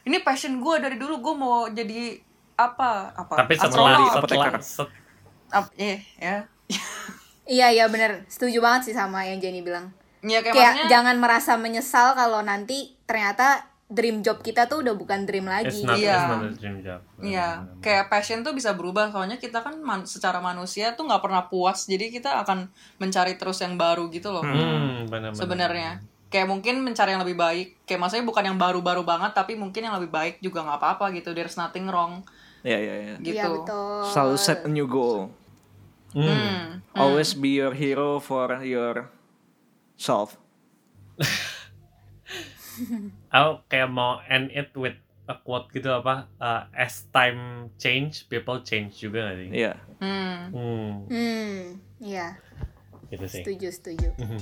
[0.05, 2.21] ini passion gue dari dulu gue mau jadi
[2.57, 4.93] apa apa tapi setelah setelah set-
[5.49, 6.37] Ap- iya ya
[7.47, 9.95] Iya iya bener setuju banget sih sama yang Jenny bilang.
[10.19, 14.99] ya kayak, Kayak maksudnya jangan merasa menyesal kalau nanti ternyata dream job kita tuh udah
[14.99, 15.87] bukan dream lagi.
[15.87, 15.95] Iya.
[15.95, 16.19] Iya,
[17.23, 17.79] Benar-benar.
[17.79, 21.87] kayak passion tuh bisa berubah soalnya kita kan man- secara manusia tuh nggak pernah puas,
[21.87, 22.67] jadi kita akan
[22.99, 24.43] mencari terus yang baru gitu loh.
[24.43, 25.07] hmm.
[25.31, 29.87] Sebenarnya, kayak mungkin mencari yang lebih baik, kayak maksudnya bukan yang baru-baru banget, tapi mungkin
[29.87, 31.31] yang lebih baik juga nggak apa-apa gitu.
[31.31, 32.27] There's nothing wrong
[32.67, 33.15] Ya, ya, ya.
[33.23, 33.31] gitu.
[33.39, 34.03] Iya betul.
[34.11, 35.31] Selalu set a new goal.
[36.11, 36.27] Hmm.
[36.27, 36.67] Hmm.
[36.99, 39.15] Always be your hero for your
[39.95, 40.35] self.
[43.37, 48.63] Aku kayak mau end it with a quote gitu apa uh, as time change people
[48.63, 49.73] change juga gak sih Iya.
[49.99, 50.39] Hmm.
[50.55, 51.59] hmm, Hmm,
[51.99, 52.39] iya
[53.11, 54.09] gitu sih setuju setuju.
[54.19, 54.39] Mhm.